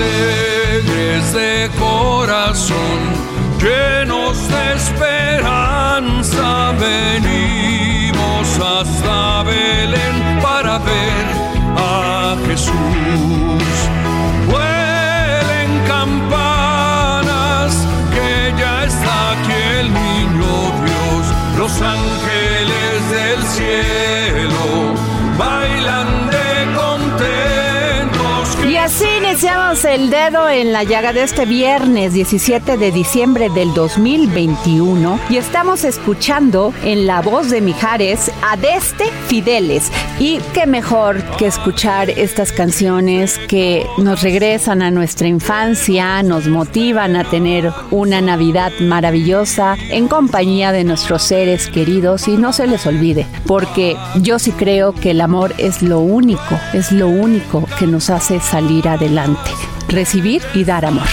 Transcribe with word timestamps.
Alegres 0.00 1.32
de 1.32 1.70
corazón, 1.78 3.00
llenos 3.60 4.36
de 4.48 4.74
esperanza, 4.74 6.72
venimos 6.72 8.48
hasta 8.58 9.42
Belén 9.44 10.40
para 10.42 10.78
ver 10.78 11.26
a 11.76 12.36
Jesús. 12.46 12.74
Vuelen 14.48 15.70
campanas, 15.86 17.72
que 18.14 18.54
ya 18.58 18.84
está 18.84 19.32
aquí 19.32 19.60
el 19.80 19.92
niño 19.92 20.52
Dios, 20.84 21.24
los 21.58 21.72
ángeles 21.82 23.10
del 23.10 23.42
cielo 23.44 24.09
el 29.70 30.10
dedo 30.10 30.48
en 30.48 30.72
la 30.72 30.82
llaga 30.82 31.12
de 31.12 31.22
este 31.22 31.46
viernes 31.46 32.12
17 32.12 32.76
de 32.76 32.90
diciembre 32.90 33.48
del 33.50 33.72
2021 33.72 35.20
y 35.30 35.36
estamos 35.36 35.84
escuchando 35.84 36.74
en 36.82 37.06
la 37.06 37.22
voz 37.22 37.50
de 37.50 37.60
Mijares 37.60 38.32
a 38.42 38.56
Deste 38.56 39.04
Fideles. 39.28 39.92
Y 40.18 40.40
qué 40.54 40.66
mejor 40.66 41.22
que 41.36 41.46
escuchar 41.46 42.10
estas 42.10 42.50
canciones 42.50 43.38
que 43.48 43.86
nos 43.96 44.22
regresan 44.22 44.82
a 44.82 44.90
nuestra 44.90 45.28
infancia, 45.28 46.22
nos 46.24 46.48
motivan 46.48 47.14
a 47.14 47.22
tener 47.22 47.72
una 47.92 48.20
Navidad 48.20 48.72
maravillosa 48.80 49.76
en 49.90 50.08
compañía 50.08 50.72
de 50.72 50.82
nuestros 50.82 51.22
seres 51.22 51.68
queridos 51.68 52.26
y 52.26 52.36
no 52.36 52.52
se 52.52 52.66
les 52.66 52.86
olvide, 52.86 53.24
porque 53.46 53.96
yo 54.16 54.40
sí 54.40 54.50
creo 54.50 54.92
que 54.92 55.12
el 55.12 55.20
amor 55.20 55.54
es 55.58 55.80
lo 55.80 56.00
único, 56.00 56.58
es 56.74 56.90
lo 56.90 57.08
único 57.08 57.64
que 57.78 57.86
nos 57.86 58.10
hace 58.10 58.40
salir 58.40 58.88
adelante, 58.88 59.50
recibir 59.90 60.42
y 60.54 60.64
dar 60.64 60.84
amor. 60.84 61.08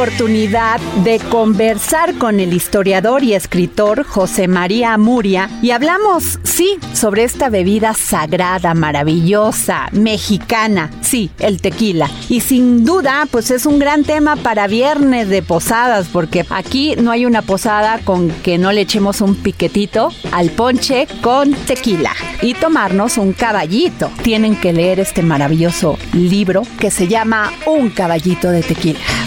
Oportunidad 0.00 0.80
de 1.04 1.18
conversar 1.18 2.14
con 2.14 2.40
el 2.40 2.54
historiador 2.54 3.22
y 3.22 3.34
escritor 3.34 4.02
José 4.04 4.48
María 4.48 4.96
Muria 4.96 5.50
y 5.60 5.72
hablamos, 5.72 6.38
sí, 6.42 6.78
sobre 6.94 7.24
esta 7.24 7.50
bebida 7.50 7.92
sagrada, 7.92 8.72
maravillosa, 8.72 9.90
mexicana, 9.92 10.90
sí, 11.02 11.30
el 11.38 11.60
tequila. 11.60 12.08
Y 12.30 12.40
sin 12.40 12.86
duda, 12.86 13.28
pues 13.30 13.50
es 13.50 13.66
un 13.66 13.78
gran 13.78 14.04
tema 14.04 14.36
para 14.36 14.68
viernes 14.68 15.28
de 15.28 15.42
posadas, 15.42 16.08
porque 16.10 16.46
aquí 16.48 16.96
no 16.96 17.10
hay 17.10 17.26
una 17.26 17.42
posada 17.42 17.98
con 18.02 18.30
que 18.30 18.56
no 18.56 18.72
le 18.72 18.80
echemos 18.80 19.20
un 19.20 19.34
piquetito 19.34 20.14
al 20.32 20.48
ponche 20.48 21.08
con 21.20 21.52
tequila 21.52 22.12
y 22.40 22.54
tomarnos 22.54 23.18
un 23.18 23.34
caballito. 23.34 24.10
Tienen 24.22 24.56
que 24.56 24.72
leer 24.72 24.98
este 24.98 25.22
maravilloso 25.22 25.98
libro 26.14 26.62
que 26.78 26.90
se 26.90 27.06
llama 27.06 27.52
Un 27.66 27.90
caballito 27.90 28.50
de 28.50 28.62
tequila. 28.62 29.19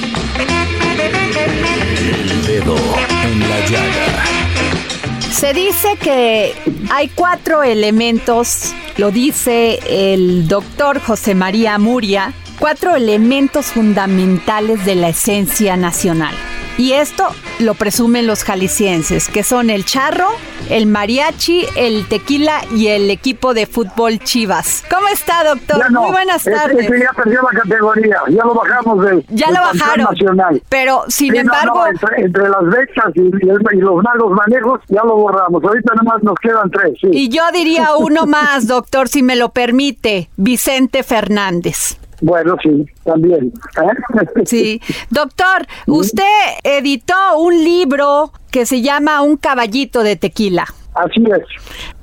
Se 5.32 5.54
dice 5.54 5.98
que 6.00 6.54
hay 6.92 7.10
cuatro 7.10 7.64
elementos, 7.64 8.74
lo 8.98 9.12
dice 9.12 9.80
el 9.88 10.48
doctor 10.48 11.00
José 11.02 11.36
María 11.36 11.78
Muria, 11.78 12.34
cuatro 12.60 12.96
elementos 12.96 13.66
fundamentales 13.68 14.86
de 14.86 14.96
la 14.96 15.10
esencia 15.10 15.76
nacional. 15.76 16.36
Y 16.78 16.94
esto 16.94 17.28
lo 17.60 17.76
presumen 17.76 18.26
los 18.26 18.44
jaliscienses, 18.44 19.28
que 19.30 19.44
son 19.44 19.70
el 19.70 19.86
charro, 19.86 20.28
el 20.70 20.88
mariachi, 20.88 21.66
el 21.76 22.08
tequila 22.08 22.62
y 22.76 22.88
el 22.88 23.12
equipo 23.12 23.54
de 23.54 23.68
fútbol 23.68 24.18
Chivas. 24.20 24.84
¿Cómo 24.90 25.08
está, 25.10 25.44
doctor? 25.44 25.92
No, 25.92 26.02
Muy 26.04 26.12
buenas 26.12 26.42
ese- 26.48 26.52
tardes. 26.56 26.86
ese 26.86 27.00
ya 27.00 27.12
perdió 27.14 27.42
la 27.44 27.60
categoría, 27.62 28.18
ya 28.30 28.44
lo 28.44 28.56
bajamos 28.56 29.06
del, 29.06 29.26
Ya 29.30 29.48
lo 29.52 29.60
bajaron. 29.62 30.08
nacional. 30.10 30.64
Pero, 30.68 31.04
sin 31.10 31.34
Sí, 31.34 31.38
embargo, 31.38 31.76
no, 31.76 31.88
entre, 31.88 32.22
entre 32.26 32.50
las 32.50 32.66
becas 32.66 33.06
y, 33.16 33.22
y 33.22 33.50
el- 33.50 33.62
y 33.74 33.78
los 33.80 34.04
malos 34.04 34.32
manejos 34.32 34.80
ya 34.90 35.04
lo 35.04 35.16
borramos. 35.16 35.64
Ahorita 35.64 35.94
nomás 35.94 36.24
nos 36.24 36.36
quedan 36.40 36.72
tres. 36.72 36.94
Sí. 37.02 37.08
y 37.12 37.30
yo 37.30 37.44
diría 37.54 37.96
uno 37.98 38.26
más, 38.26 38.66
doctor, 38.68 39.08
si 39.10 39.22
me 39.22 39.36
lo 39.36 39.50
permite, 39.50 40.30
Vicente 40.38 41.04
Fernández. 41.04 41.98
Bueno, 42.24 42.56
sí, 42.64 42.86
también. 43.04 43.52
¿eh? 43.82 44.24
Sí. 44.46 44.82
Doctor, 45.10 45.68
usted 45.88 46.24
editó 46.64 47.14
un 47.38 47.54
libro 47.64 48.32
que 48.50 48.66
se 48.66 48.82
llama 48.82 49.22
Un 49.22 49.36
caballito 49.36 50.04
de 50.04 50.16
tequila. 50.16 50.66
Así 50.94 51.22
es. 51.24 51.44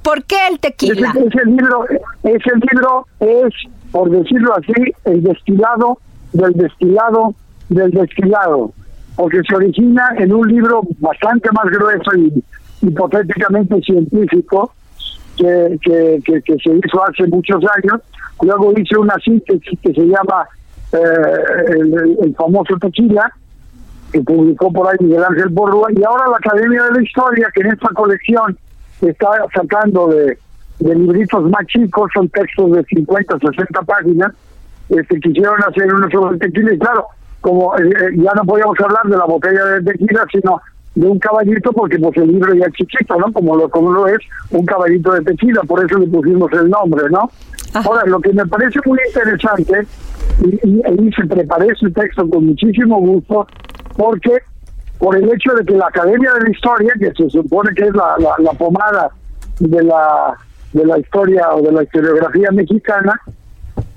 ¿Por 0.02 0.24
qué 0.24 0.36
el 0.48 0.54
Ese, 0.54 0.60
tequila? 0.60 1.14
ese 1.16 1.44
libro, 1.46 1.86
ese 2.22 2.50
libro 2.70 3.06
es, 3.20 3.54
por 3.92 4.10
decirlo 4.10 4.54
así, 4.56 4.72
el 5.06 5.22
destilado 5.22 5.98
del 6.34 6.52
destilado 6.52 7.34
del 7.70 7.90
destilado, 7.92 8.72
porque 9.16 9.40
se 9.48 9.54
origina 9.54 10.10
en 10.18 10.34
un 10.34 10.48
libro 10.48 10.82
bastante 10.98 11.48
más 11.52 11.66
grueso 11.66 12.10
y 12.16 12.44
hipotéticamente 12.82 13.80
científico 13.80 14.72
que, 15.40 15.78
que, 15.82 16.20
que, 16.24 16.42
que 16.42 16.54
se 16.62 16.70
hizo 16.74 17.04
hace 17.04 17.26
muchos 17.26 17.62
años. 17.76 18.00
Luego 18.42 18.72
hice 18.76 18.96
una 18.98 19.14
síntesis 19.24 19.78
que 19.80 19.92
se 19.92 20.02
llama 20.06 20.46
eh, 20.92 20.98
el, 21.68 21.94
el- 22.22 22.34
famoso 22.36 22.76
tequila, 22.80 23.32
que 24.12 24.20
publicó 24.20 24.72
por 24.72 24.88
ahí 24.88 24.96
Miguel 25.00 25.24
Ángel 25.24 25.48
Borrúa, 25.48 25.88
y 25.96 26.02
ahora 26.04 26.24
la 26.28 26.36
Academia 26.36 26.82
de 26.84 26.92
la 26.92 27.02
Historia, 27.02 27.48
que 27.54 27.60
en 27.62 27.72
esta 27.72 27.88
colección 27.94 28.58
está 29.00 29.28
sacando 29.54 30.08
de, 30.08 30.38
de 30.80 30.94
libritos 30.94 31.42
más 31.50 31.66
chicos, 31.66 32.10
son 32.14 32.28
textos 32.28 32.72
de 32.72 32.82
50, 32.84 33.38
60 33.38 33.82
páginas, 33.82 34.32
este, 34.88 35.20
quisieron 35.20 35.62
hacer 35.62 35.94
uno 35.94 36.10
sobre 36.10 36.34
el 36.34 36.40
tequila, 36.40 36.74
y 36.74 36.78
claro, 36.78 37.06
como 37.40 37.76
eh, 37.78 37.82
eh, 37.88 38.10
ya 38.16 38.32
no 38.34 38.44
podíamos 38.44 38.78
hablar 38.80 39.04
de 39.04 39.16
la 39.16 39.24
botella 39.24 39.64
de 39.64 39.92
tequila, 39.92 40.24
sino 40.32 40.60
de 40.94 41.06
un 41.06 41.18
caballito, 41.18 41.72
porque 41.72 41.98
pues 41.98 42.16
el 42.16 42.28
libro 42.28 42.54
ya 42.54 42.66
es 42.66 42.72
chiquito, 42.72 43.16
¿no? 43.16 43.32
Como 43.32 43.56
lo, 43.56 43.68
como 43.68 43.92
lo 43.92 44.08
es 44.08 44.18
un 44.50 44.66
caballito 44.66 45.12
de 45.12 45.22
tequila, 45.22 45.62
por 45.62 45.84
eso 45.84 45.98
le 45.98 46.06
pusimos 46.08 46.52
el 46.52 46.68
nombre, 46.68 47.08
¿no? 47.10 47.30
Ahora, 47.74 48.04
lo 48.06 48.20
que 48.20 48.32
me 48.32 48.44
parece 48.46 48.80
muy 48.84 48.98
interesante, 49.06 49.86
y, 50.40 50.56
y, 50.56 51.12
se 51.12 51.26
preparé 51.26 51.68
ese 51.68 51.90
texto 51.90 52.28
con 52.28 52.46
muchísimo 52.46 52.98
gusto, 52.98 53.46
porque 53.96 54.38
por 54.98 55.16
el 55.16 55.32
hecho 55.32 55.54
de 55.54 55.64
que 55.64 55.74
la 55.74 55.86
Academia 55.86 56.32
de 56.34 56.40
la 56.40 56.50
Historia, 56.50 56.92
que 56.98 57.12
se 57.12 57.30
supone 57.30 57.70
que 57.74 57.84
es 57.84 57.94
la, 57.94 58.16
la, 58.38 58.52
pomada 58.52 59.10
de 59.60 59.82
la 59.82 60.36
de 60.72 60.84
la 60.84 60.98
historia 60.98 61.52
o 61.54 61.62
de 61.62 61.72
la 61.72 61.82
historiografía 61.82 62.50
mexicana, 62.52 63.20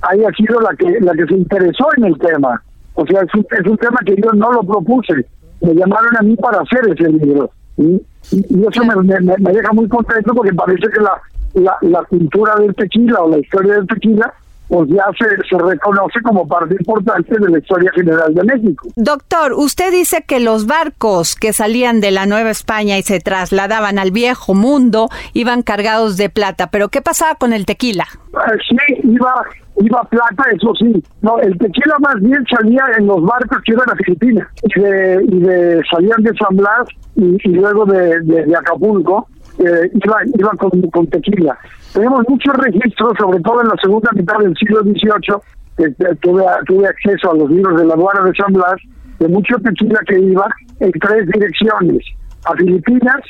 haya 0.01 0.30
sido 0.31 0.60
la 0.62 0.75
que 0.75 1.00
la 1.01 1.13
que 1.13 1.25
se 1.25 1.36
interesó 1.36 1.88
en 1.98 2.06
el 2.06 2.18
tema. 2.19 2.62
O 2.95 3.06
sea, 3.06 3.22
es 3.22 3.34
un, 3.34 3.45
es 3.51 3.68
un 3.68 3.78
tema 3.78 4.00
que 4.06 4.16
yo 4.16 4.31
no 4.34 4.51
lo 4.51 4.63
propuse. 4.63 5.25
Me 5.63 5.74
llamaron 5.74 6.18
a 6.18 6.21
mí 6.21 6.36
para 6.36 6.62
hacer 6.62 6.81
ese 6.92 7.10
libro. 7.10 7.50
Y, 7.77 8.01
y 8.31 8.65
eso 8.69 8.83
me, 8.86 9.19
me, 9.19 9.51
deja 9.51 9.74
muy 9.74 9.88
contento 9.88 10.33
porque 10.33 10.54
parece 10.54 10.88
que 10.89 11.01
la, 11.01 11.21
la, 11.56 11.77
la 11.81 12.04
cultura 12.04 12.56
del 12.60 12.75
tequila 12.75 13.21
o 13.21 13.30
la 13.30 13.39
historia 13.39 13.74
del 13.75 13.88
tequila 13.88 14.33
pues 14.68 14.89
ya 14.89 15.04
se, 15.18 15.25
se, 15.48 15.57
reconoce 15.62 16.21
como 16.21 16.48
parte 16.48 16.75
importante 16.80 17.36
de 17.38 17.50
la 17.50 17.60
historia 17.60 17.92
general 17.94 18.33
de 18.33 18.44
México. 18.44 18.88
Doctor, 18.95 19.54
usted 19.54 19.92
dice 19.92 20.24
que 20.27 20.39
los 20.39 20.65
barcos 20.65 21.36
que 21.36 21.54
salían 21.54 22.01
de 22.01 22.12
la 22.12 22.25
Nueva 22.25 22.50
España 22.50 22.98
y 22.98 23.04
se 23.04 23.19
trasladaban 23.19 24.00
al 24.00 24.12
viejo 24.12 24.54
mundo 24.54 25.10
iban 25.33 25.62
cargados 25.62 26.18
de 26.18 26.30
plata, 26.30 26.68
pero 26.71 26.89
¿qué 26.89 27.01
pasaba 27.01 27.36
con 27.36 27.54
el 27.54 27.65
tequila? 27.65 28.06
Eh, 28.33 28.57
sí, 28.68 28.95
iba, 29.04 29.33
iba 29.81 30.04
plata, 30.06 30.45
eso 30.56 30.74
sí. 30.80 31.04
No, 31.21 31.39
el 31.39 31.57
tequila 31.57 31.95
más 32.00 32.16
bien 32.21 32.44
salía 32.50 32.83
en 32.98 33.07
los 33.07 33.21
barcos 33.21 33.59
que 33.66 33.74
iban 33.74 33.89
a 33.89 33.95
Filipinas 33.95 34.48
y, 34.63 34.80
de, 34.80 35.81
salían 35.92 36.24
de 36.24 36.31
San 36.38 36.56
Blas 36.56 36.88
y, 37.16 37.50
luego 37.50 37.86
de, 37.86 38.19
de 38.21 38.56
Acapulco 38.56 39.27
eh, 39.59 39.92
iba, 39.94 40.18
iba 40.38 40.51
con, 40.92 41.07
tequila. 41.07 41.57
Tenemos 41.94 42.24
muchos 42.28 42.56
registros, 42.56 43.13
sobre 43.19 43.40
todo 43.42 43.62
en 43.62 43.68
la 43.68 43.75
segunda 43.81 44.10
mitad 44.13 44.40
del 44.40 44.56
siglo 44.57 44.81
XVIII, 44.81 45.36
que 45.78 46.16
tuve, 46.22 46.44
tuve 46.66 46.88
acceso 46.88 47.31
a 47.31 47.36
los 47.36 47.50
libros 47.51 47.80
de 47.80 47.86
la 47.86 47.94
aduana 47.94 48.24
de 48.24 48.34
San 48.34 48.51
Blas, 48.51 48.75
de 49.19 49.28
mucho 49.28 49.56
tequila 49.60 50.00
que 50.07 50.19
iba 50.19 50.48
en 50.80 50.92
tres 50.92 51.28
direcciones, 51.28 52.04
a 52.45 52.54
Filipinas, 52.56 53.22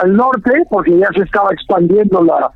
al 0.00 0.16
norte, 0.16 0.50
porque 0.70 0.98
ya 0.98 1.08
se 1.14 1.22
estaba 1.24 1.52
expandiendo 1.52 2.24
la, 2.24 2.50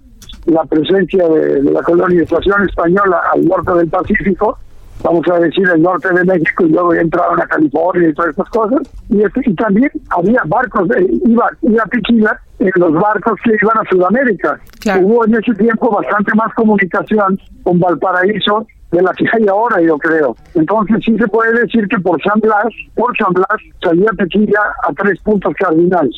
la 0.46 0.64
presencia 0.64 1.28
de, 1.28 1.62
de 1.62 1.70
la 1.70 1.82
colonización 1.82 2.66
española 2.66 3.20
al 3.34 3.44
norte 3.44 3.72
del 3.74 3.88
Pacífico, 3.88 4.58
vamos 5.02 5.26
a 5.28 5.38
decir, 5.38 5.68
el 5.68 5.82
norte 5.82 6.12
de 6.12 6.24
México 6.24 6.64
y 6.66 6.70
luego 6.70 6.94
entraron 6.94 7.40
a 7.40 7.46
California 7.46 8.08
y 8.08 8.14
todas 8.14 8.30
estas 8.30 8.48
cosas. 8.50 8.80
Y, 9.08 9.22
este, 9.22 9.40
y 9.46 9.54
también 9.54 9.90
había 10.10 10.42
barcos, 10.46 10.88
de, 10.88 11.06
iba, 11.26 11.48
iba 11.62 11.84
tequila 11.86 12.40
en 12.58 12.70
los 12.76 12.92
barcos 12.92 13.38
que 13.44 13.52
iban 13.60 13.78
a 13.78 13.90
Sudamérica. 13.90 14.60
Hubo 15.00 15.24
en 15.26 15.34
ese 15.34 15.54
tiempo 15.54 15.90
bastante 15.90 16.32
más 16.34 16.52
comunicación 16.54 17.38
con 17.62 17.78
Valparaíso 17.78 18.66
de 18.92 19.02
la 19.02 19.12
que 19.12 19.24
hay 19.32 19.46
ahora, 19.46 19.80
yo 19.80 19.96
creo. 19.98 20.36
Entonces 20.54 20.96
sí 21.04 21.16
se 21.16 21.28
puede 21.28 21.60
decir 21.60 21.86
que 21.88 21.98
por 21.98 22.20
San 22.22 22.40
Blas, 22.40 22.66
por 22.94 23.16
San 23.16 23.32
Blas 23.32 23.60
salía 23.82 24.10
tequila 24.18 24.60
a 24.82 24.92
tres 24.92 25.20
puntos 25.20 25.54
cardinales. 25.58 26.14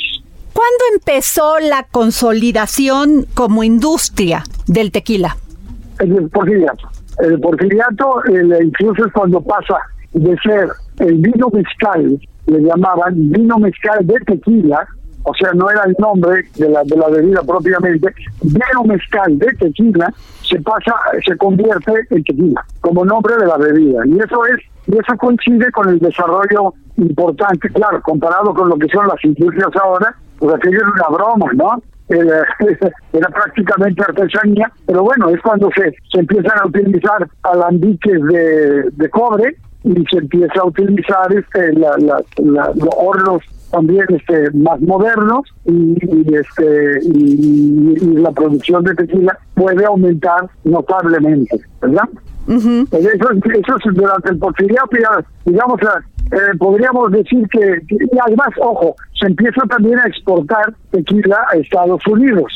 ¿Cuándo 0.53 0.85
empezó 0.95 1.59
la 1.61 1.85
consolidación 1.91 3.27
como 3.35 3.63
industria 3.63 4.45
del 4.67 4.91
tequila? 4.91 5.37
El 5.99 6.29
porfiriato. 6.29 6.89
El 7.19 7.41
porfiriato 7.41 8.23
incluso 8.61 9.07
es 9.07 9.13
cuando 9.13 9.41
pasa 9.41 9.77
de 10.13 10.37
ser 10.39 10.69
el 10.99 11.15
vino 11.19 11.49
mezcal, 11.53 12.19
le 12.47 12.61
llamaban 12.61 13.15
vino 13.31 13.59
mezcal 13.59 14.07
de 14.07 14.19
tequila, 14.21 14.87
o 15.25 15.35
sea, 15.35 15.53
no 15.53 15.71
era 15.71 15.85
el 15.85 15.95
nombre 15.99 16.45
de 16.57 16.69
la, 16.69 16.83
de 16.85 16.97
la 16.97 17.09
bebida 17.09 17.43
propiamente, 17.43 18.13
vino 18.43 18.85
mezcal 18.85 19.39
de 19.39 19.47
tequila 19.59 20.13
se 20.43 20.61
pasa, 20.61 20.95
se 21.25 21.37
convierte 21.37 21.93
en 22.11 22.25
tequila 22.25 22.65
como 22.81 23.05
nombre 23.05 23.37
de 23.37 23.47
la 23.47 23.57
bebida. 23.57 24.03
Y 24.07 24.19
eso 24.19 24.45
es, 24.47 24.61
y 24.87 24.99
eso 24.99 25.17
coincide 25.19 25.71
con 25.73 25.89
el 25.89 25.99
desarrollo 25.99 26.75
importante, 26.97 27.69
claro, 27.71 28.01
comparado 28.03 28.53
con 28.53 28.69
lo 28.69 28.77
que 28.77 28.89
son 28.89 29.07
las 29.07 29.25
industrias 29.25 29.71
ahora, 29.83 30.15
pues 30.39 30.55
aquello 30.55 30.79
es 30.79 30.89
una 30.95 31.17
broma, 31.17 31.53
¿no? 31.55 31.83
Era, 32.09 32.45
era, 33.13 33.29
prácticamente 33.29 34.03
artesanía, 34.03 34.71
pero 34.87 35.03
bueno, 35.03 35.29
es 35.31 35.41
cuando 35.41 35.71
se, 35.75 35.95
se 36.13 36.21
empiezan 36.21 36.59
a 36.59 36.67
utilizar 36.67 37.29
alambiques 37.43 38.23
de, 38.25 38.91
de 38.91 39.11
cobre 39.11 39.57
y 39.85 40.05
se 40.11 40.19
empieza 40.19 40.61
a 40.61 40.67
utilizar 40.67 41.33
este 41.33 41.73
la, 41.73 41.97
la, 41.99 42.73
los 42.75 42.89
hornos 42.97 43.43
también 43.73 44.05
este 44.11 44.51
más 44.53 44.81
modernos 44.81 45.43
y, 45.65 45.97
este 46.35 47.01
y, 47.03 47.97
la 48.17 48.31
producción 48.31 48.85
de 48.85 48.95
tequila 48.95 49.37
puede 49.55 49.85
aumentar 49.85 50.49
notablemente, 50.65 51.59
¿verdad? 51.81 52.09
eso, 52.49 53.31
eso 53.33 53.77
es 53.77 53.95
durante 53.95 54.31
el 54.31 54.39
porfiriato, 54.39 54.91
digamos, 55.45 55.81
eh, 56.33 56.57
podríamos 56.59 57.13
decir 57.13 57.47
que, 57.49 57.83
y 57.89 58.19
además, 58.25 58.49
ojo, 58.59 58.97
se 59.21 59.27
empieza 59.27 59.61
también 59.69 59.99
a 59.99 60.07
exportar 60.07 60.73
tequila 60.91 61.37
a 61.53 61.57
Estados 61.57 62.01
Unidos 62.07 62.51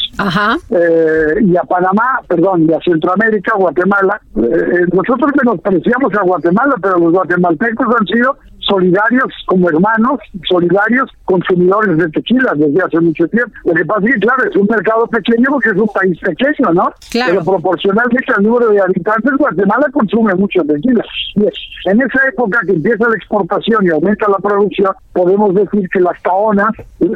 eh, 0.70 1.34
y 1.42 1.56
a 1.56 1.62
Panamá, 1.62 2.20
perdón, 2.26 2.66
y 2.68 2.72
a 2.72 2.80
Centroamérica, 2.80 3.54
Guatemala. 3.54 4.18
Eh, 4.36 4.86
nosotros 4.92 5.30
menospreciamos 5.44 6.14
a 6.14 6.22
Guatemala, 6.22 6.74
pero 6.80 6.98
los 6.98 7.12
guatemaltecos 7.12 7.86
han 8.00 8.06
sido 8.06 8.38
solidarios 8.68 9.32
como 9.46 9.68
hermanos, 9.68 10.20
solidarios 10.48 11.10
consumidores 11.24 11.96
de 11.98 12.08
tequila 12.10 12.52
desde 12.56 12.82
hace 12.82 13.00
mucho 13.00 13.26
tiempo. 13.28 13.52
Lo 13.64 13.74
que 13.74 13.84
pasa 13.84 14.06
es 14.06 14.14
que, 14.14 14.20
claro, 14.20 14.50
es 14.50 14.56
un 14.56 14.66
mercado 14.66 15.06
pequeño 15.06 15.44
porque 15.50 15.70
es 15.70 15.76
un 15.76 15.88
país 15.88 16.18
pequeño, 16.20 16.72
¿no? 16.72 16.90
Pero 17.12 17.44
proporcionalmente 17.44 18.32
al 18.36 18.42
número 18.42 18.70
de 18.70 18.80
habitantes, 18.80 19.32
Guatemala 19.38 19.86
consume 19.92 20.34
mucho 20.34 20.62
tequila. 20.62 21.04
Y 21.34 21.42
en 21.88 22.02
esa 22.02 22.28
época 22.28 22.60
que 22.66 22.72
empieza 22.72 23.08
la 23.08 23.16
exportación 23.16 23.86
y 23.86 23.90
aumenta 23.90 24.28
la 24.28 24.38
producción, 24.38 24.92
podemos 25.12 25.54
decir 25.54 25.88
que 25.92 26.00
las 26.00 26.20
taonas 26.22 26.70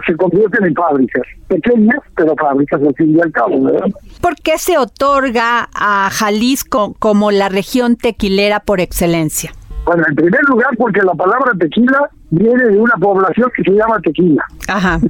se 0.06 0.16
convierten 0.16 0.64
en 0.66 0.74
fábricas, 0.74 1.22
pequeñas, 1.48 1.98
pero 2.16 2.34
fábricas 2.36 2.80
al 2.80 2.94
fin 2.94 3.16
y 3.16 3.20
al 3.20 3.32
cabo, 3.32 3.62
¿verdad? 3.62 3.88
¿Por 4.20 4.36
qué 4.36 4.58
se 4.58 4.78
otorga 4.78 5.68
a 5.74 6.08
Jalisco 6.10 6.94
como 6.98 7.30
la 7.30 7.48
región 7.48 7.96
tequilera 7.96 8.60
por 8.60 8.80
excelencia? 8.80 9.52
Bueno, 9.90 10.04
en 10.08 10.14
primer 10.14 10.40
lugar, 10.48 10.68
porque 10.78 11.02
la 11.02 11.14
palabra 11.14 11.50
tequila 11.58 12.08
viene 12.30 12.64
de 12.64 12.78
una 12.78 12.94
población 12.94 13.50
que 13.56 13.64
se 13.64 13.72
llama 13.72 13.98
tequila. 14.00 14.44
Ajá. 14.68 15.00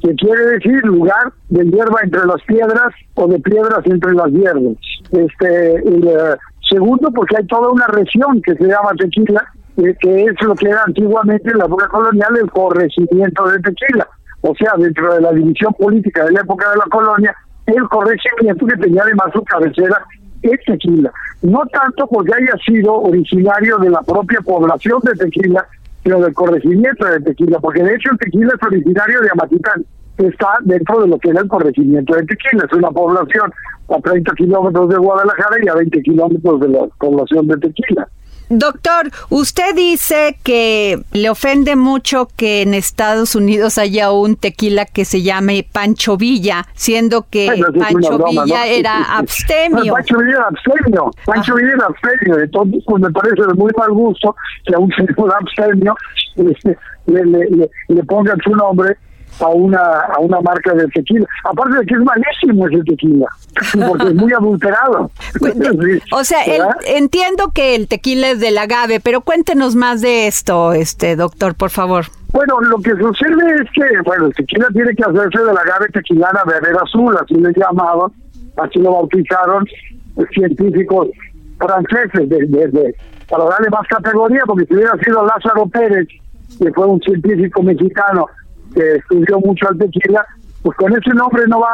Que 0.00 0.14
quiere 0.14 0.46
decir 0.52 0.82
lugar 0.82 1.30
de 1.50 1.62
hierba 1.66 2.00
entre 2.02 2.24
las 2.24 2.42
piedras 2.44 2.88
o 3.16 3.28
de 3.28 3.38
piedras 3.40 3.80
entre 3.84 4.14
las 4.14 4.28
hierbas. 4.28 4.76
Este, 5.12 5.74
eh, 5.74 6.36
segundo, 6.70 7.10
porque 7.10 7.36
hay 7.36 7.46
toda 7.48 7.68
una 7.68 7.86
región 7.88 8.40
que 8.40 8.54
se 8.54 8.64
llama 8.64 8.92
tequila, 8.96 9.44
eh, 9.76 9.94
que 10.00 10.24
es 10.24 10.42
lo 10.42 10.54
que 10.54 10.70
era 10.70 10.84
antiguamente 10.86 11.50
en 11.50 11.58
la 11.58 11.66
época 11.66 11.88
colonial 11.88 12.34
el 12.40 12.50
corregimiento 12.50 13.46
de 13.46 13.58
tequila. 13.58 14.08
O 14.40 14.54
sea, 14.54 14.72
dentro 14.78 15.16
de 15.16 15.20
la 15.20 15.32
división 15.32 15.74
política 15.74 16.24
de 16.24 16.32
la 16.32 16.40
época 16.40 16.70
de 16.70 16.78
la 16.78 16.84
colonia, 16.84 17.36
el 17.66 17.86
corregimiento 17.90 18.64
que 18.64 18.76
tenía 18.78 19.02
además 19.02 19.26
su 19.34 19.44
cabecera 19.44 20.02
es 20.42 20.60
tequila. 20.64 21.12
No 21.42 21.62
tanto 21.72 22.06
porque 22.06 22.32
haya 22.34 22.54
sido 22.64 22.94
originario 22.94 23.78
de 23.78 23.90
la 23.90 24.02
propia 24.02 24.40
población 24.40 25.00
de 25.02 25.12
tequila, 25.12 25.66
sino 26.02 26.20
del 26.20 26.34
corregimiento 26.34 27.06
de 27.06 27.20
tequila, 27.20 27.58
porque 27.60 27.82
de 27.82 27.94
hecho 27.94 28.10
el 28.12 28.18
tequila 28.18 28.52
es 28.54 28.66
originario 28.66 29.20
de 29.20 29.30
Amatitán, 29.32 29.84
está 30.18 30.58
dentro 30.62 31.00
de 31.00 31.08
lo 31.08 31.18
que 31.18 31.30
era 31.30 31.40
el 31.40 31.48
corregimiento 31.48 32.14
de 32.14 32.24
tequila, 32.24 32.64
es 32.64 32.72
una 32.76 32.90
población 32.90 33.52
a 33.88 34.00
30 34.00 34.32
kilómetros 34.34 34.88
de 34.88 34.96
Guadalajara 34.96 35.56
y 35.62 35.68
a 35.68 35.74
20 35.74 36.02
kilómetros 36.02 36.60
de 36.60 36.68
la 36.68 36.86
población 36.98 37.46
de 37.48 37.56
tequila. 37.56 38.08
Doctor, 38.50 39.12
usted 39.28 39.76
dice 39.76 40.36
que 40.42 41.00
le 41.12 41.30
ofende 41.30 41.76
mucho 41.76 42.26
que 42.36 42.62
en 42.62 42.74
Estados 42.74 43.36
Unidos 43.36 43.78
haya 43.78 44.10
un 44.10 44.34
tequila 44.34 44.86
que 44.86 45.04
se 45.04 45.22
llame 45.22 45.64
Pancho 45.72 46.16
Villa, 46.16 46.66
siendo 46.74 47.26
que 47.30 47.46
Pancho 47.78 48.18
Villa 48.28 48.66
era 48.66 49.02
abstemio. 49.18 49.94
Pancho 49.94 50.18
Villa 50.18 50.32
era 50.32 50.46
abstemio, 50.48 51.10
Pancho 51.24 51.54
Villa 51.54 51.72
era 51.74 51.86
abstemio, 51.86 52.40
entonces 52.40 52.82
pues 52.84 53.02
me 53.02 53.10
parece 53.10 53.40
de 53.40 53.54
muy 53.54 53.70
mal 53.78 53.90
gusto 53.92 54.34
que 54.66 54.74
a 54.74 54.78
un 54.80 54.90
señor 54.90 55.32
abstemio 55.32 55.94
este, 56.34 56.76
le, 57.06 57.24
le, 57.24 57.70
le 57.86 58.02
pongan 58.02 58.38
su 58.42 58.50
nombre 58.50 58.96
a 59.38 59.48
una 59.48 59.78
a 59.78 60.18
una 60.18 60.40
marca 60.40 60.74
de 60.74 60.86
tequila. 60.88 61.26
Aparte 61.44 61.78
de 61.78 61.86
que 61.86 61.94
es 61.94 62.00
malísimo 62.00 62.68
ese 62.68 62.82
tequila, 62.84 63.26
porque 63.88 64.08
es 64.08 64.14
muy 64.14 64.32
adulterado. 64.32 65.10
O 66.12 66.24
sea, 66.24 66.38
entiendo 66.86 67.50
que 67.54 67.74
el 67.74 67.88
tequila 67.88 68.30
es 68.30 68.40
del 68.40 68.58
agave, 68.58 69.00
pero 69.00 69.20
cuéntenos 69.20 69.76
más 69.76 70.00
de 70.00 70.26
esto, 70.26 70.72
este 70.72 71.16
doctor, 71.16 71.54
por 71.54 71.70
favor. 71.70 72.06
Bueno, 72.32 72.60
lo 72.60 72.78
que 72.78 72.90
sucede 72.90 73.62
es 73.62 73.70
que, 73.74 74.00
bueno, 74.04 74.26
el 74.26 74.34
tequila 74.34 74.66
tiene 74.72 74.94
que 74.94 75.02
hacerse 75.02 75.38
del 75.38 75.56
agave 75.56 75.88
tequilana 75.92 76.42
beber 76.44 76.76
azul, 76.82 77.16
así 77.20 77.34
le 77.34 77.52
llamaban, 77.52 78.10
así 78.56 78.78
lo 78.78 78.92
bautizaron 78.92 79.66
científicos 80.32 81.08
franceses 81.58 82.28
de, 82.28 82.94
para 83.28 83.44
darle 83.44 83.70
más 83.70 83.86
categoría, 83.88 84.42
porque 84.46 84.66
si 84.66 84.74
hubiera 84.74 84.96
sido 84.98 85.24
Lázaro 85.24 85.66
Pérez, 85.66 86.08
que 86.58 86.72
fue 86.72 86.86
un 86.86 87.00
científico 87.00 87.62
mexicano 87.62 88.26
que 88.74 88.96
estudió 88.96 89.40
mucho 89.40 89.68
al 89.68 89.78
tequila, 89.78 90.24
pues 90.62 90.76
con 90.76 90.92
ese 90.92 91.10
nombre 91.10 91.42
no 91.48 91.60
va 91.60 91.68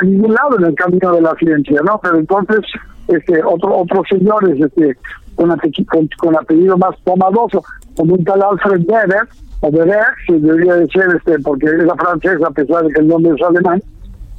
a 0.00 0.04
ningún 0.04 0.34
lado 0.34 0.58
en 0.58 0.66
el 0.66 0.74
camino 0.74 1.12
de 1.12 1.20
la 1.22 1.34
ciencia, 1.36 1.80
¿no? 1.84 1.98
Pero 2.02 2.18
entonces 2.18 2.60
este 3.08 3.42
otro, 3.44 3.78
otros 3.78 4.06
señores 4.10 4.60
este, 4.60 4.96
con, 5.36 5.48
con, 5.86 6.08
con 6.18 6.36
apellido 6.36 6.76
más 6.76 6.96
pomadoso, 7.04 7.62
como 7.96 8.14
un 8.14 8.24
tal 8.24 8.42
Alfred 8.42 8.82
Weber, 8.86 9.28
o 9.60 9.68
Weber, 9.68 10.04
que 10.26 10.34
debería 10.34 10.74
de 10.74 10.86
ser, 10.88 11.08
este, 11.16 11.38
porque 11.40 11.66
es 11.66 11.84
la 11.84 11.94
francesa, 11.94 12.46
a 12.46 12.50
pesar 12.50 12.84
de 12.84 12.92
que 12.92 13.00
el 13.00 13.08
nombre 13.08 13.32
es 13.34 13.42
alemán, 13.42 13.82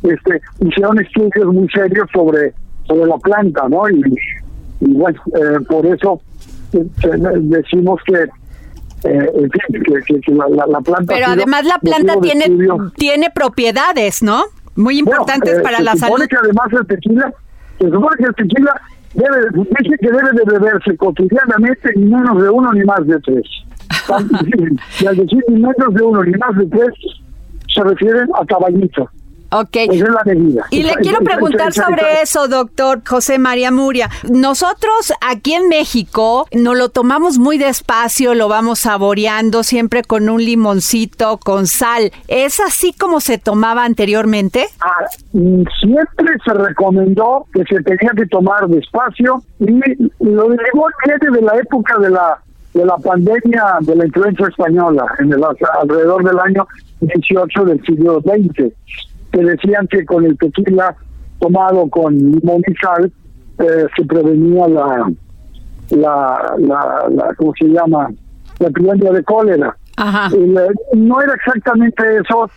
este, 0.04 0.42
hicieron 0.60 1.00
estudios 1.00 1.54
muy 1.54 1.68
serios 1.70 2.08
sobre, 2.14 2.54
sobre 2.88 3.06
la 3.06 3.18
planta, 3.18 3.68
¿no? 3.70 3.90
Y, 3.90 4.02
y 4.82 4.94
bueno, 4.94 5.20
eh, 5.36 5.60
por 5.68 5.86
eso 5.86 6.22
eh, 6.74 6.86
decimos 7.42 8.00
que 8.06 8.28
eh, 9.04 9.30
en 9.34 9.52
fin, 9.52 9.84
que, 10.06 10.22
que, 10.22 10.32
la, 10.34 10.66
la, 10.68 10.82
planta. 10.82 11.14
Pero 11.14 11.28
además 11.28 11.66
la 11.66 11.78
planta 11.78 12.20
tiene, 12.20 12.46
tiene 12.96 13.30
propiedades, 13.30 14.24
¿no? 14.24 14.44
Muy 14.76 15.00
importantes 15.00 15.62
para 15.62 15.82
la 15.82 15.96
salud. 15.96 16.18
Se 16.18 16.26
supone 16.26 16.28
que 16.28 16.36
además 16.38 16.68
el 16.72 16.88
tequila, 16.88 17.34
se 17.80 17.90
supone 17.90 18.18
que 18.18 18.24
el 18.24 18.36
tequila 18.36 18.82
debe, 19.14 19.66
dice 19.82 19.98
que 20.00 20.08
debe 20.08 20.32
de 20.34 20.60
beberse 20.60 20.98
cotidianamente 20.98 21.92
ni 21.96 22.06
menos 22.06 22.42
de 22.42 22.50
uno 22.50 22.74
ni 22.74 22.84
más 22.84 23.06
de 23.06 23.20
tres. 23.20 23.46
y 25.00 25.06
al 25.06 25.16
decir 25.16 25.44
ni 25.48 25.56
menos 25.56 25.94
de 25.94 26.04
uno 26.04 26.24
ni 26.24 26.32
más 26.34 26.56
de 26.58 26.66
tres, 26.68 26.94
se 27.74 27.84
refieren 27.84 28.30
a 28.40 28.46
caballito. 28.46 29.10
Ok. 29.52 29.76
la 29.90 30.68
Y 30.72 30.84
le 30.84 30.94
quiero 30.96 31.20
preguntar 31.20 31.72
sobre 31.74 32.22
eso, 32.22 32.48
doctor 32.48 33.02
José 33.08 33.40
María 33.40 33.72
Muria. 33.72 34.10
Nosotros 34.30 35.14
aquí 35.22 35.54
en 35.54 35.70
México 35.70 36.48
nos 36.52 36.78
lo 36.78 36.90
tomamos 36.90 37.38
muy 37.38 37.58
despacio, 37.58 38.34
lo 38.34 38.50
vamos 38.50 38.80
saboreando 38.80 39.64
siempre 39.64 40.04
con 40.04 40.30
un 40.30 40.44
limoncito, 40.44 41.38
con 41.38 41.68
sal. 41.68 42.12
¿Es 42.28 42.60
así 42.60 42.94
como 42.94 43.22
se 43.22 43.38
tomaba 43.38 43.86
anteriormente? 43.86 44.66
Ah, 44.82 45.06
mm, 45.34 45.64
siempre 45.80 46.36
se 46.44 46.54
recomendó 46.54 47.46
que 47.54 47.64
se 47.64 47.82
tenía 47.84 48.12
que 48.16 48.26
tomar 48.28 48.68
despacio 48.68 49.44
y 49.60 49.66
lo 50.20 50.50
de 50.50 50.58
limón 50.58 50.92
viene 51.06 51.38
de 51.38 51.42
la 51.42 51.58
época 51.58 51.98
de 52.00 52.10
la 52.10 52.40
de 52.74 52.86
la 52.86 52.98
pandemia 52.98 53.78
de 53.82 53.96
la 53.96 54.06
influenza 54.06 54.48
española 54.48 55.06
en 55.20 55.34
el 55.34 55.42
alrededor 55.82 56.24
del 56.24 56.38
año 56.38 56.68
18 57.02 57.66
del 57.66 57.84
siglo 57.86 58.22
XX 58.22 58.72
que 59.32 59.44
decían 59.44 59.88
que 59.88 60.06
con 60.06 60.26
el 60.26 60.38
tequila 60.38 60.96
tomado 61.40 61.88
con 61.90 62.16
limón 62.16 62.62
y 62.68 62.74
sal 62.76 63.12
eh, 63.60 63.86
se 63.96 64.06
prevenía 64.06 64.68
la, 64.68 65.12
la, 65.90 66.56
la, 66.60 67.36
¿cómo 67.38 67.54
se 67.58 67.66
llama? 67.66 68.10
La 68.60 68.68
epidemia 68.68 69.12
de 69.12 69.24
cólera. 69.24 69.76
no 70.94 71.22
era 71.22 71.34
exactamente 71.34 72.04
eso. 72.18 72.50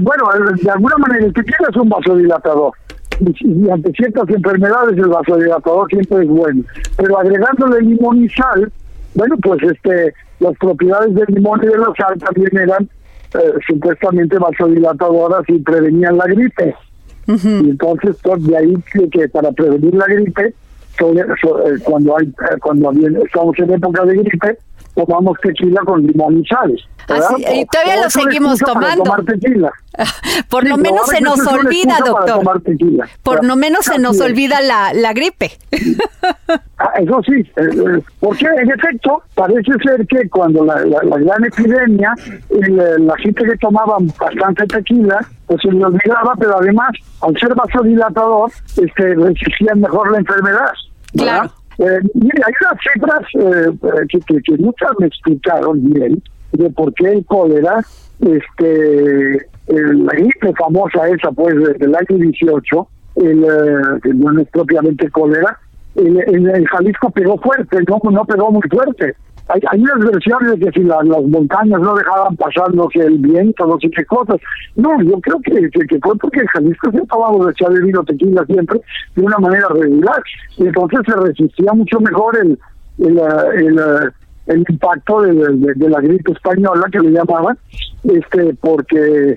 Bueno, 0.00 0.24
de 0.62 0.70
alguna 0.70 0.96
manera 0.98 1.26
el 1.26 1.32
tequila 1.32 1.68
es 1.70 1.76
un 1.76 1.88
vasodilatador. 1.88 2.72
Y, 3.20 3.64
y, 3.64 3.70
ante 3.70 3.92
ciertas 3.92 4.28
enfermedades 4.28 4.96
el 4.96 5.08
vasodilatador 5.08 5.88
siempre 5.88 6.22
es 6.24 6.28
bueno. 6.28 6.62
Pero 6.96 7.18
agregándole 7.18 7.82
limón 7.82 8.24
y 8.24 8.28
sal, 8.28 8.70
bueno, 9.14 9.36
pues 9.42 9.62
este 9.62 10.14
las 10.40 10.56
propiedades 10.56 11.14
del 11.14 11.26
limón 11.28 11.60
y 11.62 11.66
de 11.66 11.78
la 11.78 11.92
sal 11.96 12.18
también 12.18 12.56
eran 12.56 12.88
eh, 13.34 13.52
supuestamente 13.66 14.38
vasodilatadoras 14.38 15.48
y 15.48 15.58
prevenían 15.58 16.16
la 16.16 16.24
gripe. 16.24 16.74
Y 17.26 17.70
entonces, 17.70 18.16
pues, 18.22 18.44
de 18.44 18.56
ahí 18.56 18.74
que, 19.12 19.28
para 19.28 19.52
prevenir 19.52 19.94
la 19.94 20.06
gripe, 20.06 20.52
eh, 21.00 21.78
cuando 21.84 22.16
hay 22.18 22.26
eh, 22.26 22.56
cuando 22.60 22.92
estamos 23.24 23.58
en 23.58 23.72
época 23.72 24.04
de 24.04 24.16
gripe, 24.16 24.58
tomamos 24.94 25.38
tequila 25.40 25.80
con 25.84 26.06
limón 26.06 26.38
y 26.40 26.46
sal. 26.46 26.74
y 27.52 27.64
todavía 27.66 28.02
lo 28.02 28.10
seguimos 28.10 28.58
tomando. 28.58 29.04
Por 30.48 30.66
lo 30.66 30.76
menos 30.76 31.06
se 31.08 31.20
nos 31.20 31.46
olvida, 31.46 31.98
doctor. 32.04 32.62
Por 33.22 33.44
lo 33.44 33.56
menos 33.56 33.84
se 33.84 33.98
nos 33.98 34.20
olvida 34.20 34.60
la, 34.60 34.92
la 34.92 35.12
gripe. 35.12 35.52
Ah, 36.82 36.92
eso 36.98 37.20
sí, 37.26 37.34
eh, 37.34 37.44
eh, 37.56 38.02
porque 38.20 38.46
en 38.46 38.70
efecto 38.70 39.22
parece 39.34 39.70
ser 39.84 40.06
que 40.06 40.26
cuando 40.30 40.64
la, 40.64 40.82
la, 40.86 41.18
gran 41.18 41.44
epidemia, 41.44 42.14
eh, 42.48 42.96
la 43.00 43.14
gente 43.18 43.44
que 43.44 43.54
tomaba 43.58 43.98
bastante 44.18 44.66
tequila, 44.66 45.20
pues 45.44 45.60
se 45.60 45.70
le 45.72 45.84
olvidaba, 45.84 46.32
pero 46.38 46.56
además, 46.56 46.92
al 47.20 47.38
ser 47.38 47.54
vasodilatador, 47.54 48.50
este, 48.78 49.14
resistían 49.14 49.82
mejor 49.82 50.10
la 50.10 50.18
enfermedad. 50.20 50.72
Claro. 51.14 51.52
Mire, 52.14 52.42
hay 52.46 52.52
unas 52.60 52.82
cifras 52.92 53.20
que, 54.08 54.20
que, 54.20 54.42
que, 54.42 54.56
muchas 54.58 54.90
me 54.98 55.06
explicaron 55.06 55.82
bien 55.90 56.22
de 56.52 56.70
por 56.70 56.92
qué 56.94 57.12
el 57.12 57.24
cólera, 57.24 57.80
este, 58.20 59.48
la 59.66 60.12
gripe 60.12 60.52
famosa 60.58 61.08
esa 61.08 61.30
pues 61.32 61.54
del 61.78 61.94
año 61.94 62.18
18, 62.18 62.88
el, 63.16 63.46
que 64.02 64.14
no 64.14 64.40
es 64.40 64.48
propiamente 64.48 65.10
cólera, 65.10 65.58
en, 66.00 66.64
Jalisco 66.64 67.10
pegó 67.10 67.36
fuerte, 67.38 67.78
no, 67.88 68.00
no 68.10 68.24
pegó 68.24 68.50
muy 68.50 68.62
fuerte. 68.70 69.14
Hay, 69.48 69.60
hay 69.68 69.80
unas 69.80 70.10
versiones 70.12 70.52
de 70.52 70.66
que 70.66 70.80
si 70.80 70.86
las 70.86 71.04
montañas 71.04 71.80
no 71.80 71.94
dejaban 71.94 72.36
pasar 72.36 72.72
no 72.72 72.88
sé, 72.92 73.00
el 73.00 73.18
viento, 73.18 73.66
no 73.66 73.78
sé 73.80 73.90
qué 73.90 74.04
cosas. 74.04 74.36
No, 74.76 75.02
yo 75.02 75.20
creo 75.20 75.40
que, 75.40 75.68
que, 75.70 75.98
fue 75.98 76.16
porque 76.16 76.46
Jalisco 76.52 76.92
se 76.92 77.06
tomaba 77.06 77.44
de 77.46 77.50
echar 77.50 77.72
vino 77.72 78.04
tequila 78.04 78.44
siempre 78.46 78.80
de 79.16 79.22
una 79.22 79.38
manera 79.38 79.68
regular. 79.68 80.22
Entonces 80.58 81.00
se 81.04 81.16
resistía 81.16 81.72
mucho 81.72 81.98
mejor 82.00 82.36
el, 82.36 82.58
el, 82.98 83.18
el, 83.56 83.80
el 84.46 84.64
impacto 84.68 85.22
de, 85.22 85.32
de, 85.74 85.88
la 85.88 86.00
gripe 86.00 86.32
española 86.32 86.86
que 86.90 87.00
le 87.00 87.10
llamaban, 87.10 87.58
este, 88.04 88.54
porque 88.60 89.36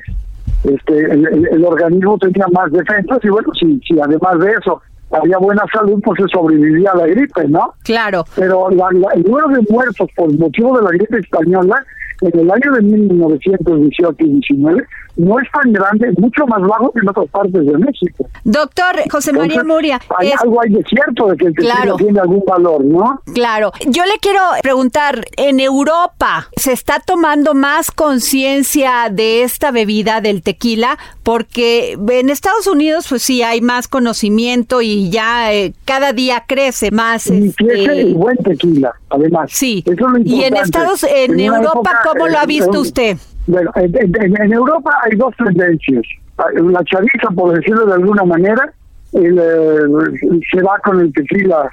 este 0.63 1.11
el, 1.11 1.47
el, 1.51 1.65
organismo 1.65 2.17
tenía 2.17 2.47
más 2.51 2.71
defensas 2.71 3.19
y 3.23 3.29
bueno, 3.29 3.49
si, 3.59 3.79
si 3.79 3.99
además 3.99 4.39
de 4.39 4.51
eso 4.51 4.81
había 5.13 5.37
buena 5.37 5.63
salud, 5.73 6.01
pues 6.03 6.19
se 6.21 6.27
sobrevivía 6.27 6.91
a 6.91 6.95
la 6.95 7.07
gripe, 7.07 7.47
¿no? 7.47 7.73
Claro. 7.83 8.25
Pero 8.35 8.69
el 8.69 9.23
número 9.23 9.47
de 9.49 9.61
muertos 9.69 10.09
por 10.15 10.33
motivo 10.37 10.77
de 10.77 10.83
la 10.83 10.89
gripe 10.91 11.19
española 11.19 11.85
en 12.23 12.39
el 12.39 12.51
año 12.51 12.71
de 12.73 12.81
1918 12.81 14.15
y 14.19 14.29
19 14.29 14.83
no 15.15 15.39
es 15.39 15.47
tan 15.51 15.71
grande, 15.71 16.11
mucho 16.17 16.45
más 16.47 16.61
bajo 16.61 16.91
que 16.91 16.99
en 16.99 17.09
otras 17.09 17.29
partes 17.29 17.65
de 17.65 17.77
México. 17.77 18.25
Doctor 18.43 18.95
José 19.11 19.31
María 19.33 19.63
Muria. 19.63 20.01
Hay 20.17 20.31
algo 20.41 20.61
hay 20.61 20.71
de 20.71 20.83
cierto 20.83 21.27
de 21.27 21.37
que 21.37 21.45
el 21.47 21.55
tequila 21.55 21.95
tiene 21.97 22.19
algún 22.19 22.43
valor, 22.45 22.83
¿no? 22.83 23.21
Claro. 23.33 23.71
Yo 23.87 24.03
le 24.05 24.17
quiero 24.19 24.39
preguntar, 24.61 25.25
en 25.37 25.59
Europa 25.59 26.47
se 26.55 26.73
está 26.73 26.99
tomando 26.99 27.53
más 27.53 27.91
conciencia 27.91 29.09
de 29.11 29.43
esta 29.43 29.71
bebida 29.71 30.21
del 30.21 30.41
tequila 30.41 30.97
porque 31.21 31.93
en 31.93 32.29
Estados 32.29 32.67
Unidos 32.67 33.05
pues 33.07 33.21
sí 33.21 33.43
hay 33.43 33.61
más 33.61 33.87
conocimiento 33.87 34.81
y 34.81 35.09
ya 35.09 35.53
eh, 35.53 35.73
cada 35.85 36.11
día 36.11 36.43
crece 36.47 36.91
más. 36.91 37.27
Y 37.27 37.53
crece 37.53 37.81
este 37.83 38.01
el 38.01 38.13
buen 38.15 38.37
tequila, 38.37 38.93
además. 39.09 39.49
Sí. 39.53 39.83
y 40.25 40.43
en 40.43 40.57
Estados, 40.57 41.03
en, 41.03 41.39
Europa, 41.39 42.01
¿cómo 42.13 42.27
lo 42.27 42.37
ha 42.37 42.45
visto 42.45 42.81
usted? 42.81 43.17
Bueno, 43.47 43.71
en, 43.75 44.53
Europa 44.53 44.91
hay 45.03 45.17
dos 45.17 45.35
tendencias. 45.37 46.03
La 46.37 46.83
chaviza, 46.83 47.29
por 47.35 47.55
decirlo 47.55 47.85
de 47.85 47.93
alguna 47.93 48.23
manera, 48.23 48.73
el, 49.13 49.37
eh, 49.37 50.39
se 50.51 50.61
va 50.61 50.79
con 50.79 50.99
el 50.99 51.13
tequila 51.13 51.69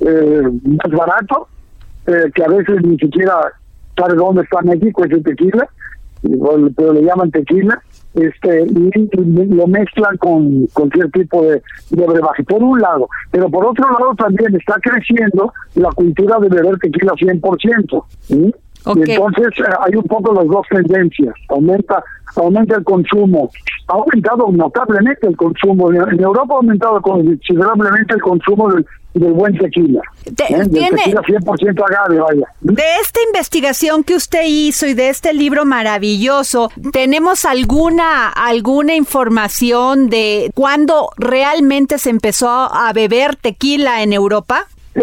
eh, 0.00 0.42
más 0.64 0.92
barato, 0.92 1.48
eh, 2.06 2.30
que 2.34 2.44
a 2.44 2.48
veces 2.48 2.82
ni 2.82 2.96
siquiera 2.98 3.34
sabe 3.96 4.14
dónde 4.14 4.42
está 4.42 4.62
México 4.62 5.04
ese 5.04 5.20
tequila, 5.20 5.68
pero 6.76 6.92
le 6.92 7.02
llaman 7.02 7.30
tequila, 7.30 7.80
este 8.14 8.62
y 8.62 9.44
lo 9.54 9.66
mezclan 9.66 10.16
con 10.16 10.66
cualquier 10.68 11.10
tipo 11.10 11.42
de, 11.42 11.62
de 11.90 12.06
brebaje, 12.06 12.42
por 12.44 12.62
un 12.62 12.80
lado. 12.80 13.08
Pero 13.30 13.50
por 13.50 13.66
otro 13.66 13.90
lado 13.90 14.14
también 14.16 14.54
está 14.56 14.76
creciendo 14.80 15.52
la 15.74 15.90
cultura 15.90 16.38
de 16.38 16.48
beber 16.48 16.78
tequila 16.78 17.12
100%. 17.12 18.04
¿sí? 18.20 18.54
Y 18.96 19.10
entonces 19.10 19.48
eh, 19.58 19.70
hay 19.80 19.96
un 19.96 20.04
poco 20.04 20.32
las 20.34 20.46
dos 20.46 20.66
tendencias. 20.70 21.34
Aumenta 21.48 22.02
aumenta 22.36 22.76
el 22.76 22.84
consumo. 22.84 23.50
Ha 23.88 23.94
aumentado 23.94 24.50
notablemente 24.52 25.26
el 25.26 25.36
consumo. 25.36 25.92
En 25.92 26.20
Europa 26.20 26.54
ha 26.54 26.56
aumentado 26.56 27.00
considerablemente 27.00 28.14
el 28.14 28.20
consumo 28.20 28.70
del, 28.72 28.84
buen 29.14 29.56
tequila. 29.56 30.00
De, 30.26 30.44
¿eh? 30.44 30.68
tequila 30.68 31.22
100% 31.22 31.84
agave, 31.84 32.20
vaya. 32.20 32.46
De 32.60 32.82
esta 33.02 33.20
investigación 33.26 34.04
que 34.04 34.14
usted 34.14 34.42
hizo 34.46 34.86
y 34.86 34.94
de 34.94 35.08
este 35.08 35.32
libro 35.32 35.64
maravilloso, 35.64 36.70
¿tenemos 36.92 37.44
alguna, 37.44 38.28
alguna 38.28 38.94
información 38.94 40.08
de 40.08 40.50
cuándo 40.54 41.10
realmente 41.16 41.98
se 41.98 42.10
empezó 42.10 42.48
a 42.48 42.92
beber 42.92 43.36
tequila 43.36 44.02
en 44.02 44.12
Europa? 44.12 44.66
Eh, 44.94 45.00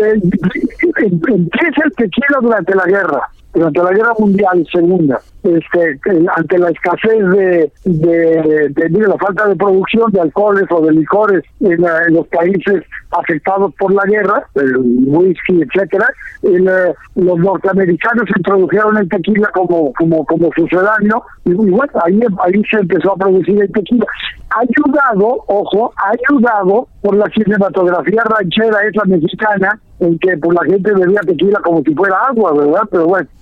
empieza 0.98 1.82
el 1.84 1.92
tequila 1.96 2.39
durante 2.42 2.75
la 2.75 2.86
guerra 2.86 3.30
durante 3.56 3.82
la 3.82 3.92
Guerra 3.92 4.14
Mundial 4.20 4.68
Segunda, 4.72 5.20
este, 5.44 6.00
ante 6.36 6.58
la 6.58 6.70
escasez 6.70 7.20
de, 7.30 7.72
de, 7.86 8.70
de, 8.70 9.08
la 9.08 9.18
falta 9.18 9.48
de 9.48 9.56
producción 9.56 10.12
de 10.12 10.20
alcoholes 10.20 10.66
o 10.70 10.82
de 10.82 10.92
licores 10.92 11.44
en, 11.62 11.82
los 12.14 12.28
países 12.28 12.84
afectados 13.12 13.74
por 13.80 13.94
la 13.94 14.04
guerra, 14.06 14.46
el 14.56 14.78
whisky, 15.06 15.62
etcétera, 15.62 16.08
eh, 16.44 16.94
los 17.16 17.40
norteamericanos 17.40 18.26
introdujeron 18.36 18.98
el 18.98 19.08
tequila 19.08 19.50
como 19.54 19.94
como 19.94 20.26
como 20.26 20.50
sucedáneo 20.56 21.24
y, 21.46 21.54
bueno 21.54 21.94
ahí 22.04 22.20
ahí 22.44 22.62
se 22.70 22.80
empezó 22.80 23.14
a 23.14 23.18
producir 23.18 23.62
el 23.62 23.72
tequila. 23.72 24.06
Ayudado 24.50 25.44
ojo 25.48 25.94
ayudado 25.98 26.88
por 27.02 27.16
la 27.16 27.26
cinematografía 27.28 28.24
ranchera 28.24 28.80
esa 28.88 29.06
mexicana 29.06 29.80
en 30.00 30.20
que 30.20 30.38
pues, 30.38 30.56
la 30.56 30.66
gente 30.66 30.94
bebía 30.94 31.22
tequila 31.22 31.60
como 31.62 31.82
si 31.84 31.94
fuera 31.96 32.18
agua, 32.28 32.54
¿verdad? 32.54 32.82
Pero 32.92 33.06
bueno, 33.06 33.28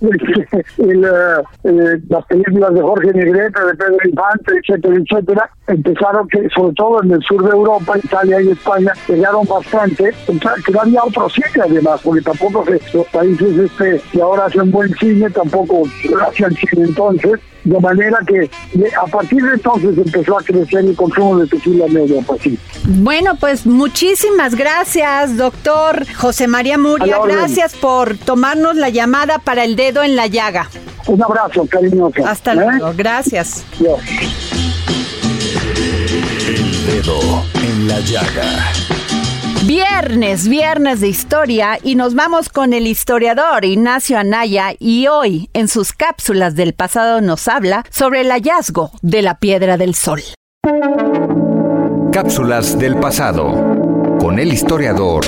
el, 0.78 1.04
eh, 1.04 1.08
eh, 1.64 2.00
las 2.08 2.24
películas 2.26 2.74
de 2.74 2.80
Jorge 2.80 3.12
Negrete, 3.12 3.60
de 3.60 3.74
Pedro 3.74 3.96
Infante, 4.04 4.52
etcétera, 4.62 4.94
etcétera, 4.96 5.50
empezaron 5.66 6.28
que, 6.28 6.48
sobre 6.54 6.74
todo 6.74 7.02
en 7.02 7.12
el 7.12 7.22
sur 7.22 7.42
de 7.42 7.50
Europa, 7.50 7.98
Italia 8.02 8.40
y 8.40 8.50
España, 8.50 8.92
llegaron 9.08 9.46
bastante, 9.46 10.12
que 10.64 10.72
no 10.72 10.80
había 10.80 11.04
otro 11.04 11.28
cine 11.30 11.46
además, 11.62 12.00
porque 12.02 12.22
tampoco 12.22 12.64
los 12.92 13.06
países 13.08 13.58
este 13.58 14.00
que 14.12 14.20
ahora 14.22 14.46
hacen 14.46 14.70
buen 14.70 14.94
cine 14.94 15.30
tampoco 15.30 15.82
hacían 16.26 16.54
cine 16.54 16.84
entonces, 16.84 17.40
de 17.64 17.80
manera 17.80 18.18
que 18.26 18.50
a 19.00 19.06
partir 19.06 19.42
de 19.42 19.54
entonces 19.54 19.96
empezó 19.96 20.38
a 20.38 20.42
crecer 20.42 20.80
el 20.80 20.94
consumo 20.94 21.38
de 21.38 21.46
tequila 21.46 21.86
medio 21.88 22.20
Pacífico. 22.22 22.62
Bueno, 22.84 23.36
pues 23.36 23.66
muchísimas 23.66 24.54
gracias, 24.54 25.36
doctor 25.36 26.04
José 26.14 26.46
María 26.46 26.78
Muria. 26.78 27.18
Gracias 27.24 27.74
por 27.74 28.16
tomarnos 28.18 28.76
la 28.76 28.90
llamada 28.90 29.38
para 29.38 29.64
el 29.64 29.76
dedo 29.76 30.02
en 30.02 30.16
la 30.16 30.26
llaga. 30.26 30.68
Un 31.06 31.22
abrazo, 31.22 31.66
cariñoso. 31.66 32.26
Hasta 32.26 32.52
¿eh? 32.52 32.56
luego, 32.56 32.92
gracias. 32.96 33.64
Dedo 36.94 37.44
en 37.54 37.88
la 37.88 37.98
llaga. 37.98 38.70
Viernes, 39.64 40.46
viernes 40.46 41.00
de 41.00 41.08
historia 41.08 41.76
y 41.82 41.96
nos 41.96 42.14
vamos 42.14 42.48
con 42.48 42.72
el 42.72 42.86
historiador 42.86 43.64
Ignacio 43.64 44.16
Anaya 44.16 44.74
y 44.78 45.08
hoy 45.08 45.50
en 45.54 45.66
sus 45.66 45.92
cápsulas 45.92 46.54
del 46.54 46.72
pasado 46.72 47.20
nos 47.20 47.48
habla 47.48 47.84
sobre 47.90 48.20
el 48.20 48.30
hallazgo 48.30 48.92
de 49.02 49.22
la 49.22 49.40
piedra 49.40 49.76
del 49.76 49.96
sol. 49.96 50.20
Cápsulas 52.12 52.78
del 52.78 52.94
pasado 52.94 53.50
con 54.20 54.38
el 54.38 54.52
historiador 54.52 55.24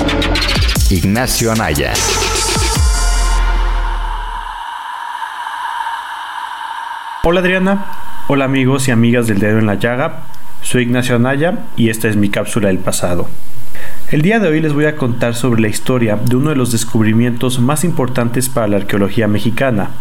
Ignacio 0.89 1.51
Anaya. 1.51 1.91
Hola 7.23 7.41
Adriana, 7.41 7.85
hola 8.29 8.45
amigos 8.45 8.87
y 8.87 8.91
amigas 8.91 9.27
del 9.27 9.39
dedo 9.39 9.59
en 9.59 9.65
la 9.65 9.75
llaga, 9.75 10.27
soy 10.67 10.83
Ignacio 10.83 11.15
Anaya 11.15 11.59
y 11.77 11.89
esta 11.89 12.09
es 12.09 12.17
mi 12.17 12.27
cápsula 12.27 12.67
del 12.67 12.79
pasado. 12.79 13.29
El 14.11 14.21
día 14.21 14.39
de 14.39 14.49
hoy 14.49 14.59
les 14.59 14.73
voy 14.73 14.83
a 14.83 14.97
contar 14.97 15.33
sobre 15.33 15.61
la 15.61 15.69
historia 15.69 16.17
de 16.17 16.35
uno 16.35 16.49
de 16.49 16.57
los 16.57 16.73
descubrimientos 16.73 17.59
más 17.59 17.85
importantes 17.85 18.49
para 18.49 18.67
la 18.67 18.75
arqueología 18.75 19.29
mexicana, 19.29 19.91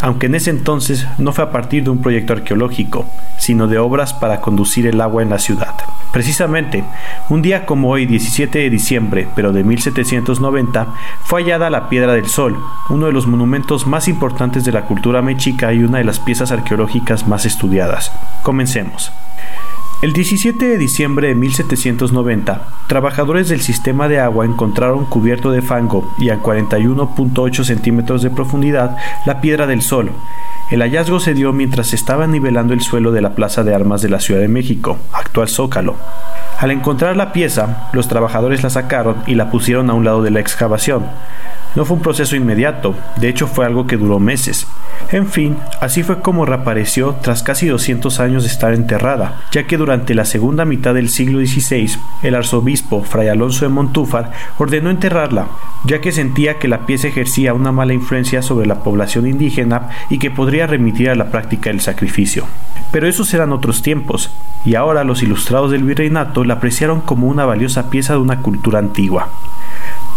aunque 0.00 0.26
en 0.26 0.34
ese 0.34 0.50
entonces 0.50 1.06
no 1.18 1.32
fue 1.32 1.44
a 1.44 1.52
partir 1.52 1.84
de 1.84 1.90
un 1.90 2.02
proyecto 2.02 2.32
arqueológico, 2.32 3.08
sino 3.38 3.68
de 3.68 3.78
obras 3.78 4.14
para 4.14 4.40
conducir 4.40 4.88
el 4.88 5.00
agua 5.00 5.22
en 5.22 5.30
la 5.30 5.38
ciudad. 5.38 5.76
Precisamente, 6.12 6.82
un 7.28 7.40
día 7.40 7.64
como 7.64 7.90
hoy, 7.90 8.06
17 8.06 8.58
de 8.58 8.70
diciembre, 8.70 9.28
pero 9.36 9.52
de 9.52 9.62
1790, 9.62 10.88
fue 11.22 11.42
hallada 11.42 11.70
la 11.70 11.88
Piedra 11.88 12.14
del 12.14 12.26
Sol, 12.26 12.58
uno 12.88 13.06
de 13.06 13.12
los 13.12 13.28
monumentos 13.28 13.86
más 13.86 14.08
importantes 14.08 14.64
de 14.64 14.72
la 14.72 14.86
cultura 14.86 15.22
mexica 15.22 15.72
y 15.72 15.84
una 15.84 15.98
de 15.98 16.04
las 16.04 16.18
piezas 16.18 16.50
arqueológicas 16.50 17.28
más 17.28 17.46
estudiadas. 17.46 18.10
Comencemos. 18.42 19.12
El 20.02 20.12
17 20.12 20.62
de 20.62 20.76
diciembre 20.76 21.28
de 21.28 21.34
1790, 21.34 22.68
trabajadores 22.86 23.48
del 23.48 23.62
sistema 23.62 24.08
de 24.08 24.20
agua 24.20 24.44
encontraron 24.44 25.06
cubierto 25.06 25.50
de 25.50 25.62
fango 25.62 26.14
y 26.18 26.28
a 26.28 26.42
41.8 26.42 27.64
centímetros 27.64 28.20
de 28.20 28.28
profundidad 28.28 28.98
la 29.24 29.40
piedra 29.40 29.66
del 29.66 29.80
sol. 29.80 30.12
El 30.70 30.82
hallazgo 30.82 31.18
se 31.18 31.32
dio 31.32 31.54
mientras 31.54 31.86
se 31.86 31.96
estaba 31.96 32.26
nivelando 32.26 32.74
el 32.74 32.82
suelo 32.82 33.10
de 33.10 33.22
la 33.22 33.34
Plaza 33.34 33.64
de 33.64 33.74
Armas 33.74 34.02
de 34.02 34.10
la 34.10 34.20
Ciudad 34.20 34.42
de 34.42 34.48
México, 34.48 34.98
actual 35.14 35.48
Zócalo. 35.48 35.96
Al 36.58 36.72
encontrar 36.72 37.16
la 37.16 37.32
pieza, 37.32 37.88
los 37.94 38.06
trabajadores 38.06 38.62
la 38.62 38.68
sacaron 38.68 39.16
y 39.26 39.34
la 39.34 39.50
pusieron 39.50 39.88
a 39.88 39.94
un 39.94 40.04
lado 40.04 40.22
de 40.22 40.30
la 40.30 40.40
excavación. 40.40 41.06
No 41.76 41.84
fue 41.84 41.98
un 41.98 42.02
proceso 42.02 42.34
inmediato, 42.36 42.94
de 43.18 43.28
hecho 43.28 43.46
fue 43.46 43.66
algo 43.66 43.86
que 43.86 43.98
duró 43.98 44.18
meses. 44.18 44.66
En 45.12 45.26
fin, 45.26 45.58
así 45.82 46.02
fue 46.02 46.20
como 46.20 46.46
reapareció 46.46 47.16
tras 47.20 47.42
casi 47.42 47.66
200 47.66 48.18
años 48.18 48.44
de 48.44 48.48
estar 48.48 48.72
enterrada, 48.72 49.42
ya 49.52 49.66
que 49.66 49.76
durante 49.76 50.14
la 50.14 50.24
segunda 50.24 50.64
mitad 50.64 50.94
del 50.94 51.10
siglo 51.10 51.38
XVI, 51.38 51.98
el 52.22 52.34
arzobispo 52.34 53.04
Fray 53.04 53.28
Alonso 53.28 53.66
de 53.66 53.68
Montúfar 53.68 54.32
ordenó 54.56 54.88
enterrarla, 54.88 55.48
ya 55.84 56.00
que 56.00 56.12
sentía 56.12 56.58
que 56.58 56.66
la 56.66 56.86
pieza 56.86 57.08
ejercía 57.08 57.52
una 57.52 57.72
mala 57.72 57.92
influencia 57.92 58.40
sobre 58.40 58.66
la 58.66 58.82
población 58.82 59.26
indígena 59.26 59.90
y 60.08 60.18
que 60.18 60.30
podría 60.30 60.66
remitir 60.66 61.10
a 61.10 61.14
la 61.14 61.30
práctica 61.30 61.68
del 61.68 61.82
sacrificio. 61.82 62.46
Pero 62.90 63.06
esos 63.06 63.34
eran 63.34 63.52
otros 63.52 63.82
tiempos, 63.82 64.30
y 64.64 64.76
ahora 64.76 65.04
los 65.04 65.22
ilustrados 65.22 65.70
del 65.70 65.84
virreinato 65.84 66.42
la 66.42 66.54
apreciaron 66.54 67.02
como 67.02 67.28
una 67.28 67.44
valiosa 67.44 67.90
pieza 67.90 68.14
de 68.14 68.20
una 68.20 68.40
cultura 68.40 68.78
antigua. 68.78 69.28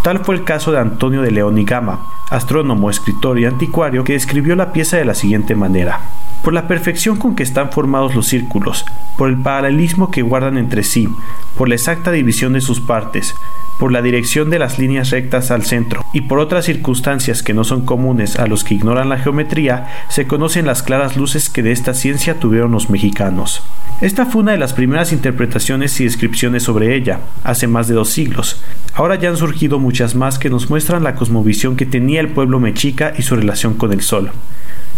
Tal 0.10 0.26
fue 0.26 0.34
el 0.34 0.43
caso 0.43 0.72
de 0.72 0.80
Antonio 0.80 1.22
de 1.22 1.30
León 1.30 1.60
y 1.60 1.65
Gama, 1.65 2.00
astrónomo, 2.32 2.89
escritor 2.89 3.38
y 3.38 3.45
anticuario, 3.45 4.04
que 4.04 4.13
describió 4.13 4.56
la 4.56 4.74
pieza 4.74 4.98
de 4.98 5.06
la 5.06 5.13
siguiente 5.13 5.54
manera. 5.54 6.02
Por 6.43 6.52
la 6.52 6.67
perfección 6.67 7.17
con 7.17 7.36
que 7.36 7.43
están 7.43 7.72
formados 7.72 8.15
los 8.15 8.26
círculos, 8.26 8.88
por 9.19 9.30
el 9.30 9.38
paralelismo 9.38 10.10
que 10.10 10.24
guardan 10.24 10.58
entre 10.58 10.82
sí, 10.82 11.10
por 11.56 11.69
la 11.69 11.76
exacta 11.76 12.10
división 12.10 12.54
de 12.54 12.62
sus 12.62 12.82
partes, 12.82 13.36
por 13.80 13.92
la 13.94 14.02
dirección 14.02 14.50
de 14.50 14.60
las 14.60 14.78
líneas 14.78 15.10
rectas 15.10 15.50
al 15.50 15.63
centro 15.63 16.04
y 16.13 16.22
por 16.22 16.38
otras 16.39 16.65
circunstancias 16.65 17.42
que 17.42 17.54
no 17.54 17.63
son 17.63 17.86
comunes 17.86 18.38
a 18.38 18.46
los 18.46 18.63
que 18.63 18.76
ignoran 18.76 19.10
la 19.10 19.18
geometría, 19.18 19.88
se 20.10 20.28
conocen 20.28 20.68
las 20.68 20.84
claras 20.84 21.15
luces 21.15 21.50
que 21.50 21.63
de 21.63 21.72
esta 21.72 21.94
ciencia 21.94 22.39
tuvieron 22.39 22.72
los 22.72 22.89
mexicanos. 22.89 23.63
Esta 24.02 24.26
fue 24.26 24.42
una 24.42 24.52
de 24.52 24.58
las 24.58 24.74
primeras 24.74 25.13
interpretaciones 25.13 26.00
y 26.00 26.04
descripciones 26.04 26.63
sobre 26.63 26.96
ella, 26.96 27.22
hace 27.44 27.68
más 27.68 27.88
de 27.88 27.96
dos 27.96 28.10
siglos. 28.10 28.62
Ahora 28.94 29.15
ya 29.15 29.30
han 29.30 29.38
surgido 29.38 29.80
muchas 29.80 30.13
más 30.13 30.38
que 30.39 30.50
nos 30.50 30.70
muestran 30.70 31.04
la 31.04 31.15
cosmovisión 31.15 31.78
que 31.78 31.86
tenía 31.86 32.20
el 32.20 32.30
pueblo 32.30 32.60
mexica 32.60 33.13
y 33.18 33.22
su 33.22 33.36
relación 33.36 33.76
con 33.76 33.94
el 33.94 34.02
sol. 34.02 34.32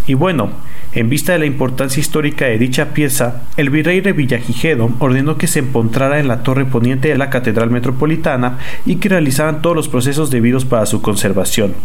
Y 0.08 0.14
bueno, 0.14 0.50
en 0.94 1.10
vista 1.10 1.32
de 1.32 1.40
la 1.40 1.46
importancia 1.46 2.02
histórica 2.02 2.46
de 2.46 2.58
dicha 2.58 2.94
pieza, 2.94 3.44
el 3.56 3.70
virrey 3.70 4.02
de 4.02 4.12
Villagigedo 4.12 4.92
ordenó 5.00 5.38
que 5.38 5.48
se 5.48 5.60
encontrara 5.60 6.20
en 6.20 6.28
la 6.28 6.44
torre 6.44 6.66
poniente 6.66 7.08
de 7.08 7.18
la 7.18 7.30
Catedral 7.30 7.70
Metropolitana 7.70 8.58
y 8.86 8.98
que 8.98 9.08
realizaran 9.08 9.62
todos 9.62 9.76
los 9.76 9.88
procesos 9.88 10.32
debidos 10.32 10.66
para 10.66 10.86
su 10.86 11.02
conservación, 11.02 11.76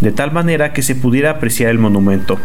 de 0.00 0.10
tal 0.10 0.32
manera 0.32 0.72
que 0.72 0.82
se 0.82 0.96
pudiera 0.96 1.30
apreciar 1.30 1.70
el 1.70 1.78
monumento. 1.78 2.38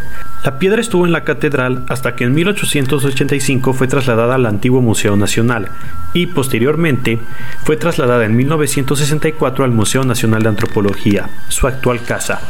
La 0.44 0.60
piedra 0.60 0.80
estuvo 0.80 1.08
en 1.08 1.12
la 1.12 1.24
catedral 1.24 1.86
hasta 1.90 2.16
que 2.16 2.26
en 2.26 2.36
1885 2.36 3.74
fue 3.74 3.88
trasladada 3.88 4.36
al 4.36 4.46
antiguo 4.46 4.82
Museo 4.82 5.16
Nacional 5.16 5.70
y 6.14 6.28
posteriormente 6.28 7.18
fue 7.64 7.78
trasladada 7.78 8.26
en 8.26 8.36
1964 8.36 9.66
al 9.66 9.72
Museo 9.72 10.04
Nacional 10.04 10.44
de 10.44 10.50
Antropología, 10.50 11.30
su 11.48 11.66
actual 11.66 12.04
casa. 12.04 12.42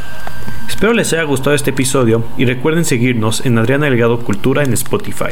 Espero 0.75 0.91
les 0.91 1.13
haya 1.13 1.23
gustado 1.23 1.55
este 1.55 1.69
episodio 1.69 2.25
y 2.37 2.43
recuerden 2.43 2.83
seguirnos 2.83 3.45
en 3.45 3.57
Adriana 3.57 3.85
Delgado 3.85 4.19
Cultura 4.19 4.61
en 4.61 4.73
Spotify. 4.73 5.31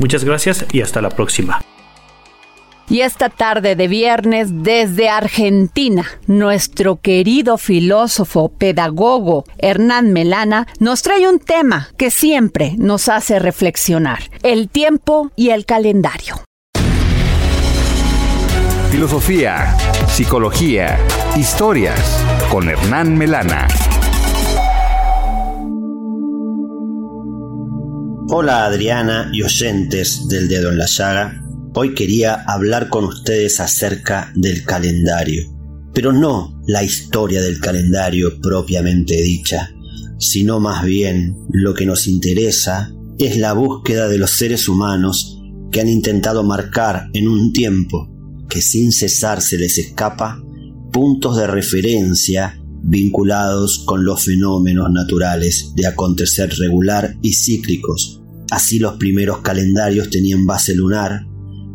Muchas 0.00 0.24
gracias 0.24 0.64
y 0.72 0.80
hasta 0.80 1.02
la 1.02 1.10
próxima. 1.10 1.60
Y 2.88 3.02
esta 3.02 3.28
tarde 3.28 3.76
de 3.76 3.86
viernes 3.86 4.48
desde 4.62 5.10
Argentina, 5.10 6.06
nuestro 6.26 6.96
querido 6.96 7.58
filósofo, 7.58 8.48
pedagogo 8.48 9.44
Hernán 9.58 10.14
Melana 10.14 10.66
nos 10.80 11.02
trae 11.02 11.28
un 11.28 11.38
tema 11.38 11.90
que 11.98 12.10
siempre 12.10 12.72
nos 12.78 13.10
hace 13.10 13.38
reflexionar, 13.38 14.20
el 14.42 14.70
tiempo 14.70 15.30
y 15.36 15.50
el 15.50 15.66
calendario. 15.66 16.36
Filosofía, 18.90 19.76
psicología, 20.08 20.98
historias 21.36 22.24
con 22.50 22.70
Hernán 22.70 23.18
Melana. 23.18 23.68
Hola 28.30 28.66
Adriana 28.66 29.30
y 29.32 29.40
oyentes 29.40 30.28
del 30.28 30.48
dedo 30.48 30.70
en 30.70 30.76
la 30.76 30.84
llaga. 30.84 31.42
Hoy 31.74 31.94
quería 31.94 32.34
hablar 32.46 32.90
con 32.90 33.04
ustedes 33.04 33.58
acerca 33.58 34.30
del 34.34 34.64
calendario, 34.64 35.44
pero 35.94 36.12
no 36.12 36.60
la 36.66 36.84
historia 36.84 37.40
del 37.40 37.58
calendario 37.58 38.38
propiamente 38.42 39.16
dicha, 39.22 39.70
sino 40.18 40.60
más 40.60 40.84
bien 40.84 41.38
lo 41.50 41.72
que 41.72 41.86
nos 41.86 42.06
interesa 42.06 42.92
es 43.18 43.38
la 43.38 43.54
búsqueda 43.54 44.08
de 44.08 44.18
los 44.18 44.32
seres 44.32 44.68
humanos 44.68 45.40
que 45.72 45.80
han 45.80 45.88
intentado 45.88 46.44
marcar 46.44 47.08
en 47.14 47.28
un 47.28 47.54
tiempo 47.54 48.10
que 48.50 48.60
sin 48.60 48.92
cesar 48.92 49.40
se 49.40 49.56
les 49.56 49.78
escapa 49.78 50.38
puntos 50.92 51.38
de 51.38 51.46
referencia 51.46 52.60
vinculados 52.82 53.84
con 53.86 54.04
los 54.04 54.22
fenómenos 54.22 54.90
naturales 54.90 55.72
de 55.76 55.86
acontecer 55.86 56.50
regular 56.58 57.16
y 57.22 57.32
cíclicos. 57.32 58.17
Así 58.50 58.78
los 58.78 58.96
primeros 58.96 59.40
calendarios 59.40 60.10
tenían 60.10 60.46
base 60.46 60.74
lunar, 60.74 61.26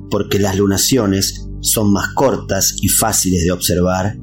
porque 0.09 0.39
las 0.39 0.57
lunaciones 0.57 1.47
son 1.62 1.91
más 1.91 2.13
cortas 2.13 2.75
y 2.81 2.89
fáciles 2.89 3.43
de 3.43 3.51
observar 3.51 4.17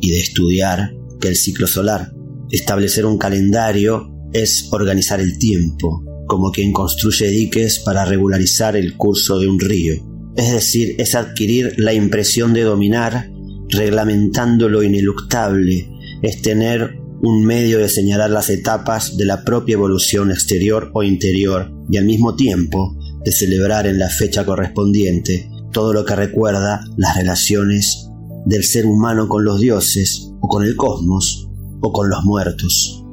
y 0.00 0.10
de 0.10 0.20
estudiar 0.20 0.92
que 1.20 1.28
el 1.28 1.36
ciclo 1.36 1.66
solar. 1.66 2.12
Establecer 2.50 3.06
un 3.06 3.18
calendario 3.18 4.10
es 4.32 4.68
organizar 4.72 5.20
el 5.20 5.38
tiempo, 5.38 6.04
como 6.26 6.50
quien 6.50 6.72
construye 6.72 7.28
diques 7.28 7.80
para 7.80 8.04
regularizar 8.04 8.76
el 8.76 8.96
curso 8.96 9.38
de 9.38 9.48
un 9.48 9.60
río. 9.60 9.94
Es 10.36 10.52
decir, 10.52 10.94
es 10.98 11.14
adquirir 11.14 11.74
la 11.76 11.92
impresión 11.92 12.52
de 12.52 12.62
dominar, 12.62 13.30
reglamentando 13.68 14.68
lo 14.68 14.82
ineluctable, 14.82 15.90
es 16.22 16.42
tener 16.42 16.99
un 17.22 17.44
medio 17.44 17.78
de 17.78 17.88
señalar 17.88 18.30
las 18.30 18.48
etapas 18.48 19.16
de 19.16 19.26
la 19.26 19.44
propia 19.44 19.74
evolución 19.74 20.30
exterior 20.30 20.90
o 20.94 21.02
interior 21.02 21.70
y 21.90 21.98
al 21.98 22.04
mismo 22.04 22.34
tiempo 22.34 22.96
de 23.24 23.32
celebrar 23.32 23.86
en 23.86 23.98
la 23.98 24.08
fecha 24.08 24.44
correspondiente 24.44 25.50
todo 25.72 25.92
lo 25.92 26.04
que 26.04 26.16
recuerda 26.16 26.80
las 26.96 27.16
relaciones 27.16 28.08
del 28.46 28.64
ser 28.64 28.86
humano 28.86 29.28
con 29.28 29.44
los 29.44 29.60
dioses 29.60 30.32
o 30.40 30.48
con 30.48 30.64
el 30.64 30.76
cosmos 30.76 31.48
o 31.80 31.92
con 31.92 32.08
los 32.08 32.24
muertos. 32.24 33.04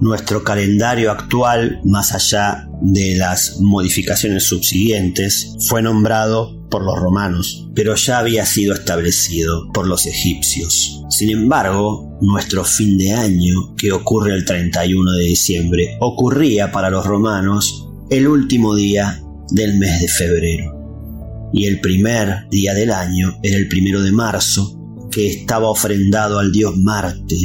Nuestro 0.00 0.42
calendario 0.42 1.10
actual, 1.10 1.80
más 1.84 2.14
allá 2.14 2.68
de 2.80 3.16
las 3.16 3.60
modificaciones 3.60 4.44
subsiguientes, 4.44 5.56
fue 5.68 5.82
nombrado 5.82 6.59
por 6.70 6.84
los 6.84 6.98
romanos, 6.98 7.68
pero 7.74 7.94
ya 7.96 8.18
había 8.18 8.46
sido 8.46 8.74
establecido 8.74 9.70
por 9.72 9.86
los 9.86 10.06
egipcios. 10.06 11.02
Sin 11.10 11.30
embargo, 11.30 12.16
nuestro 12.20 12.64
fin 12.64 12.96
de 12.96 13.12
año, 13.12 13.74
que 13.76 13.92
ocurre 13.92 14.34
el 14.34 14.44
31 14.44 15.12
de 15.12 15.24
diciembre, 15.24 15.96
ocurría 16.00 16.72
para 16.72 16.90
los 16.90 17.04
romanos 17.04 17.88
el 18.10 18.28
último 18.28 18.74
día 18.74 19.22
del 19.50 19.78
mes 19.78 20.00
de 20.00 20.08
febrero. 20.08 21.50
Y 21.52 21.66
el 21.66 21.80
primer 21.80 22.48
día 22.50 22.74
del 22.74 22.92
año 22.92 23.38
era 23.42 23.56
el 23.56 23.68
primero 23.68 24.02
de 24.02 24.12
marzo, 24.12 24.76
que 25.10 25.28
estaba 25.28 25.68
ofrendado 25.68 26.38
al 26.38 26.52
dios 26.52 26.76
Marte, 26.76 27.36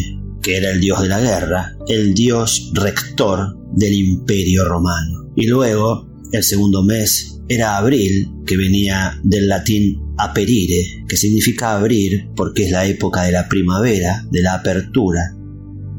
que 0.41 0.57
era 0.57 0.71
el 0.71 0.79
dios 0.79 1.01
de 1.01 1.09
la 1.09 1.19
guerra, 1.19 1.75
el 1.87 2.13
dios 2.13 2.71
rector 2.73 3.57
del 3.73 3.93
imperio 3.93 4.65
romano. 4.65 5.31
Y 5.35 5.47
luego, 5.47 6.07
el 6.31 6.43
segundo 6.43 6.83
mes, 6.83 7.34
era 7.47 7.77
abril, 7.77 8.31
que 8.45 8.57
venía 8.57 9.19
del 9.23 9.47
latín 9.47 10.01
aperire, 10.17 11.03
que 11.07 11.17
significa 11.17 11.75
abrir 11.75 12.29
porque 12.35 12.65
es 12.65 12.71
la 12.71 12.85
época 12.85 13.23
de 13.23 13.31
la 13.31 13.47
primavera, 13.47 14.25
de 14.31 14.41
la 14.41 14.55
apertura. 14.55 15.35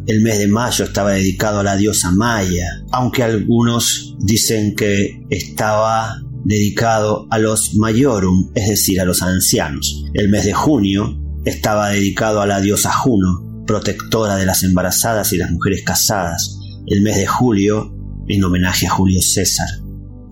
El 0.06 0.22
mes 0.22 0.38
de 0.38 0.48
mayo 0.48 0.85
estaba 0.85 1.12
dedicado 1.12 1.61
a 1.61 1.64
la 1.64 1.76
diosa 1.76 2.12
Maya, 2.12 2.68
aunque 2.92 3.22
algunos 3.22 4.16
dicen 4.20 4.74
que 4.74 5.20
estaba 5.30 6.22
dedicado 6.44 7.26
a 7.30 7.38
los 7.38 7.74
mayorum, 7.74 8.52
es 8.54 8.68
decir, 8.68 9.00
a 9.00 9.04
los 9.04 9.22
ancianos. 9.22 10.04
El 10.14 10.28
mes 10.28 10.44
de 10.44 10.52
junio 10.52 11.20
estaba 11.44 11.90
dedicado 11.90 12.40
a 12.40 12.46
la 12.46 12.61
diosa 12.61 12.92
Juno, 12.92 13.64
protectora 13.66 14.37
de 14.37 14.46
las 14.46 14.62
embarazadas 14.62 15.32
y 15.32 15.38
las 15.38 15.50
mujeres 15.50 15.82
casadas. 15.85 16.56
El 16.87 17.02
mes 17.02 17.16
de 17.16 17.26
julio 17.26 17.92
en 18.28 18.44
homenaje 18.44 18.87
a 18.87 18.90
Julio 18.90 19.20
César 19.20 19.86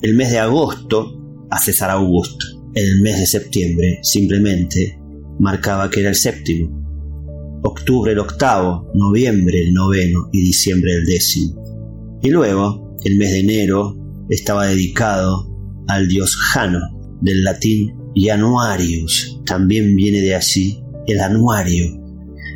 el 0.04 0.12
mes 0.16 0.32
de 0.32 0.38
agosto 0.38 1.46
a 1.50 1.58
César 1.58 1.88
Augusto. 1.88 2.44
El 2.74 3.00
mes 3.00 3.20
de 3.20 3.26
septiembre 3.26 4.00
simplemente 4.02 5.00
marcaba 5.38 5.88
que 5.90 6.00
era 6.00 6.10
el 6.10 6.14
séptimo. 6.14 7.58
Octubre 7.62 8.12
el 8.12 8.18
octavo, 8.18 8.90
noviembre 8.92 9.62
el 9.62 9.72
noveno 9.72 10.28
y 10.30 10.42
diciembre 10.42 10.92
el 10.92 11.06
décimo. 11.06 12.18
Y 12.22 12.28
luego, 12.28 12.94
el 13.02 13.16
mes 13.16 13.32
de 13.32 13.40
enero 13.40 13.96
estaba 14.28 14.66
dedicado 14.66 15.50
al 15.88 16.06
dios 16.06 16.36
Jano, 16.36 16.80
del 17.22 17.42
latín 17.42 17.94
Januarius, 18.14 19.40
también 19.46 19.96
viene 19.96 20.20
de 20.20 20.34
allí 20.34 20.84
el 21.06 21.18
anuario. 21.20 21.86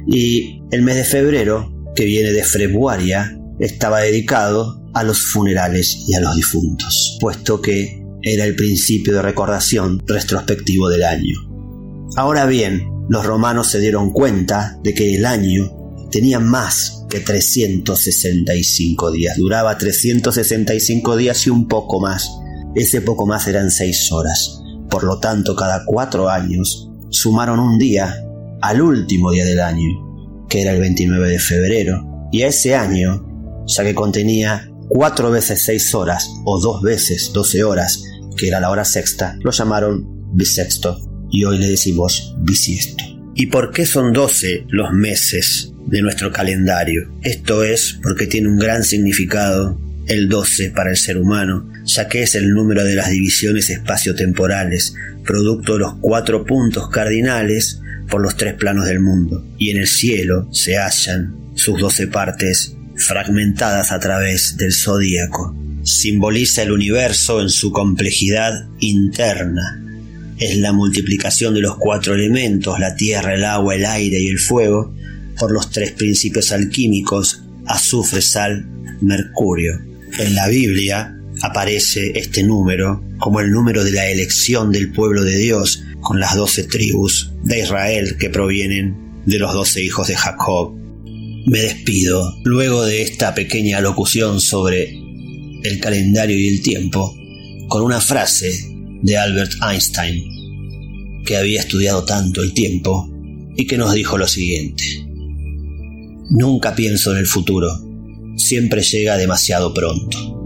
Y 0.06 0.60
el 0.70 0.82
mes 0.82 0.96
de 0.96 1.04
febrero, 1.04 1.72
que 1.96 2.04
viene 2.04 2.30
de 2.30 2.44
Februaria, 2.44 3.40
estaba 3.58 4.00
dedicado 4.00 4.77
a 4.94 5.02
los 5.02 5.20
funerales 5.20 6.04
y 6.06 6.14
a 6.14 6.20
los 6.20 6.34
difuntos, 6.36 7.18
puesto 7.20 7.60
que 7.60 8.02
era 8.22 8.44
el 8.44 8.56
principio 8.56 9.14
de 9.14 9.22
recordación 9.22 10.02
retrospectivo 10.06 10.88
del 10.88 11.04
año. 11.04 11.36
Ahora 12.16 12.46
bien, 12.46 12.88
los 13.08 13.24
romanos 13.24 13.68
se 13.68 13.80
dieron 13.80 14.12
cuenta 14.12 14.78
de 14.82 14.94
que 14.94 15.14
el 15.14 15.24
año 15.24 15.72
tenía 16.10 16.40
más 16.40 17.04
que 17.08 17.20
365 17.20 19.10
días, 19.10 19.36
duraba 19.36 19.78
365 19.78 21.16
días 21.16 21.46
y 21.46 21.50
un 21.50 21.68
poco 21.68 22.00
más. 22.00 22.30
Ese 22.74 23.00
poco 23.00 23.26
más 23.26 23.46
eran 23.46 23.70
seis 23.70 24.12
horas. 24.12 24.62
Por 24.90 25.04
lo 25.04 25.18
tanto, 25.18 25.56
cada 25.56 25.84
cuatro 25.86 26.28
años 26.28 26.90
sumaron 27.10 27.60
un 27.60 27.78
día 27.78 28.14
al 28.60 28.82
último 28.82 29.30
día 29.30 29.44
del 29.44 29.60
año, 29.60 30.46
que 30.48 30.62
era 30.62 30.72
el 30.72 30.80
29 30.80 31.28
de 31.28 31.38
febrero, 31.38 32.28
y 32.30 32.42
a 32.42 32.48
ese 32.48 32.74
año, 32.74 33.64
ya 33.66 33.84
que 33.84 33.94
contenía 33.94 34.67
cuatro 34.88 35.30
veces 35.30 35.64
seis 35.64 35.94
horas 35.94 36.28
o 36.44 36.60
dos 36.60 36.82
veces 36.82 37.30
doce 37.32 37.62
horas, 37.62 38.02
que 38.36 38.48
era 38.48 38.60
la 38.60 38.70
hora 38.70 38.84
sexta, 38.84 39.36
lo 39.42 39.50
llamaron 39.50 40.06
bisexto 40.34 40.98
y 41.30 41.44
hoy 41.44 41.58
le 41.58 41.68
decimos 41.68 42.34
bisiesto. 42.38 43.04
¿Y 43.34 43.46
por 43.46 43.70
qué 43.70 43.86
son 43.86 44.12
doce 44.12 44.64
los 44.68 44.92
meses 44.92 45.72
de 45.86 46.02
nuestro 46.02 46.32
calendario? 46.32 47.12
Esto 47.22 47.62
es 47.62 47.98
porque 48.02 48.26
tiene 48.26 48.48
un 48.48 48.58
gran 48.58 48.82
significado 48.82 49.78
el 50.06 50.28
12 50.28 50.70
para 50.70 50.90
el 50.90 50.96
ser 50.96 51.18
humano, 51.18 51.70
ya 51.84 52.08
que 52.08 52.22
es 52.22 52.34
el 52.34 52.50
número 52.50 52.84
de 52.84 52.96
las 52.96 53.10
divisiones 53.10 53.70
espaciotemporales, 53.70 54.94
producto 55.24 55.74
de 55.74 55.80
los 55.80 55.94
cuatro 56.00 56.44
puntos 56.44 56.88
cardinales 56.88 57.80
por 58.08 58.22
los 58.22 58.36
tres 58.36 58.54
planos 58.54 58.86
del 58.86 59.00
mundo, 59.00 59.46
y 59.58 59.70
en 59.70 59.76
el 59.76 59.86
cielo 59.86 60.48
se 60.50 60.78
hallan 60.78 61.36
sus 61.54 61.78
doce 61.78 62.06
partes 62.06 62.77
fragmentadas 62.98 63.92
a 63.92 64.00
través 64.00 64.56
del 64.56 64.72
zodíaco. 64.72 65.54
Simboliza 65.82 66.62
el 66.62 66.72
universo 66.72 67.40
en 67.40 67.48
su 67.48 67.72
complejidad 67.72 68.68
interna. 68.80 69.82
Es 70.38 70.56
la 70.56 70.72
multiplicación 70.72 71.54
de 71.54 71.60
los 71.60 71.76
cuatro 71.76 72.14
elementos, 72.14 72.78
la 72.78 72.94
tierra, 72.94 73.34
el 73.34 73.44
agua, 73.44 73.74
el 73.74 73.86
aire 73.86 74.20
y 74.20 74.28
el 74.28 74.38
fuego, 74.38 74.94
por 75.38 75.52
los 75.52 75.70
tres 75.70 75.92
principios 75.92 76.52
alquímicos, 76.52 77.42
azufre, 77.66 78.20
sal, 78.20 78.66
mercurio. 79.00 79.80
En 80.18 80.34
la 80.34 80.48
Biblia 80.48 81.16
aparece 81.42 82.12
este 82.18 82.42
número 82.42 83.02
como 83.18 83.40
el 83.40 83.50
número 83.50 83.84
de 83.84 83.92
la 83.92 84.08
elección 84.08 84.72
del 84.72 84.92
pueblo 84.92 85.22
de 85.22 85.36
Dios 85.36 85.84
con 86.00 86.20
las 86.20 86.36
doce 86.36 86.64
tribus 86.64 87.32
de 87.42 87.60
Israel 87.60 88.16
que 88.18 88.30
provienen 88.30 88.96
de 89.26 89.38
los 89.38 89.52
doce 89.52 89.82
hijos 89.82 90.08
de 90.08 90.16
Jacob 90.16 90.74
me 91.48 91.60
despido 91.60 92.38
luego 92.44 92.84
de 92.84 93.02
esta 93.02 93.34
pequeña 93.34 93.80
locución 93.80 94.40
sobre 94.40 94.94
el 95.62 95.80
calendario 95.80 96.38
y 96.38 96.48
el 96.48 96.62
tiempo 96.62 97.16
con 97.68 97.82
una 97.82 98.00
frase 98.00 98.68
de 99.02 99.16
Albert 99.16 99.52
Einstein, 99.62 101.24
que 101.24 101.36
había 101.36 101.60
estudiado 101.60 102.04
tanto 102.04 102.42
el 102.42 102.52
tiempo 102.52 103.10
y 103.56 103.66
que 103.66 103.78
nos 103.78 103.94
dijo 103.94 104.18
lo 104.18 104.28
siguiente. 104.28 104.84
Nunca 106.30 106.74
pienso 106.74 107.12
en 107.12 107.18
el 107.18 107.26
futuro, 107.26 107.68
siempre 108.36 108.82
llega 108.82 109.16
demasiado 109.16 109.72
pronto. 109.72 110.38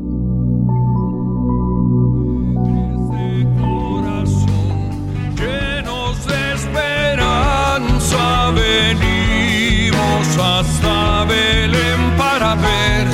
Hasta 10.62 11.24
Belén 11.24 12.16
para 12.16 12.54
ver 12.54 13.06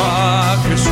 a 0.00 0.56
Jesús. 0.68 0.88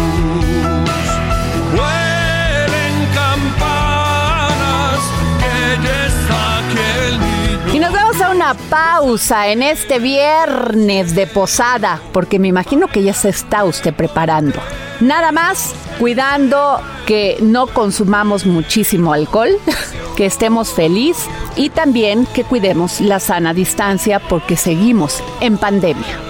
Huelen 1.73 2.97
campanas 3.15 5.01
que 5.39 5.83
ya 5.85 6.07
está 6.07 6.59
aquel 6.59 7.21
niño. 7.21 7.75
Y 7.75 7.79
nos 7.79 7.93
vamos 7.93 8.21
a 8.21 8.31
una 8.31 8.55
pausa 8.55 9.49
en 9.49 9.63
este 9.63 9.99
viernes 9.99 11.15
de 11.15 11.27
posada, 11.27 12.01
porque 12.13 12.39
me 12.39 12.49
imagino 12.49 12.89
que 12.89 13.03
ya 13.03 13.15
se 13.15 13.29
está 13.29 13.65
usted 13.65 13.95
preparando. 13.95 14.61
Nada 15.01 15.33
más 15.33 15.75
cuidando 16.01 16.81
que 17.07 17.37
no 17.43 17.67
consumamos 17.67 18.47
muchísimo 18.47 19.13
alcohol, 19.13 19.51
que 20.17 20.25
estemos 20.25 20.73
felices 20.73 21.29
y 21.57 21.69
también 21.69 22.27
que 22.35 22.43
cuidemos 22.43 23.03
la 23.03 23.21
sana 23.21 23.53
distancia 23.53 24.19
porque 24.19 24.57
seguimos 24.57 25.23
en 25.43 25.59
pandemia. 25.59 26.30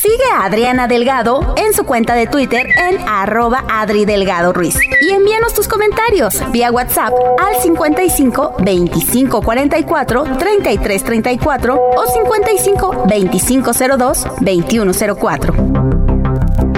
Sigue 0.00 0.24
a 0.34 0.46
Adriana 0.46 0.88
Delgado 0.88 1.54
en 1.58 1.74
su 1.74 1.84
cuenta 1.84 2.14
de 2.14 2.26
Twitter 2.26 2.66
en 2.88 3.06
arroba 3.06 3.66
Adri 3.68 4.06
Delgado 4.06 4.54
Ruiz. 4.54 4.78
Y 5.02 5.10
envíanos 5.10 5.52
tus 5.52 5.68
comentarios 5.68 6.40
vía 6.52 6.72
WhatsApp 6.72 7.12
al 7.38 7.60
55 7.60 8.54
25 8.60 9.42
44 9.42 10.22
33 10.38 11.04
34 11.04 11.74
o 11.74 12.06
55 12.06 13.04
25 13.10 13.72
02 13.74 14.26
21 14.40 14.92
04. 15.20 15.54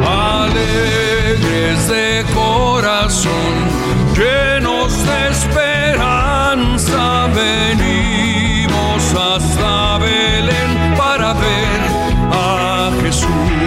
Alegres 0.05 1.89
de 1.89 2.25
corazón, 2.35 3.31
llenos 4.17 4.93
de 5.07 5.29
esperanza, 5.31 7.29
venimos 7.29 9.15
hasta 9.15 9.99
Belén 9.99 10.97
para 10.97 11.35
ver 11.35 11.82
宿 13.13 13.62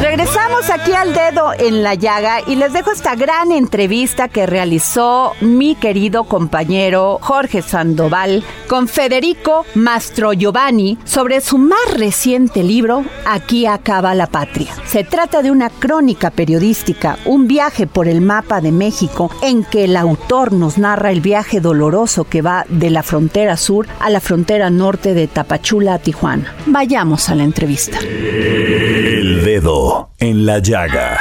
Regresamos 0.00 0.70
aquí 0.70 0.92
al 0.92 1.12
dedo 1.12 1.52
en 1.58 1.82
la 1.82 1.94
llaga 1.94 2.40
y 2.46 2.54
les 2.56 2.72
dejo 2.72 2.90
esta 2.90 3.14
gran 3.16 3.52
entrevista 3.52 4.28
que 4.28 4.46
realizó 4.46 5.32
mi 5.42 5.74
querido 5.74 6.24
compañero 6.24 7.18
Jorge 7.20 7.60
Sandoval 7.60 8.42
con 8.66 8.88
Federico 8.88 9.66
Mastro 9.74 10.32
Giovanni 10.32 10.96
sobre 11.04 11.42
su 11.42 11.58
más 11.58 11.92
reciente 11.92 12.62
libro 12.62 13.04
Aquí 13.26 13.66
acaba 13.66 14.14
la 14.14 14.26
patria. 14.26 14.74
Se 14.86 15.04
trata 15.04 15.42
de 15.42 15.50
una 15.50 15.68
crónica 15.68 16.30
periodística, 16.30 17.18
un 17.26 17.46
viaje 17.46 17.86
por 17.86 18.08
el 18.08 18.22
mapa 18.22 18.62
de 18.62 18.72
México 18.72 19.30
en 19.42 19.64
que 19.64 19.84
el 19.84 19.96
autor 19.96 20.52
nos 20.52 20.78
narra 20.78 21.10
el 21.10 21.20
viaje 21.20 21.60
doloroso 21.60 22.24
que 22.24 22.40
va 22.40 22.64
de 22.68 22.88
la 22.88 23.02
frontera 23.02 23.58
sur 23.58 23.86
a 24.00 24.08
la 24.08 24.20
frontera 24.20 24.70
norte 24.70 25.12
de 25.12 25.28
Tapachula 25.28 25.94
a 25.94 25.98
Tijuana. 25.98 26.56
Vayamos 26.66 27.28
a 27.28 27.34
la 27.34 27.44
entrevista. 27.44 27.98
El 28.00 29.44
Dedo 29.44 29.89
en 30.18 30.46
la 30.46 30.58
Llaga. 30.58 31.18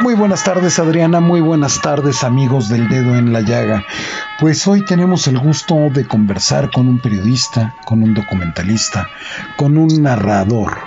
Muy 0.00 0.14
buenas 0.14 0.42
tardes 0.42 0.78
Adriana, 0.78 1.20
muy 1.20 1.40
buenas 1.40 1.80
tardes 1.80 2.24
amigos 2.24 2.68
del 2.68 2.88
dedo 2.88 3.14
en 3.16 3.32
la 3.32 3.42
llaga. 3.42 3.84
Pues 4.40 4.66
hoy 4.66 4.84
tenemos 4.84 5.28
el 5.28 5.38
gusto 5.38 5.90
de 5.90 6.06
conversar 6.08 6.70
con 6.70 6.88
un 6.88 6.98
periodista, 6.98 7.76
con 7.84 8.02
un 8.02 8.12
documentalista, 8.12 9.08
con 9.56 9.76
un 9.76 10.02
narrador 10.02 10.78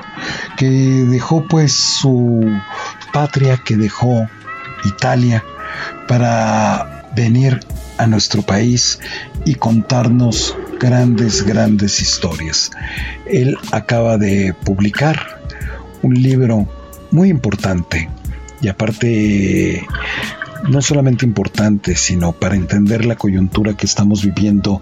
que 0.57 0.67
dejó 0.67 1.45
pues 1.45 1.71
su 1.73 2.59
patria, 3.13 3.57
que 3.63 3.77
dejó 3.77 4.27
Italia 4.83 5.45
para 6.09 7.05
venir 7.15 7.61
a 7.97 8.07
nuestro 8.07 8.41
país 8.41 8.99
y 9.45 9.55
contarnos 9.55 10.57
grandes, 10.79 11.45
grandes 11.45 12.01
historias. 12.01 12.71
Él 13.25 13.57
acaba 13.71 14.17
de 14.17 14.53
publicar 14.63 15.41
un 16.01 16.13
libro 16.13 16.67
muy 17.11 17.29
importante 17.29 18.09
y 18.61 18.67
aparte 18.67 19.85
no 20.69 20.81
solamente 20.81 21.25
importante, 21.25 21.95
sino 21.95 22.31
para 22.31 22.55
entender 22.55 23.05
la 23.05 23.15
coyuntura 23.15 23.75
que 23.75 23.85
estamos 23.85 24.23
viviendo, 24.23 24.81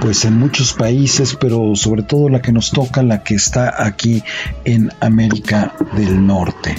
pues 0.00 0.24
en 0.24 0.38
muchos 0.38 0.72
países, 0.72 1.36
pero 1.40 1.74
sobre 1.76 2.02
todo 2.02 2.28
la 2.28 2.42
que 2.42 2.52
nos 2.52 2.70
toca, 2.70 3.02
la 3.02 3.22
que 3.22 3.34
está 3.34 3.84
aquí 3.84 4.22
en 4.64 4.90
América 5.00 5.74
del 5.96 6.26
Norte. 6.26 6.74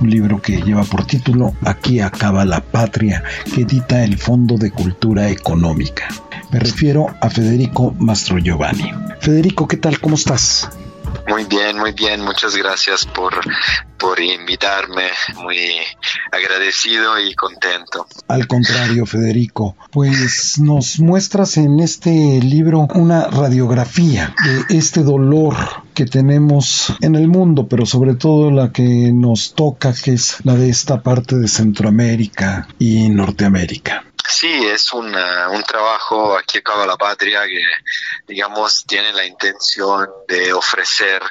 Un 0.00 0.10
libro 0.10 0.40
que 0.40 0.62
lleva 0.62 0.84
por 0.84 1.06
título 1.06 1.54
Aquí 1.62 2.00
acaba 2.00 2.44
la 2.44 2.60
patria, 2.60 3.22
que 3.54 3.62
edita 3.62 4.04
el 4.04 4.18
Fondo 4.18 4.56
de 4.56 4.70
Cultura 4.70 5.28
Económica. 5.30 6.08
Me 6.50 6.60
refiero 6.60 7.08
a 7.20 7.28
Federico 7.28 7.94
Mastro 7.98 8.38
Giovanni. 8.38 8.92
Federico, 9.20 9.66
¿qué 9.66 9.76
tal? 9.76 9.98
¿Cómo 10.00 10.14
estás? 10.14 10.68
Muy 11.36 11.44
bien, 11.44 11.76
muy 11.76 11.92
bien. 11.92 12.22
Muchas 12.22 12.56
gracias 12.56 13.04
por, 13.04 13.34
por 13.98 14.18
invitarme. 14.18 15.10
Muy 15.34 15.58
agradecido 16.32 17.20
y 17.20 17.34
contento. 17.34 18.06
Al 18.26 18.46
contrario, 18.46 19.04
Federico, 19.04 19.76
pues 19.90 20.58
nos 20.58 20.98
muestras 20.98 21.58
en 21.58 21.80
este 21.80 22.40
libro 22.40 22.88
una 22.94 23.26
radiografía 23.26 24.34
de 24.46 24.78
este 24.78 25.02
dolor 25.02 25.54
que 25.92 26.06
tenemos 26.06 26.96
en 27.02 27.16
el 27.16 27.28
mundo, 27.28 27.68
pero 27.68 27.84
sobre 27.84 28.14
todo 28.14 28.50
la 28.50 28.72
que 28.72 29.12
nos 29.12 29.52
toca, 29.52 29.92
que 29.92 30.14
es 30.14 30.38
la 30.42 30.54
de 30.54 30.70
esta 30.70 31.02
parte 31.02 31.36
de 31.36 31.48
Centroamérica 31.48 32.66
y 32.78 33.10
Norteamérica. 33.10 34.05
Sí, 34.28 34.66
es 34.66 34.92
una, 34.92 35.48
un 35.50 35.62
trabajo, 35.62 36.36
aquí 36.36 36.58
acaba 36.58 36.86
la 36.86 36.96
patria, 36.96 37.46
que 37.46 37.62
digamos 38.26 38.84
tiene 38.86 39.12
la 39.12 39.24
intención 39.24 40.08
de 40.26 40.52
ofrecer 40.52 41.22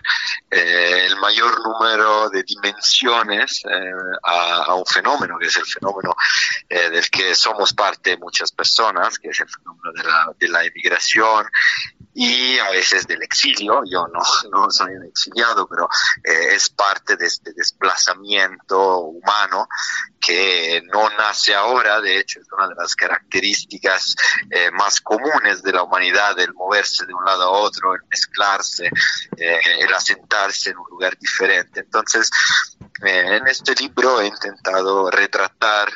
eh, 0.49 1.05
el 1.07 1.17
mayor 1.17 1.61
número 1.63 2.29
de 2.29 2.43
dimensiones 2.43 3.63
eh, 3.65 3.91
a, 4.23 4.73
un 4.75 4.85
fenómeno, 4.85 5.37
que 5.37 5.47
es 5.47 5.57
el 5.57 5.65
fenómeno 5.65 6.15
eh, 6.69 6.89
del 6.89 7.09
que 7.09 7.35
somos 7.35 7.73
parte 7.73 8.17
muchas 8.17 8.51
personas, 8.51 9.19
que 9.19 9.29
es 9.29 9.39
el 9.39 9.49
fenómeno 9.49 9.91
de 9.93 10.03
la, 10.03 10.33
de 10.37 10.47
la 10.47 10.63
emigración 10.63 11.47
y 12.15 12.57
a 12.57 12.69
veces 12.71 13.05
del 13.05 13.21
exilio. 13.21 13.83
Yo 13.85 14.07
no, 14.07 14.21
no 14.51 14.71
soy 14.71 14.93
un 14.93 15.03
exiliado, 15.03 15.67
pero 15.67 15.87
eh, 16.23 16.55
es 16.55 16.69
parte 16.69 17.17
de 17.17 17.27
este 17.27 17.53
desplazamiento 17.53 18.99
humano 18.99 19.67
que 20.19 20.81
no 20.91 21.07
nace 21.09 21.53
ahora, 21.53 22.01
de 22.01 22.19
hecho 22.19 22.39
es 22.39 22.47
una 22.51 22.67
de 22.67 22.75
las 22.75 22.95
características 22.95 24.15
eh, 24.49 24.71
más 24.71 24.99
comunes 25.01 25.61
de 25.61 25.71
la 25.71 25.83
humanidad, 25.83 26.39
el 26.39 26.53
moverse 26.53 27.05
de 27.05 27.13
un 27.13 27.23
lado 27.23 27.43
a 27.43 27.51
otro, 27.51 27.93
el 27.93 28.01
mezclarse, 28.09 28.89
eh, 29.37 29.59
el 29.79 29.93
asentarse 29.93 30.71
en 30.71 30.77
un 30.77 30.85
lugar 30.89 31.15
diferente. 31.19 31.81
Entonces, 31.81 32.31
eh, 33.05 33.37
en 33.37 33.47
este 33.47 33.75
libro 33.75 34.21
he 34.21 34.27
intentado 34.27 35.11
retratar 35.11 35.89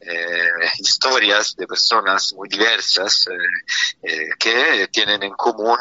eh, 0.00 0.50
historias 0.78 1.54
de 1.56 1.66
personas 1.66 2.32
muy 2.34 2.48
diversas 2.48 3.26
eh, 3.28 3.36
eh, 4.02 4.28
que 4.38 4.88
tienen 4.88 5.22
en 5.22 5.32
común 5.34 5.78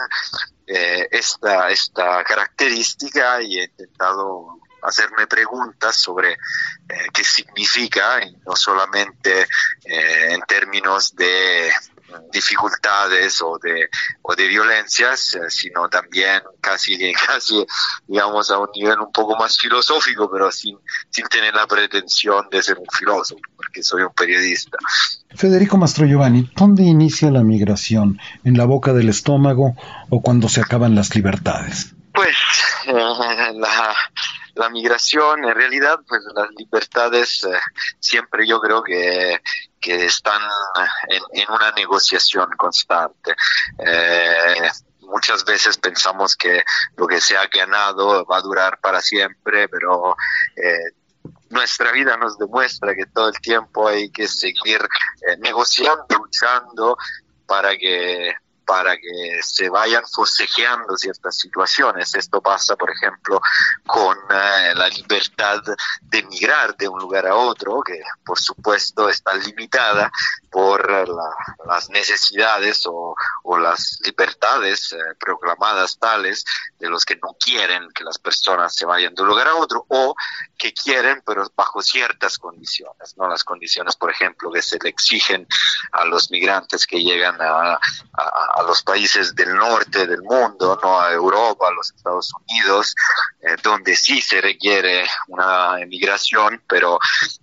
esta, 0.66 1.70
esta 1.70 2.24
característica 2.24 3.42
y 3.42 3.60
he 3.60 3.64
intentado 3.66 4.60
hacerme 4.84 5.28
preguntas 5.28 5.98
sobre 5.98 6.38
qué 7.14 7.24
significa, 7.26 8.24
y 8.24 8.34
no 8.48 8.56
solamente 8.56 9.46
en 9.84 10.42
términos 10.44 11.14
de 11.14 11.74
dificultades 12.32 13.41
o 13.41 13.58
de, 13.62 13.89
o 14.21 14.36
de 14.36 14.47
violencias, 14.47 15.38
sino 15.50 15.89
también 15.89 16.41
casi, 16.60 17.13
casi, 17.28 17.65
digamos, 18.08 18.52
a 18.52 18.60
un 18.60 18.69
nivel 18.76 19.00
un 19.00 19.12
poco 19.12 19.36
más 19.38 19.58
filosófico, 19.58 20.30
pero 20.32 20.52
sin, 20.52 20.78
sin 21.10 21.28
tener 21.28 21.54
la 21.54 21.67
pretensión 21.67 22.47
de 22.50 22.62
ser 22.62 22.78
un 22.78 22.88
filósofo, 22.91 23.41
porque 23.56 23.84
soy 23.84 24.04
un 24.04 24.13
periodista. 24.13 24.78
Federico 25.36 25.78
Mastro 25.78 26.06
Giovanni, 26.06 26.50
¿dónde 26.56 26.84
inicia 26.84 27.32
la 27.32 27.43
migración? 27.43 28.19
¿En 28.43 28.58
la 28.58 28.65
boca 28.65 28.93
del 28.93 29.10
estómago 29.10 29.76
o 30.10 30.21
cuando 30.21 30.50
se 30.50 30.62
acaban 30.62 30.95
las 30.95 31.15
libertades? 31.15 31.93
Pues 32.13 32.36
la, 32.88 33.95
la 34.56 34.70
migración, 34.70 35.44
en 35.44 35.56
realidad, 35.56 36.00
pues 36.08 36.22
las 36.36 36.50
libertades 36.58 37.44
eh, 37.44 37.60
siempre 38.00 38.48
yo 38.48 38.60
creo 38.60 38.84
que, 38.84 39.42
que 39.80 40.06
están 40.06 40.42
en, 41.08 41.42
en 41.42 41.52
una 41.52 41.72
negociación 41.72 42.50
constante. 42.58 43.36
Eh, 43.80 44.70
muchas 45.12 45.44
veces 45.44 45.78
pensamos 45.78 46.36
que 46.36 46.64
lo 46.96 47.08
que 47.08 47.20
se 47.20 47.38
ha 47.38 47.48
ganado 47.48 48.26
va 48.26 48.38
a 48.38 48.42
durar 48.42 48.80
para 48.80 49.02
siempre, 49.02 49.68
pero 49.68 50.16
eh, 50.56 50.96
nuestra 51.50 51.92
vida 51.92 52.18
nos 52.18 52.38
demuestra 52.38 52.96
que 52.96 53.06
todo 53.08 53.28
el 53.30 53.40
tiempo 53.42 53.88
hay 53.88 54.10
que 54.10 54.28
seguir 54.28 54.82
eh, 55.28 55.38
negociando, 55.40 56.06
luchando 56.18 56.98
para 57.46 57.78
que 57.78 58.34
para 58.71 58.95
que 58.95 59.41
se 59.43 59.67
vayan 59.67 60.01
forcejeando 60.07 60.95
ciertas 60.95 61.36
situaciones. 61.36 62.15
Esto 62.15 62.39
pasa, 62.39 62.77
por 62.77 62.89
ejemplo, 62.89 63.41
con 63.86 64.17
eh, 64.29 64.71
la 64.73 64.88
libertad 64.88 65.62
de 66.03 66.19
emigrar 66.19 66.77
de 66.77 66.88
un 66.88 66.97
lugar 66.97 67.27
a 67.27 67.36
otro, 67.36 67.81
que 67.81 67.99
por 68.23 68.39
supuesto 68.39 69.10
está 69.10 69.34
limitada 69.34 70.10
por 70.49 70.89
las 71.65 71.89
necesidades 71.89 72.84
o, 72.86 73.15
las 73.57 73.99
libertades 74.03 74.93
eh, 74.93 74.97
proclamadas 75.19 75.97
tales 75.99 76.43
de 76.79 76.89
los 76.89 77.05
que 77.05 77.15
no 77.17 77.36
quieren 77.39 77.89
que 77.93 78.03
las 78.03 78.17
personas 78.17 78.73
se 78.73 78.86
vayan 78.86 79.13
de 79.13 79.21
un 79.21 79.27
lugar 79.27 79.47
a 79.49 79.55
otro 79.55 79.86
o 79.89 80.15
que 80.57 80.73
quieren 80.73 81.21
pero 81.25 81.45
bajo 81.55 81.81
ciertas 81.81 82.39
condiciones, 82.39 83.15
no 83.17 83.27
las 83.27 83.43
condiciones 83.43 83.95
por 83.95 84.10
ejemplo 84.10 84.51
que 84.51 84.62
se 84.62 84.79
le 84.81 84.89
exigen 84.89 85.47
a 85.91 86.05
los 86.05 86.31
migrantes 86.31 86.88
que 86.88 87.03
llegan 87.03 87.39
a, 87.41 87.77
a, 88.13 88.61
los 88.63 88.84
países 88.84 89.36
del 89.36 89.54
norte 89.56 90.06
del 90.08 90.21
mundo, 90.21 90.80
no 90.82 91.02
a 91.02 91.12
Europa, 91.12 91.67
a 91.67 91.74
los 91.74 91.91
Estados 91.91 92.32
Unidos, 92.47 92.95
eh, 93.41 93.56
donde 93.63 93.95
sí 93.95 94.21
se 94.21 94.41
requiere 94.41 95.06
una 95.28 95.80
emigración, 95.80 96.62
pero 96.67 97.00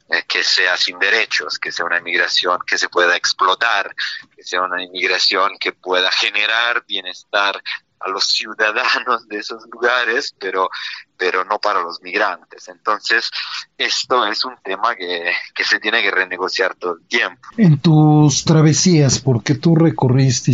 eh, 0.08 0.22
que 0.26 0.42
sea 0.42 0.76
sin 0.76 0.98
derechos, 0.98 1.58
que 1.58 1.72
sea 1.72 1.84
una 1.84 1.98
emigración 1.98 2.58
que 2.66 2.78
se 2.78 2.88
pueda 2.88 3.16
explotar, 3.16 3.94
que 4.34 4.42
sea 4.42 4.62
una 4.62 4.82
inmigración 4.82 5.56
que 5.58 5.72
pueda 5.72 6.10
generar 6.10 6.84
bienestar 6.86 7.62
a 8.00 8.10
los 8.10 8.24
ciudadanos 8.24 9.28
de 9.28 9.38
esos 9.38 9.64
lugares, 9.70 10.34
pero, 10.38 10.70
pero 11.16 11.44
no 11.44 11.58
para 11.58 11.82
los 11.82 12.00
migrantes. 12.02 12.68
Entonces, 12.68 13.30
esto 13.76 14.26
es 14.26 14.44
un 14.44 14.54
tema 14.62 14.94
que, 14.94 15.32
que, 15.54 15.64
se 15.64 15.80
tiene 15.80 16.02
que 16.02 16.10
renegociar 16.10 16.74
todo 16.74 16.96
el 16.96 17.06
tiempo. 17.06 17.40
En 17.56 17.78
tus 17.78 18.44
travesías, 18.44 19.18
porque 19.18 19.54
tú 19.54 19.74
recorriste, 19.74 20.52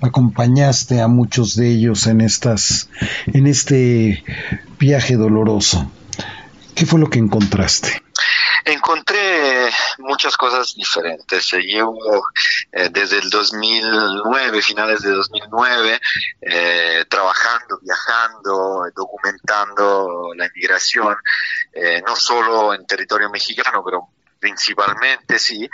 acompañaste 0.00 1.00
a 1.00 1.08
muchos 1.08 1.56
de 1.56 1.70
ellos 1.70 2.06
en 2.06 2.20
estas, 2.20 2.88
en 3.26 3.46
este 3.46 4.24
viaje 4.78 5.16
doloroso, 5.16 5.90
¿qué 6.82 6.86
fue 6.86 6.98
lo 6.98 7.08
que 7.08 7.20
encontraste? 7.20 8.02
Encontré 8.64 9.70
muchas 9.98 10.36
cosas 10.36 10.74
diferentes. 10.74 11.52
Llevo 11.52 11.96
eh, 12.72 12.88
desde 12.90 13.18
el 13.18 13.30
2009, 13.30 14.60
finales 14.62 15.02
de 15.02 15.12
2009, 15.12 16.00
eh, 16.40 17.04
trabajando, 17.08 17.78
viajando, 17.80 18.90
documentando 18.96 20.32
la 20.36 20.46
inmigración, 20.46 21.14
eh, 21.72 22.02
no 22.04 22.16
solo 22.16 22.74
en 22.74 22.84
territorio 22.84 23.30
mexicano, 23.30 23.84
pero 23.84 24.08
principalmente 24.40 25.38
sí, 25.38 25.70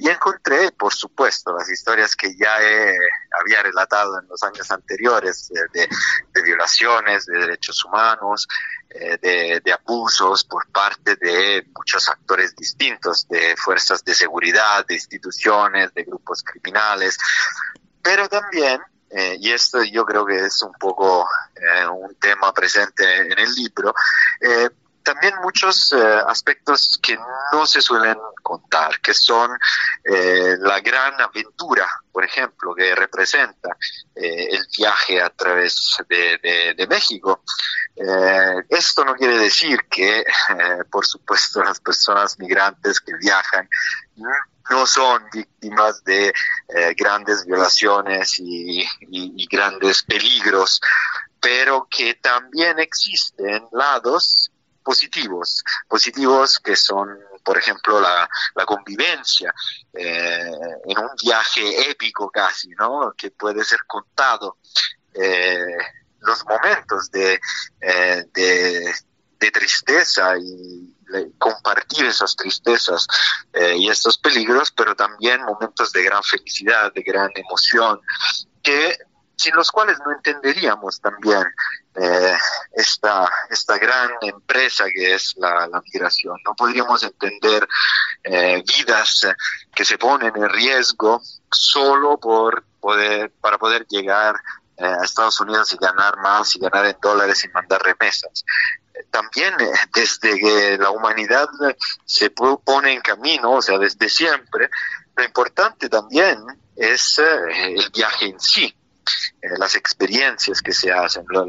y 0.00 0.08
encontré, 0.08 0.72
por 0.72 0.92
supuesto, 0.92 1.56
las 1.56 1.70
historias 1.70 2.16
que 2.16 2.36
ya 2.36 2.56
había 3.40 3.62
relatado 3.62 4.20
en 4.20 4.26
los 4.26 4.42
años 4.42 4.68
anteriores 4.72 5.52
de, 5.72 5.88
violaciones 6.42 7.26
de 7.26 7.38
derechos 7.38 7.84
humanos, 7.84 8.48
eh, 8.90 9.60
de, 9.62 9.72
abusos 9.72 10.44
por 10.44 10.66
parte 10.68 11.16
de 11.16 11.66
muchos 11.76 12.08
actores 12.08 12.56
distintos, 12.56 13.28
de 13.28 13.54
fuerzas 13.56 14.04
de 14.04 14.14
seguridad, 14.14 14.86
de 14.86 14.94
instituciones, 14.94 15.92
de 15.94 16.04
grupos 16.04 16.42
criminales, 16.42 17.18
pero 18.02 18.28
también 18.28 18.80
eh, 19.10 19.36
y 19.40 19.50
esto 19.50 19.82
yo 19.84 20.04
creo 20.04 20.26
que 20.26 20.38
es 20.38 20.62
un 20.62 20.72
poco 20.72 21.26
eh, 21.56 21.86
un 21.86 22.14
tema 22.16 22.52
presente 22.52 23.04
en 23.20 23.38
el 23.38 23.54
libro, 23.54 23.94
también 25.08 25.36
muchos 25.42 25.90
eh, 25.94 26.22
aspectos 26.26 27.00
que 27.02 27.18
no 27.52 27.66
se 27.66 27.80
suelen 27.80 28.18
contar, 28.42 29.00
que 29.00 29.14
son 29.14 29.50
eh, 30.04 30.54
la 30.60 30.80
gran 30.80 31.18
aventura, 31.18 31.88
por 32.12 32.26
ejemplo, 32.26 32.74
que 32.74 32.94
representa 32.94 33.70
eh, 34.14 34.48
el 34.50 34.66
viaje 34.76 35.22
a 35.22 35.30
través 35.30 35.96
de, 36.10 36.86
México. 36.90 37.42
esto 38.68 39.04
no 39.04 39.14
quiere 39.14 39.38
decir 39.38 39.78
que, 39.90 40.24
por 40.90 41.06
supuesto, 41.06 41.64
las 41.64 41.80
personas 41.80 42.38
migrantes 42.38 43.00
que 43.00 43.12
viajan 43.16 43.66
no 44.70 44.86
son 44.86 45.24
víctimas 45.32 46.04
de 46.04 46.32
grandes 46.96 47.46
violaciones 47.46 48.38
y, 48.38 48.86
grandes 49.50 50.02
peligros, 50.02 50.80
pero 51.40 51.88
que 51.90 52.14
también 52.14 52.78
existen 52.78 53.66
lados 53.72 54.50
positivos, 54.88 55.62
positivos 55.86 56.58
que 56.60 56.74
son, 56.74 57.14
por 57.44 57.58
ejemplo, 57.58 58.00
la, 58.00 58.26
convivencia 58.64 59.52
eh, 59.92 60.50
en 60.86 60.98
un 60.98 61.10
viaje 61.22 61.90
épico 61.90 62.30
casi, 62.30 62.70
¿no? 62.70 63.12
Que 63.14 63.30
puede 63.30 63.64
ser 63.64 63.80
contado. 63.86 64.56
Eh, 65.12 65.76
los 66.20 66.42
momentos 66.46 67.10
de, 67.10 67.38
eh, 67.82 68.24
tristeza 69.52 70.38
y 70.38 70.94
compartir 71.36 72.06
esas 72.06 72.34
tristezas 72.34 73.06
y 73.76 73.90
estos 73.90 74.16
peligros, 74.18 74.70
pero 74.70 74.94
también 74.94 75.42
momentos 75.42 75.92
de 75.92 76.02
gran 76.02 76.22
felicidad, 76.22 76.92
de 76.94 77.02
gran 77.02 77.30
emoción, 77.34 78.00
que 78.62 78.96
sin 79.36 79.54
los 79.54 79.70
cuales 79.70 79.98
no 80.04 80.12
entenderíamos 80.12 81.00
también 81.00 81.44
eh, 82.00 82.36
esta, 82.74 83.28
esta 83.50 83.76
gran 83.78 84.10
empresa 84.22 84.84
que 84.94 85.14
es 85.14 85.34
la, 85.36 85.68
migración. 85.84 86.36
No 86.44 86.54
podríamos 86.54 87.02
entender 87.02 87.66
eh, 88.22 88.62
vidas 88.76 89.26
que 89.74 89.84
se 89.84 89.98
ponen 89.98 90.32
en 90.36 90.48
riesgo 90.48 91.20
solo 91.50 92.18
por 92.18 92.64
poder, 92.80 93.32
para 93.40 93.58
poder 93.58 93.86
llegar 93.88 94.36
eh, 94.76 94.84
a 94.84 95.04
Estados 95.04 95.40
Unidos 95.40 95.72
y 95.72 95.76
ganar 95.76 96.18
más 96.18 96.54
y 96.54 96.60
ganar 96.60 96.86
en 96.86 96.96
dólares 97.02 97.44
y 97.44 97.48
mandar 97.48 97.82
remesas. 97.82 98.44
También 99.10 99.54
desde 99.92 100.38
que 100.38 100.76
la 100.78 100.90
humanidad 100.90 101.48
se 102.04 102.30
pone 102.30 102.92
en 102.92 103.00
camino, 103.00 103.52
o 103.52 103.62
sea, 103.62 103.78
desde 103.78 104.08
siempre, 104.08 104.70
lo 105.16 105.24
importante 105.24 105.88
también 105.88 106.44
es 106.76 107.18
el 107.18 107.90
viaje 107.92 108.26
en 108.26 108.40
sí 108.40 108.77
eh, 109.40 109.48
las 109.58 109.74
experiencias 109.74 110.62
que 110.62 110.72
se 110.72 110.92
hacen, 110.92 111.24
lo, 111.28 111.44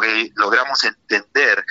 que 0.00 0.30
logramos 0.34 0.84
entender 0.84 1.64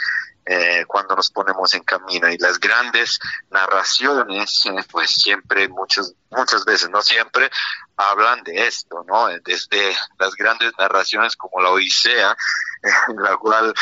eh, 0.45 0.83
cuando 0.87 1.15
nos 1.15 1.31
ponemos 1.31 1.73
en 1.73 1.83
camino 1.83 2.29
y 2.29 2.37
las 2.37 2.59
grandes 2.59 3.19
narraciones, 3.49 4.65
eh, 4.65 4.83
pues 4.91 5.11
siempre, 5.11 5.69
muchas, 5.69 6.13
muchas 6.29 6.65
veces, 6.65 6.89
no 6.89 7.01
siempre, 7.01 7.49
hablan 7.95 8.43
de 8.43 8.67
esto, 8.67 9.05
¿no? 9.07 9.27
Desde 9.27 9.95
las 10.19 10.33
grandes 10.35 10.73
narraciones 10.77 11.35
como 11.35 11.61
la 11.61 11.69
Odisea, 11.69 12.35
en 13.09 13.15
la 13.23 13.37
cual 13.37 13.73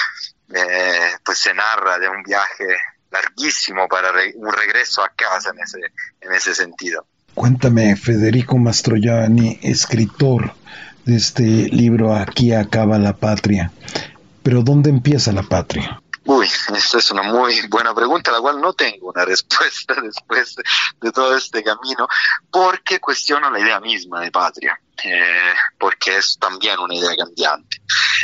pues 1.24 1.38
se 1.38 1.54
narra 1.54 1.98
de 1.98 2.10
un 2.10 2.22
viaje 2.24 2.68
larguísimo 3.10 3.88
para 3.88 4.12
un 4.36 4.52
regreso 4.52 5.02
a 5.02 5.10
casa 5.10 5.52
en 5.52 5.60
ese, 5.60 5.80
en 6.20 6.34
ese 6.34 6.54
sentido. 6.54 7.06
Cuéntame, 7.34 7.96
Federico 7.96 8.58
Mastroianni, 8.58 9.60
escritor, 9.62 10.54
este 11.06 11.44
libro 11.44 12.16
Aquí 12.16 12.54
acaba 12.54 12.98
la 12.98 13.16
patria. 13.16 13.72
Pero 14.44 14.64
¿dónde 14.64 14.90
empieza 14.90 15.32
la 15.32 15.44
patria? 15.44 16.02
Uy, 16.24 16.48
esta 16.76 17.00
es 17.00 17.12
una 17.12 17.24
muy 17.24 17.68
buena 17.68 17.96
pregunta, 17.96 18.32
la 18.32 18.40
cual 18.40 18.62
no 18.62 18.74
tengo 18.74 19.10
una 19.10 19.26
respuesta 19.26 19.96
después 20.02 20.56
de, 21.02 21.12
todo 21.12 21.36
este 21.36 21.64
camino, 21.64 22.08
porque 22.52 23.00
cuestiono 23.00 23.50
la 23.50 23.60
idea 23.60 23.80
misma 23.80 24.22
de 24.22 24.32
patria, 24.32 24.80
eh, 25.04 25.54
porque 25.80 26.18
es 26.18 26.38
también 26.40 26.80
una 26.80 26.94
idea 26.94 27.16
cambiante. 27.18 27.82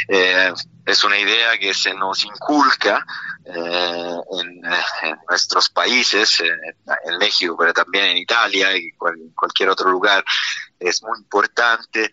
Eh, 0.08 0.54
es 0.86 1.04
una 1.04 1.18
idea 1.18 1.58
que 1.58 1.74
se 1.74 1.94
nos 1.96 2.24
inculca 2.24 3.04
eh, 3.46 4.16
en, 4.40 4.62
nuestros 5.28 5.70
países, 5.70 6.40
en, 6.40 7.18
México, 7.18 7.58
pero 7.58 7.74
también 7.74 8.06
en 8.06 8.18
Italia 8.18 8.78
y 8.78 8.86
en 8.86 9.32
cualquier 9.34 9.70
otro 9.70 9.90
lugar. 9.90 10.24
Es 10.80 11.02
muy 11.02 11.18
importante 11.18 12.12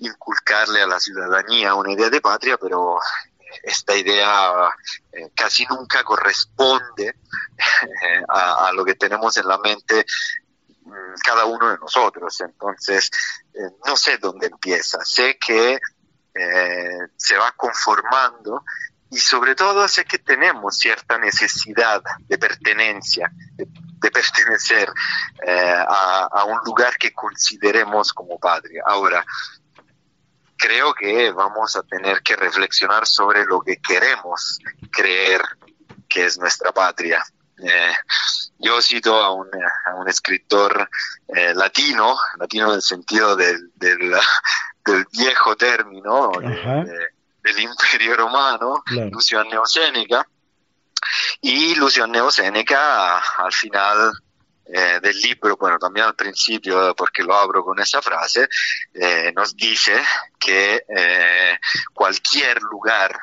inculcarle 0.00 0.82
a 0.82 0.86
la 0.86 1.00
ciudadanía 1.00 1.74
una 1.74 1.92
idea 1.92 2.10
de 2.10 2.20
patria, 2.20 2.56
pero 2.56 2.98
esta 3.62 3.96
idea 3.96 4.70
eh, 5.12 5.30
casi 5.34 5.66
nunca 5.66 6.02
corresponde 6.04 7.08
eh, 7.08 8.22
a, 8.28 8.70
lo 8.72 8.84
que 8.84 8.94
tenemos 8.94 9.36
en 9.36 9.46
la 9.46 9.58
mente 9.58 10.06
mm, 10.84 11.14
cada 11.22 11.44
uno 11.44 11.70
de 11.70 11.78
nosotros. 11.78 12.40
Entonces, 12.40 13.10
eh, 13.54 13.76
no 13.86 13.96
sé 13.96 14.18
dónde 14.18 14.46
empieza. 14.46 14.98
Sé 15.04 15.38
que 15.38 15.78
se 17.16 17.36
va 17.36 17.52
conformando 17.52 18.64
y 19.10 19.18
sobre 19.18 19.56
todo 19.56 19.86
sé 19.88 20.04
que 20.04 20.18
tenemos 20.18 20.78
cierta 20.78 21.18
necesidad 21.18 22.00
de 22.20 22.38
pertenencia, 22.38 23.30
de, 23.56 23.66
pertenecer 24.10 24.88
a, 25.46 26.28
a, 26.32 26.44
un 26.44 26.60
lugar 26.64 26.96
que 26.96 27.12
consideremos 27.12 28.12
como 28.12 28.38
patria. 28.38 28.84
Ahora, 28.86 29.26
creo 30.60 30.94
que 30.94 31.32
vamos 31.32 31.74
a 31.76 31.82
tener 31.82 32.22
que 32.22 32.36
reflexionar 32.36 33.06
sobre 33.06 33.44
lo 33.46 33.60
que 33.60 33.78
queremos 33.78 34.58
creer 34.90 35.42
que 36.08 36.26
es 36.26 36.38
nuestra 36.38 36.72
patria. 36.72 37.24
Eh, 37.62 37.92
yo 38.58 38.80
cito 38.82 39.16
a 39.16 39.32
un, 39.32 39.48
a 39.86 39.94
un 39.94 40.08
escritor 40.08 40.88
eh, 41.28 41.54
latino, 41.54 42.16
latino 42.38 42.68
en 42.68 42.74
el 42.74 42.82
sentido 42.82 43.36
del, 43.36 43.70
del, 43.74 43.98
del 44.84 45.06
viejo 45.12 45.56
término 45.56 46.30
del 47.42 47.58
imperio 47.58 48.16
romano, 48.16 48.82
Lucio 49.10 49.42
Neoseneca, 49.44 50.26
y 51.40 51.74
Lucio 51.74 52.06
Neoseneca 52.06 53.18
al 53.18 53.52
final 53.52 54.12
eh, 54.72 55.00
del 55.02 55.16
libro, 55.18 55.56
bueno, 55.56 55.78
también 55.78 56.06
al 56.06 56.14
principio, 56.14 56.94
porque 56.94 57.24
lo 57.24 57.34
abro 57.34 57.64
con 57.64 57.80
esa 57.80 58.00
frase, 58.00 58.48
eh, 58.94 59.32
nos 59.34 59.56
dice 59.56 60.00
que 60.38 60.84
eh, 60.88 61.58
cualquier 61.92 62.60
lugar 62.62 63.18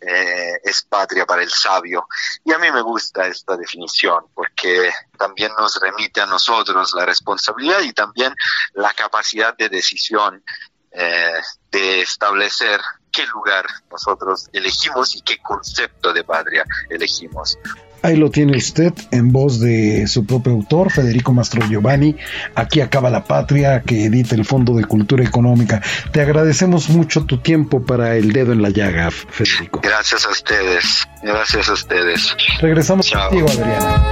es 0.00 0.82
patria 0.82 1.26
para 1.26 1.42
el 1.42 1.50
sabio. 1.50 2.06
Y 2.44 2.52
a 2.52 2.58
mí 2.58 2.70
me 2.70 2.82
gusta 2.82 3.26
esta 3.26 3.56
definición 3.56 4.26
porque 4.32 4.92
también 5.18 5.50
nos 5.58 5.74
remite 5.80 6.20
a 6.20 6.26
nosotros 6.26 6.92
la 6.94 7.04
responsabilidad 7.04 7.80
y 7.80 7.92
también 7.92 8.32
la 8.74 8.94
capacidad 8.94 9.56
de 9.56 9.68
decisión 9.68 10.44
de 10.92 12.00
establecer 12.00 12.80
qué 13.10 13.26
lugar 13.26 13.66
nosotros 13.90 14.48
elegimos 14.52 15.16
y 15.16 15.22
qué 15.22 15.38
concepto 15.42 16.12
de 16.12 16.22
patria 16.22 16.64
elegimos. 16.88 17.58
Ahí 18.02 18.16
lo 18.16 18.30
tiene 18.30 18.56
usted 18.56 18.92
en 19.10 19.32
voz 19.32 19.60
de 19.60 20.06
su 20.06 20.24
propio 20.24 20.52
autor, 20.52 20.90
Federico 20.92 21.32
Mastro 21.32 21.66
Giovanni. 21.68 22.16
Aquí 22.54 22.80
acaba 22.80 23.10
la 23.10 23.24
patria 23.24 23.82
que 23.82 24.04
edita 24.04 24.34
el 24.34 24.44
Fondo 24.44 24.74
de 24.74 24.84
Cultura 24.84 25.24
Económica. 25.24 25.82
Te 26.12 26.20
agradecemos 26.20 26.88
mucho 26.90 27.24
tu 27.24 27.38
tiempo 27.38 27.84
para 27.84 28.16
el 28.16 28.32
dedo 28.32 28.52
en 28.52 28.62
la 28.62 28.70
llaga, 28.70 29.10
Federico. 29.10 29.80
Gracias 29.82 30.24
a 30.26 30.30
ustedes. 30.30 31.08
Gracias 31.22 31.68
a 31.68 31.72
ustedes. 31.72 32.36
Regresamos 32.60 33.10
contigo, 33.10 33.48
Adriana. 33.48 34.10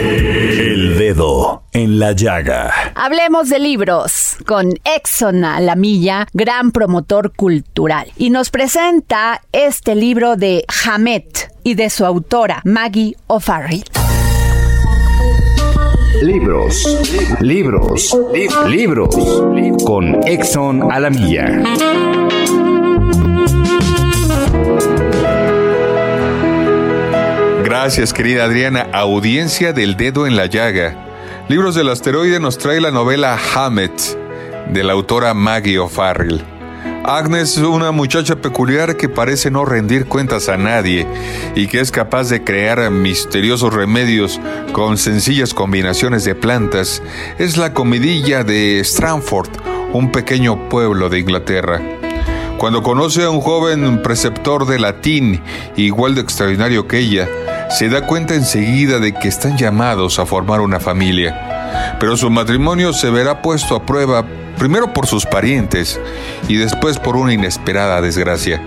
El 0.00 0.98
dedo 0.98 1.64
en 1.72 1.98
la 1.98 2.12
llaga. 2.12 2.92
Hablemos 2.94 3.48
de 3.48 3.58
libros 3.58 4.36
con 4.46 4.74
Exxon 4.84 5.44
Alamilla, 5.44 6.26
gran 6.32 6.72
promotor 6.72 7.32
cultural. 7.32 8.12
Y 8.16 8.30
nos 8.30 8.50
presenta 8.50 9.42
este 9.52 9.94
libro 9.94 10.36
de 10.36 10.64
Hamet 10.84 11.57
y 11.68 11.74
de 11.74 11.90
su 11.90 12.06
autora, 12.06 12.62
Maggie 12.64 13.14
O'Farrill. 13.26 13.84
Libros, 16.22 17.36
libros, 17.40 18.18
libros, 18.66 19.14
con 19.84 20.26
Exxon 20.26 20.90
Alamilla. 20.90 21.62
Gracias, 27.64 28.14
querida 28.14 28.44
Adriana. 28.44 28.88
Audiencia 28.94 29.74
del 29.74 29.98
dedo 29.98 30.26
en 30.26 30.36
la 30.36 30.46
llaga. 30.46 30.96
Libros 31.48 31.74
del 31.74 31.90
asteroide 31.90 32.40
nos 32.40 32.56
trae 32.56 32.80
la 32.80 32.90
novela 32.90 33.38
Hammett, 33.54 33.92
de 34.72 34.84
la 34.84 34.94
autora 34.94 35.34
Maggie 35.34 35.78
O'Farrell. 35.78 36.57
Agnes 37.08 37.56
es 37.56 37.64
una 37.64 37.90
muchacha 37.90 38.36
peculiar 38.36 38.98
que 38.98 39.08
parece 39.08 39.50
no 39.50 39.64
rendir 39.64 40.04
cuentas 40.04 40.50
a 40.50 40.58
nadie 40.58 41.06
y 41.54 41.66
que 41.66 41.80
es 41.80 41.90
capaz 41.90 42.28
de 42.28 42.44
crear 42.44 42.90
misteriosos 42.90 43.72
remedios 43.72 44.38
con 44.74 44.98
sencillas 44.98 45.54
combinaciones 45.54 46.24
de 46.24 46.34
plantas. 46.34 47.02
Es 47.38 47.56
la 47.56 47.72
comidilla 47.72 48.44
de 48.44 48.82
Stramford, 48.84 49.48
un 49.94 50.12
pequeño 50.12 50.68
pueblo 50.68 51.08
de 51.08 51.20
Inglaterra. 51.20 51.80
Cuando 52.58 52.82
conoce 52.82 53.24
a 53.24 53.30
un 53.30 53.40
joven 53.40 54.02
preceptor 54.02 54.66
de 54.66 54.78
latín, 54.78 55.40
igual 55.76 56.14
de 56.14 56.20
extraordinario 56.20 56.86
que 56.86 56.98
ella, 56.98 57.26
se 57.70 57.88
da 57.88 58.06
cuenta 58.06 58.34
enseguida 58.34 58.98
de 58.98 59.14
que 59.14 59.28
están 59.28 59.56
llamados 59.56 60.18
a 60.18 60.26
formar 60.26 60.60
una 60.60 60.78
familia. 60.78 61.96
Pero 62.00 62.18
su 62.18 62.28
matrimonio 62.28 62.92
se 62.92 63.08
verá 63.08 63.40
puesto 63.40 63.76
a 63.76 63.86
prueba 63.86 64.26
primero 64.58 64.92
por 64.92 65.06
sus 65.06 65.24
parientes 65.26 66.00
y 66.48 66.56
después 66.56 66.98
por 66.98 67.16
una 67.16 67.32
inesperada 67.32 68.00
desgracia. 68.00 68.62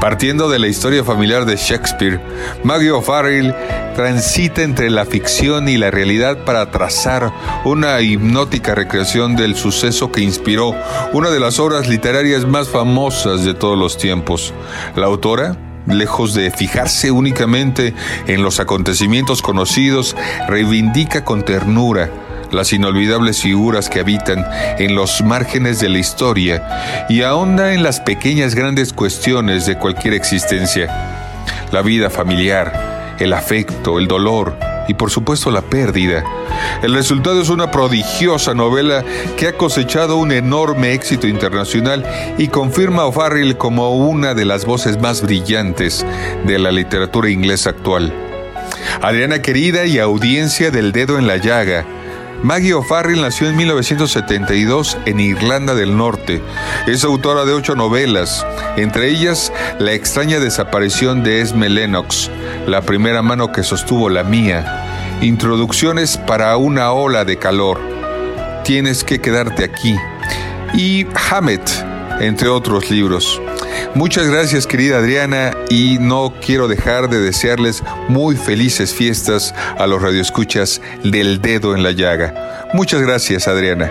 Partiendo 0.00 0.48
de 0.50 0.58
la 0.58 0.68
historia 0.68 1.04
familiar 1.04 1.46
de 1.46 1.56
Shakespeare, 1.56 2.20
Maggie 2.62 2.90
O'Farrell 2.90 3.54
transita 3.94 4.62
entre 4.62 4.90
la 4.90 5.06
ficción 5.06 5.68
y 5.68 5.78
la 5.78 5.90
realidad 5.90 6.44
para 6.44 6.70
trazar 6.70 7.32
una 7.64 8.00
hipnótica 8.00 8.74
recreación 8.74 9.36
del 9.36 9.56
suceso 9.56 10.12
que 10.12 10.20
inspiró 10.20 10.74
una 11.12 11.30
de 11.30 11.40
las 11.40 11.58
obras 11.58 11.88
literarias 11.88 12.44
más 12.44 12.68
famosas 12.68 13.44
de 13.44 13.54
todos 13.54 13.78
los 13.78 13.96
tiempos. 13.96 14.52
La 14.96 15.06
autora 15.06 15.56
lejos 15.86 16.32
de 16.32 16.50
fijarse 16.50 17.10
únicamente 17.10 17.94
en 18.26 18.42
los 18.42 18.58
acontecimientos 18.58 19.42
conocidos, 19.42 20.16
reivindica 20.48 21.26
con 21.26 21.44
ternura 21.44 22.10
las 22.54 22.72
inolvidables 22.72 23.42
figuras 23.42 23.88
que 23.90 24.00
habitan 24.00 24.46
en 24.78 24.94
los 24.94 25.22
márgenes 25.22 25.80
de 25.80 25.88
la 25.88 25.98
historia 25.98 27.06
y 27.08 27.22
ahonda 27.22 27.74
en 27.74 27.82
las 27.82 28.00
pequeñas 28.00 28.54
grandes 28.54 28.92
cuestiones 28.92 29.66
de 29.66 29.76
cualquier 29.76 30.14
existencia. 30.14 31.44
La 31.72 31.82
vida 31.82 32.10
familiar, 32.10 33.16
el 33.18 33.32
afecto, 33.32 33.98
el 33.98 34.06
dolor, 34.06 34.56
y 34.88 34.94
por 34.94 35.10
supuesto 35.10 35.50
la 35.50 35.62
pérdida. 35.62 36.24
El 36.82 36.94
resultado 36.94 37.40
es 37.40 37.48
una 37.48 37.70
prodigiosa 37.70 38.54
novela 38.54 39.04
que 39.36 39.48
ha 39.48 39.56
cosechado 39.56 40.16
un 40.16 40.32
enorme 40.32 40.92
éxito 40.92 41.26
internacional 41.26 42.04
y 42.38 42.48
confirma 42.48 43.02
a 43.02 43.06
O'Farrill 43.06 43.56
como 43.56 43.96
una 43.96 44.34
de 44.34 44.44
las 44.44 44.64
voces 44.64 45.00
más 45.00 45.22
brillantes 45.22 46.04
de 46.44 46.58
la 46.58 46.70
literatura 46.70 47.30
inglesa 47.30 47.70
actual. 47.70 48.12
Adriana 49.00 49.42
querida 49.42 49.86
y 49.86 49.98
audiencia 49.98 50.70
del 50.70 50.92
dedo 50.92 51.18
en 51.18 51.26
la 51.26 51.36
llaga, 51.36 51.84
Maggie 52.44 52.74
O'Farrill 52.74 53.22
nació 53.22 53.48
en 53.48 53.56
1972 53.56 54.98
en 55.06 55.18
Irlanda 55.18 55.74
del 55.74 55.96
Norte. 55.96 56.42
Es 56.86 57.02
autora 57.02 57.46
de 57.46 57.54
ocho 57.54 57.74
novelas, 57.74 58.46
entre 58.76 59.08
ellas 59.08 59.50
La 59.78 59.92
extraña 59.92 60.38
desaparición 60.38 61.22
de 61.22 61.40
Esme 61.40 61.70
Lennox, 61.70 62.30
La 62.66 62.82
primera 62.82 63.22
mano 63.22 63.50
que 63.50 63.62
sostuvo 63.62 64.10
la 64.10 64.24
mía, 64.24 65.16
Introducciones 65.22 66.18
para 66.18 66.54
una 66.58 66.92
ola 66.92 67.24
de 67.24 67.38
calor, 67.38 67.80
Tienes 68.62 69.04
que 69.04 69.22
quedarte 69.22 69.64
aquí 69.64 69.96
y 70.74 71.06
Hammett, 71.30 71.62
entre 72.20 72.48
otros 72.48 72.90
libros. 72.90 73.40
Muchas 73.94 74.28
gracias 74.28 74.66
querida 74.66 74.98
Adriana 74.98 75.52
y 75.70 75.98
no 76.00 76.34
quiero 76.44 76.68
dejar 76.68 77.08
de 77.08 77.20
desearles 77.20 77.82
muy 78.08 78.36
felices 78.36 78.94
fiestas 78.94 79.54
a 79.78 79.86
los 79.86 80.02
radioescuchas 80.02 80.80
del 81.02 81.40
dedo 81.40 81.74
en 81.74 81.82
la 81.82 81.92
llaga. 81.92 82.68
Muchas 82.72 83.00
gracias 83.00 83.46
Adriana. 83.48 83.90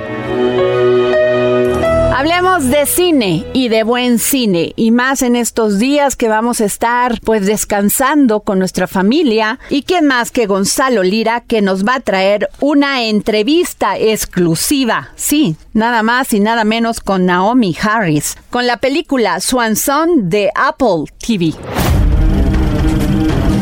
Hablemos 2.23 2.69
de 2.69 2.85
cine 2.85 3.45
y 3.51 3.67
de 3.67 3.83
buen 3.83 4.17
cine 4.17 4.71
y 4.77 4.91
más 4.91 5.21
en 5.23 5.35
estos 5.35 5.77
días 5.77 6.15
que 6.15 6.29
vamos 6.29 6.61
a 6.61 6.65
estar 6.65 7.19
pues 7.19 7.45
descansando 7.45 8.39
con 8.39 8.59
nuestra 8.59 8.87
familia 8.87 9.59
y 9.69 9.83
quién 9.83 10.07
más 10.07 10.31
que 10.31 10.45
Gonzalo 10.45 11.03
Lira 11.03 11.41
que 11.41 11.61
nos 11.61 11.85
va 11.85 11.95
a 11.95 11.99
traer 11.99 12.47
una 12.61 13.03
entrevista 13.03 13.97
exclusiva, 13.97 15.09
sí, 15.17 15.57
nada 15.73 16.01
más 16.01 16.31
y 16.31 16.39
nada 16.39 16.63
menos 16.63 17.01
con 17.01 17.25
Naomi 17.25 17.75
Harris, 17.81 18.37
con 18.49 18.67
la 18.67 18.77
película 18.77 19.41
Swan 19.41 19.75
Song 19.75 20.29
de 20.29 20.49
Apple 20.55 21.11
TV. 21.17 21.53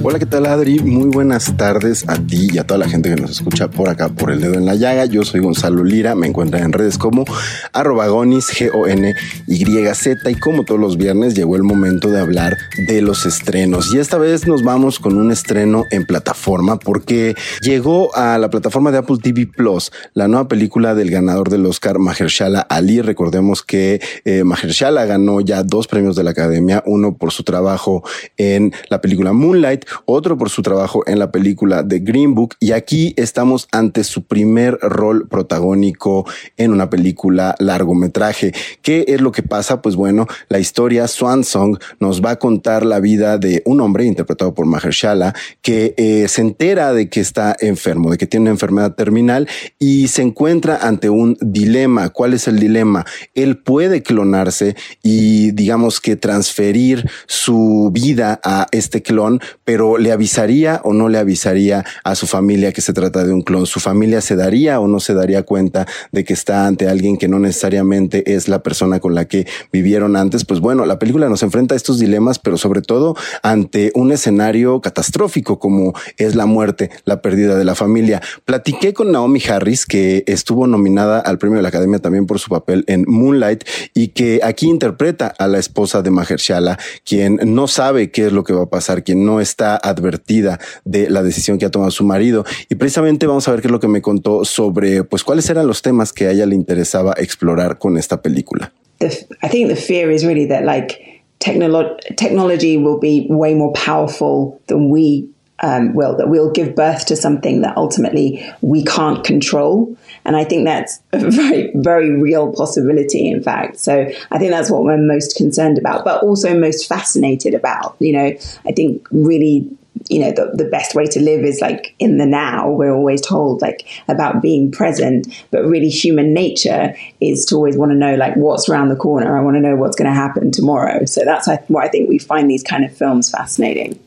Hola, 0.00 0.20
¿qué 0.20 0.26
tal 0.26 0.46
Adri? 0.46 0.78
Muy 0.78 1.08
buenas 1.08 1.56
tardes 1.56 2.08
a 2.08 2.14
ti 2.14 2.50
y 2.52 2.58
a 2.58 2.64
toda 2.64 2.78
la 2.78 2.88
gente 2.88 3.12
que 3.12 3.20
nos 3.20 3.32
escucha 3.32 3.68
por 3.68 3.88
acá, 3.88 4.08
por 4.08 4.30
el 4.30 4.40
dedo 4.40 4.54
en 4.54 4.64
la 4.64 4.76
llaga. 4.76 5.06
Yo 5.06 5.24
soy 5.24 5.40
Gonzalo 5.40 5.82
Lira, 5.82 6.14
me 6.14 6.28
encuentran 6.28 6.62
en 6.62 6.72
redes 6.72 6.98
como 6.98 7.24
arrobagonis, 7.72 8.46
G-O-N-Y-Z 8.46 10.30
y 10.30 10.34
como 10.36 10.62
todos 10.62 10.80
los 10.80 10.98
viernes 10.98 11.34
llegó 11.34 11.56
el 11.56 11.64
momento 11.64 12.10
de 12.10 12.20
hablar 12.20 12.56
de 12.86 13.02
los 13.02 13.26
estrenos. 13.26 13.92
Y 13.92 13.98
esta 13.98 14.18
vez 14.18 14.46
nos 14.46 14.62
vamos 14.62 15.00
con 15.00 15.18
un 15.18 15.32
estreno 15.32 15.84
en 15.90 16.06
plataforma 16.06 16.78
porque 16.78 17.34
llegó 17.60 18.14
a 18.14 18.38
la 18.38 18.50
plataforma 18.50 18.92
de 18.92 18.98
Apple 18.98 19.18
TV 19.20 19.48
Plus 19.48 19.90
la 20.14 20.28
nueva 20.28 20.46
película 20.46 20.94
del 20.94 21.10
ganador 21.10 21.50
del 21.50 21.66
Oscar, 21.66 21.98
Mahershala 21.98 22.60
Ali. 22.60 23.02
Recordemos 23.02 23.64
que 23.64 24.00
eh, 24.24 24.44
Mahershala 24.44 25.06
ganó 25.06 25.40
ya 25.40 25.64
dos 25.64 25.88
premios 25.88 26.14
de 26.14 26.22
la 26.22 26.30
Academia, 26.30 26.84
uno 26.86 27.16
por 27.16 27.32
su 27.32 27.42
trabajo 27.42 28.04
en 28.36 28.72
la 28.90 29.00
película 29.00 29.32
Moonlight, 29.32 29.87
otro 30.04 30.36
por 30.38 30.50
su 30.50 30.62
trabajo 30.62 31.02
en 31.06 31.18
la 31.18 31.30
película 31.30 31.86
The 31.86 32.00
Green 32.00 32.34
Book 32.34 32.56
y 32.60 32.72
aquí 32.72 33.14
estamos 33.16 33.68
ante 33.72 34.04
su 34.04 34.24
primer 34.24 34.78
rol 34.80 35.28
protagónico 35.28 36.26
en 36.56 36.72
una 36.72 36.90
película 36.90 37.54
largometraje. 37.58 38.52
¿Qué 38.82 39.04
es 39.08 39.20
lo 39.20 39.32
que 39.32 39.42
pasa? 39.42 39.82
Pues 39.82 39.96
bueno, 39.96 40.26
la 40.48 40.58
historia 40.58 41.08
Swan 41.08 41.44
Song 41.44 41.78
nos 42.00 42.24
va 42.24 42.32
a 42.32 42.38
contar 42.38 42.84
la 42.84 43.00
vida 43.00 43.38
de 43.38 43.62
un 43.64 43.80
hombre 43.80 44.04
interpretado 44.04 44.54
por 44.54 44.66
Mahershala 44.66 45.34
que 45.62 45.94
eh, 45.96 46.26
se 46.28 46.40
entera 46.40 46.92
de 46.92 47.08
que 47.08 47.20
está 47.20 47.56
enfermo, 47.60 48.10
de 48.10 48.18
que 48.18 48.26
tiene 48.26 48.44
una 48.44 48.50
enfermedad 48.52 48.94
terminal 48.94 49.48
y 49.78 50.08
se 50.08 50.22
encuentra 50.22 50.76
ante 50.76 51.10
un 51.10 51.36
dilema. 51.40 52.08
¿Cuál 52.10 52.34
es 52.34 52.48
el 52.48 52.58
dilema? 52.58 53.04
Él 53.34 53.58
puede 53.58 54.02
clonarse 54.02 54.76
y 55.02 55.52
digamos 55.52 56.00
que 56.00 56.16
transferir 56.16 57.08
su 57.26 57.90
vida 57.92 58.40
a 58.44 58.66
este 58.72 59.02
clon, 59.02 59.40
pero 59.64 59.77
le 59.98 60.12
avisaría 60.12 60.80
o 60.84 60.92
no 60.92 61.08
le 61.08 61.18
avisaría 61.18 61.84
a 62.04 62.14
su 62.14 62.26
familia 62.26 62.72
que 62.72 62.80
se 62.80 62.92
trata 62.92 63.24
de 63.24 63.32
un 63.32 63.42
clon. 63.42 63.66
Su 63.66 63.80
familia 63.80 64.20
se 64.20 64.36
daría 64.36 64.80
o 64.80 64.88
no 64.88 65.00
se 65.00 65.14
daría 65.14 65.42
cuenta 65.42 65.86
de 66.12 66.24
que 66.24 66.32
está 66.32 66.66
ante 66.66 66.88
alguien 66.88 67.16
que 67.16 67.28
no 67.28 67.38
necesariamente 67.38 68.34
es 68.34 68.48
la 68.48 68.62
persona 68.62 69.00
con 69.00 69.14
la 69.14 69.26
que 69.26 69.46
vivieron 69.72 70.16
antes. 70.16 70.44
Pues 70.44 70.60
bueno, 70.60 70.86
la 70.86 70.98
película 70.98 71.28
nos 71.28 71.42
enfrenta 71.42 71.74
a 71.74 71.76
estos 71.76 71.98
dilemas, 71.98 72.38
pero 72.38 72.56
sobre 72.56 72.82
todo 72.82 73.16
ante 73.42 73.92
un 73.94 74.12
escenario 74.12 74.80
catastrófico 74.80 75.58
como 75.58 75.94
es 76.16 76.34
la 76.34 76.46
muerte, 76.46 76.90
la 77.04 77.22
pérdida 77.22 77.56
de 77.56 77.64
la 77.64 77.74
familia. 77.74 78.20
Platiqué 78.44 78.92
con 78.92 79.12
Naomi 79.12 79.40
Harris, 79.48 79.86
que 79.86 80.24
estuvo 80.26 80.66
nominada 80.66 81.20
al 81.20 81.38
premio 81.38 81.56
de 81.56 81.62
la 81.62 81.68
Academia 81.68 81.98
también 81.98 82.26
por 82.26 82.38
su 82.38 82.50
papel 82.50 82.84
en 82.86 83.04
Moonlight 83.06 83.64
y 83.94 84.08
que 84.08 84.40
aquí 84.42 84.66
interpreta 84.66 85.32
a 85.38 85.46
la 85.46 85.58
esposa 85.58 86.02
de 86.02 86.10
Mahershala, 86.10 86.78
quien 87.04 87.38
no 87.44 87.68
sabe 87.68 88.10
qué 88.10 88.26
es 88.26 88.32
lo 88.32 88.44
que 88.44 88.52
va 88.52 88.64
a 88.64 88.70
pasar, 88.70 89.04
quien 89.04 89.24
no 89.24 89.40
está 89.40 89.67
advertida 89.76 90.58
de 90.84 91.10
la 91.10 91.22
decisión 91.22 91.58
que 91.58 91.66
ha 91.66 91.70
tomado 91.70 91.90
su 91.90 92.04
marido. 92.04 92.44
Y 92.68 92.74
precisamente 92.76 93.26
vamos 93.26 93.48
a 93.48 93.52
ver 93.52 93.60
qué 93.60 93.68
es 93.68 93.72
lo 93.72 93.80
que 93.80 93.88
me 93.88 94.02
contó 94.02 94.44
sobre, 94.44 95.04
pues, 95.04 95.24
cuáles 95.24 95.48
eran 95.50 95.66
los 95.66 95.82
temas 95.82 96.12
que 96.12 96.26
a 96.26 96.30
ella 96.30 96.46
le 96.46 96.54
interesaba 96.54 97.14
explorar 97.16 97.78
con 97.78 97.96
esta 97.96 98.22
película. 98.22 98.72
I 99.00 99.48
think 99.48 99.68
the 99.68 99.76
fear 99.76 100.10
is 100.10 100.24
really 100.24 100.48
that 100.48 100.64
like 100.64 101.22
technology 101.38 102.76
will 102.76 102.98
be 102.98 103.26
way 103.30 103.54
more 103.54 103.72
powerful 103.72 104.60
than 104.66 104.90
we 104.90 105.28
um, 105.60 105.94
will, 105.94 106.16
that 106.16 106.28
we'll 106.28 106.50
give 106.50 106.74
birth 106.74 107.06
to 107.06 107.16
something 107.16 107.62
that 107.62 107.76
ultimately 107.76 108.44
we 108.60 108.84
can't 108.84 109.24
control. 109.24 109.96
And 110.24 110.36
I 110.36 110.44
think 110.44 110.64
that's 110.64 111.00
a 111.12 111.30
very, 111.30 111.72
very 111.74 112.10
real 112.10 112.52
possibility, 112.52 113.28
in 113.28 113.42
fact. 113.42 113.78
So 113.78 114.10
I 114.30 114.38
think 114.38 114.50
that's 114.50 114.70
what 114.70 114.84
we're 114.84 114.98
most 114.98 115.36
concerned 115.36 115.78
about, 115.78 116.04
but 116.04 116.22
also 116.22 116.58
most 116.58 116.86
fascinated 116.88 117.54
about. 117.54 117.96
You 117.98 118.12
know, 118.12 118.32
I 118.66 118.72
think 118.72 119.06
really 119.10 119.68
you 120.08 120.20
know 120.20 120.30
the, 120.30 120.50
the 120.54 120.64
best 120.64 120.94
way 120.94 121.06
to 121.06 121.20
live 121.20 121.44
is 121.44 121.60
like 121.60 121.94
in 121.98 122.18
the 122.18 122.26
now 122.26 122.70
we're 122.70 122.94
always 122.94 123.20
told 123.20 123.60
like 123.60 123.86
about 124.06 124.40
being 124.40 124.70
present 124.70 125.26
but 125.50 125.64
really 125.64 125.88
human 125.88 126.32
nature 126.32 126.94
is 127.20 127.44
to 127.46 127.56
always 127.56 127.76
want 127.76 127.90
to 127.90 127.96
know 127.96 128.14
like 128.14 128.34
what's 128.36 128.68
around 128.68 128.88
the 128.88 128.96
corner 128.96 129.36
i 129.36 129.42
want 129.42 129.56
to 129.56 129.60
know 129.60 129.76
what's 129.76 129.96
going 129.96 130.08
to 130.08 130.14
happen 130.14 130.50
tomorrow 130.50 131.04
so 131.04 131.24
that's 131.24 131.48
why 131.68 131.84
i 131.84 131.88
think 131.88 132.08
we 132.08 132.18
find 132.18 132.50
these 132.50 132.62
kind 132.62 132.84
of 132.84 132.96
films 132.96 133.30
fascinating 133.30 133.98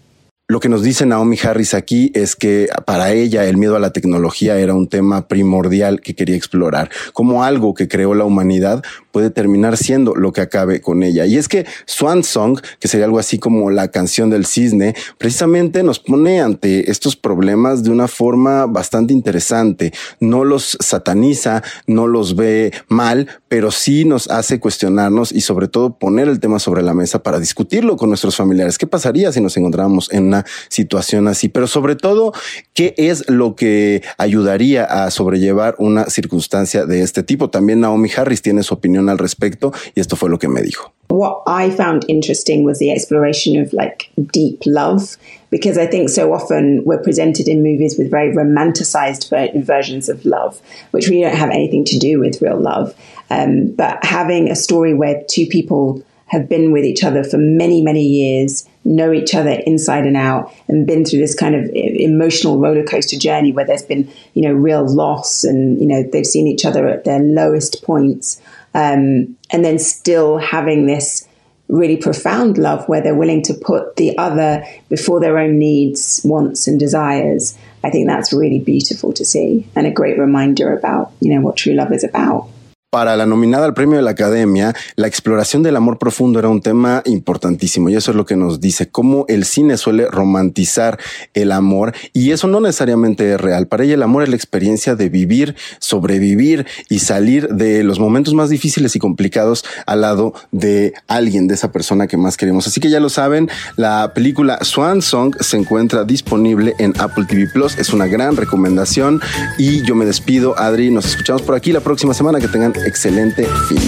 Lo 0.52 0.60
que 0.60 0.68
nos 0.68 0.84
dice 0.84 1.06
Naomi 1.06 1.38
Harris 1.42 1.74
aquí 1.74 2.12
es 2.14 2.36
que 2.36 2.68
para 2.86 3.14
ella 3.14 3.46
el 3.46 3.56
miedo 3.56 3.78
a 3.78 3.80
la 3.80 3.94
tecnología 3.94 4.60
era 4.60 4.74
un 4.74 4.90
tema 4.90 5.30
primordial 5.30 6.02
que 6.02 6.14
quería 6.14 6.36
explorar, 6.36 6.90
como 7.14 7.46
algo 7.46 7.74
que 7.74 7.88
creó 7.88 8.16
la 8.16 8.26
humanidad 8.26 8.84
puede 9.12 9.30
terminar 9.30 9.78
siendo 9.78 10.16
lo 10.16 10.32
que 10.32 10.42
acabe 10.42 10.82
con 10.82 11.04
ella. 11.04 11.26
Y 11.26 11.38
es 11.38 11.48
que 11.48 11.66
Swan 11.86 12.24
Song, 12.24 12.60
que 12.80 12.88
sería 12.88 13.06
algo 13.06 13.20
así 13.20 13.40
como 13.40 13.70
la 13.70 13.90
canción 13.90 14.30
del 14.30 14.46
cisne, 14.46 14.96
precisamente 15.18 15.84
nos 15.84 16.00
pone 16.00 16.42
ante 16.42 16.90
estos 16.90 17.16
problemas 17.16 17.84
de 17.84 17.92
una 17.92 18.08
forma 18.08 18.66
bastante 18.66 19.14
interesante. 19.14 19.94
No 20.20 20.44
los 20.44 20.78
sataniza, 20.80 21.62
no 21.88 22.08
los 22.08 22.36
ve 22.36 22.74
mal, 22.88 23.28
pero 23.48 23.72
sí 23.72 24.06
nos 24.06 24.30
hace 24.30 24.60
cuestionarnos 24.60 25.32
y 25.32 25.42
sobre 25.42 25.68
todo 25.68 25.98
poner 25.98 26.28
el 26.28 26.40
tema 26.40 26.60
sobre 26.60 26.82
la 26.82 26.94
mesa 26.94 27.22
para 27.22 27.40
discutirlo 27.40 27.98
con 27.98 28.10
nuestros 28.10 28.36
familiares. 28.36 28.78
¿Qué 28.78 28.88
pasaría 28.88 29.32
si 29.32 29.42
nos 29.42 29.58
encontramos 29.58 30.12
en 30.12 30.28
una 30.28 30.41
situación 30.70 31.28
así, 31.28 31.50
pero 31.50 31.68
sobre 31.68 31.96
todo, 31.96 32.34
¿qué 32.74 32.94
es 32.98 33.30
lo 33.30 33.56
que 33.56 34.02
ayudaría 34.18 34.86
a 34.86 35.12
sobrellevar 35.12 35.76
una 35.80 36.06
circunstancia 36.06 36.86
de 36.86 37.02
este 37.02 37.24
tipo? 37.24 37.50
También 37.50 37.80
Naomi 37.80 38.10
Harris 38.16 38.42
tiene 38.42 38.64
su 38.64 38.74
opinión 38.74 39.10
al 39.10 39.18
respecto 39.18 39.72
y 39.96 40.00
esto 40.00 40.16
fue 40.16 40.30
lo 40.30 40.40
que 40.40 40.48
me 40.48 40.62
dijo. 40.62 40.94
What 41.10 41.44
I 41.46 41.70
found 41.72 42.06
interesting 42.08 42.64
was 42.64 42.80
the 42.80 42.92
exploration 42.92 43.62
of 43.62 43.74
like 43.74 44.10
deep 44.32 44.62
love, 44.66 45.18
because 45.50 45.78
I 45.78 45.86
think 45.86 46.10
so 46.10 46.34
often 46.34 46.84
we're 46.86 47.04
presented 47.04 47.50
in 47.50 47.62
movies 47.62 47.98
with 47.98 48.10
very 48.10 48.34
romanticized 48.34 49.30
versions 49.66 50.08
of 50.08 50.24
love, 50.24 50.62
which 50.92 51.10
really 51.10 51.24
don't 51.24 51.36
have 51.36 51.50
anything 51.50 51.84
to 51.86 52.00
do 52.00 52.20
with 52.20 52.42
real 52.42 52.58
love. 52.58 52.96
Um, 53.30 53.74
but 53.76 54.04
having 54.04 54.50
a 54.50 54.56
story 54.56 54.94
where 54.94 55.22
two 55.28 55.46
people 55.48 56.02
have 56.28 56.48
been 56.48 56.72
with 56.72 56.86
each 56.86 57.04
other 57.04 57.26
for 57.26 57.38
many, 57.38 57.82
many 57.82 58.04
years, 58.04 58.66
know 58.84 59.12
each 59.12 59.36
other 59.36 59.52
inside 59.66 60.06
and 60.06 60.18
out, 60.18 60.52
and 60.68 60.88
been 60.88 61.06
through 61.06 61.20
this 61.20 61.36
kind 61.36 61.56
of 61.56 61.70
emotional 61.74 62.60
roller 62.60 62.84
coaster 62.84 63.18
journey 63.18 63.52
where 63.52 63.66
there's 63.66 63.84
been, 63.84 64.12
you 64.34 64.42
know, 64.42 64.54
real 64.54 64.86
loss 64.86 65.44
and, 65.44 65.80
you 65.80 65.88
know, 65.88 66.04
they've 66.12 66.26
seen 66.26 66.48
each 66.48 66.66
other 66.66 66.88
at 66.88 67.04
their 67.04 67.20
lowest 67.20 67.84
points. 67.84 68.42
Um, 68.74 69.38
and 69.52 69.66
then 69.66 69.80
still 69.80 70.38
having 70.38 70.86
this 70.86 71.28
really 71.68 71.98
profound 71.98 72.58
love 72.58 72.88
where 72.88 73.02
they're 73.02 73.16
willing 73.16 73.42
to 73.44 73.54
put 73.54 73.96
the 73.96 74.18
other 74.18 74.66
before 74.90 75.20
their 75.20 75.38
own 75.38 75.58
needs, 75.58 76.22
wants, 76.24 76.68
and 76.68 76.80
desires. 76.80 77.58
I 77.84 77.90
think 77.90 78.08
that's 78.08 78.34
really 78.34 78.60
beautiful 78.60 79.14
to 79.14 79.26
see 79.26 79.68
and 79.76 79.88
a 79.88 79.92
great 79.92 80.18
reminder 80.18 80.76
about, 80.76 81.14
you 81.20 81.34
know, 81.34 81.42
what 81.42 81.58
true 81.58 81.74
love 81.74 81.92
is 81.92 82.04
about. 82.04 82.50
Para 82.92 83.16
la 83.16 83.26
nominada 83.26 83.64
al 83.64 83.74
premio 83.74 83.96
de 83.96 84.02
la 84.02 84.12
Academia, 84.12 84.76
la 84.98 85.08
exploración 85.08 85.64
del 85.64 85.78
amor 85.78 85.98
profundo 85.98 86.40
era 86.40 86.50
un 86.50 86.62
tema 86.62 87.02
importantísimo 87.06 87.88
y 87.88 87.96
eso 87.96 88.12
es 88.12 88.18
lo 88.18 88.26
que 88.26 88.36
nos 88.36 88.60
dice, 88.60 88.90
cómo 88.90 89.24
el 89.30 89.46
cine 89.46 89.78
suele 89.78 90.08
romantizar 90.08 91.00
el 91.34 91.54
amor 91.54 91.94
y 92.12 92.32
eso 92.32 92.50
no 92.50 92.60
necesariamente 92.60 93.32
es 93.32 93.40
real. 93.40 93.68
Para 93.68 93.86
ella 93.86 93.94
el 93.94 94.04
amor 94.04 94.24
es 94.24 94.30
la 94.30 94.36
experiencia 94.36 94.96
de 94.96 95.08
vivir, 95.08 95.56
sobrevivir 95.80 96.68
y 96.90 97.00
salir 97.00 97.48
de 97.48 97.86
los 97.86 97.98
momentos 97.98 98.34
más 98.34 98.50
difíciles 98.50 98.94
y 98.98 99.00
complicados 99.00 99.64
al 99.86 100.02
lado 100.02 100.34
de 100.52 100.94
alguien, 101.08 101.48
de 101.48 101.54
esa 101.54 101.72
persona 101.72 102.08
que 102.08 102.18
más 102.18 102.36
queremos. 102.36 102.68
Así 102.68 102.82
que 102.82 102.90
ya 102.90 103.00
lo 103.00 103.08
saben, 103.08 103.50
la 103.78 104.12
película 104.14 104.60
Swan 104.64 105.02
Song 105.02 105.34
se 105.40 105.56
encuentra 105.56 106.04
disponible 106.04 106.76
en 106.78 106.92
Apple 107.00 107.24
TV 107.24 107.48
Plus. 107.48 107.78
Es 107.78 107.94
una 107.94 108.08
gran 108.08 108.36
recomendación 108.36 109.22
y 109.58 109.82
yo 109.84 109.96
me 109.96 110.04
despido, 110.04 110.60
Adri. 110.60 110.92
Nos 110.92 111.06
escuchamos 111.06 111.42
por 111.42 111.56
aquí 111.56 111.72
la 111.72 111.80
próxima 111.80 112.14
semana. 112.14 112.42
Que 112.42 112.50
tengan 112.50 112.74
excelente 112.86 113.46
fin. 113.68 113.80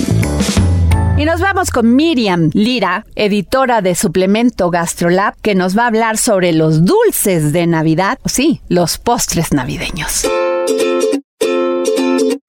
Y 1.18 1.26
nos 1.26 1.40
vamos 1.42 1.70
con 1.70 1.96
Miriam 1.96 2.50
Lira, 2.54 3.06
editora 3.16 3.82
de 3.82 3.94
Suplemento 3.96 4.72
Gastrolab, 4.72 5.36
que 5.42 5.54
nos 5.54 5.78
va 5.78 5.84
a 5.84 5.88
hablar 5.88 6.18
sobre 6.18 6.54
los 6.54 6.86
dulces 6.86 7.54
de 7.54 7.68
Navidad, 7.68 8.18
sí, 8.26 8.62
los 8.68 8.98
postres 8.98 9.54
navideños. 9.54 10.28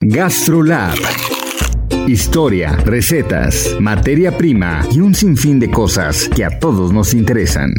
Gastrolab. 0.01 0.97
Historia, 2.07 2.73
recetas, 2.85 3.77
materia 3.81 4.37
prima 4.37 4.87
y 4.91 5.01
un 5.01 5.15
sinfín 5.15 5.59
de 5.61 5.71
cosas 5.71 6.29
que 6.29 6.45
a 6.45 6.59
todos 6.59 6.93
nos 6.93 7.15
interesan. 7.15 7.73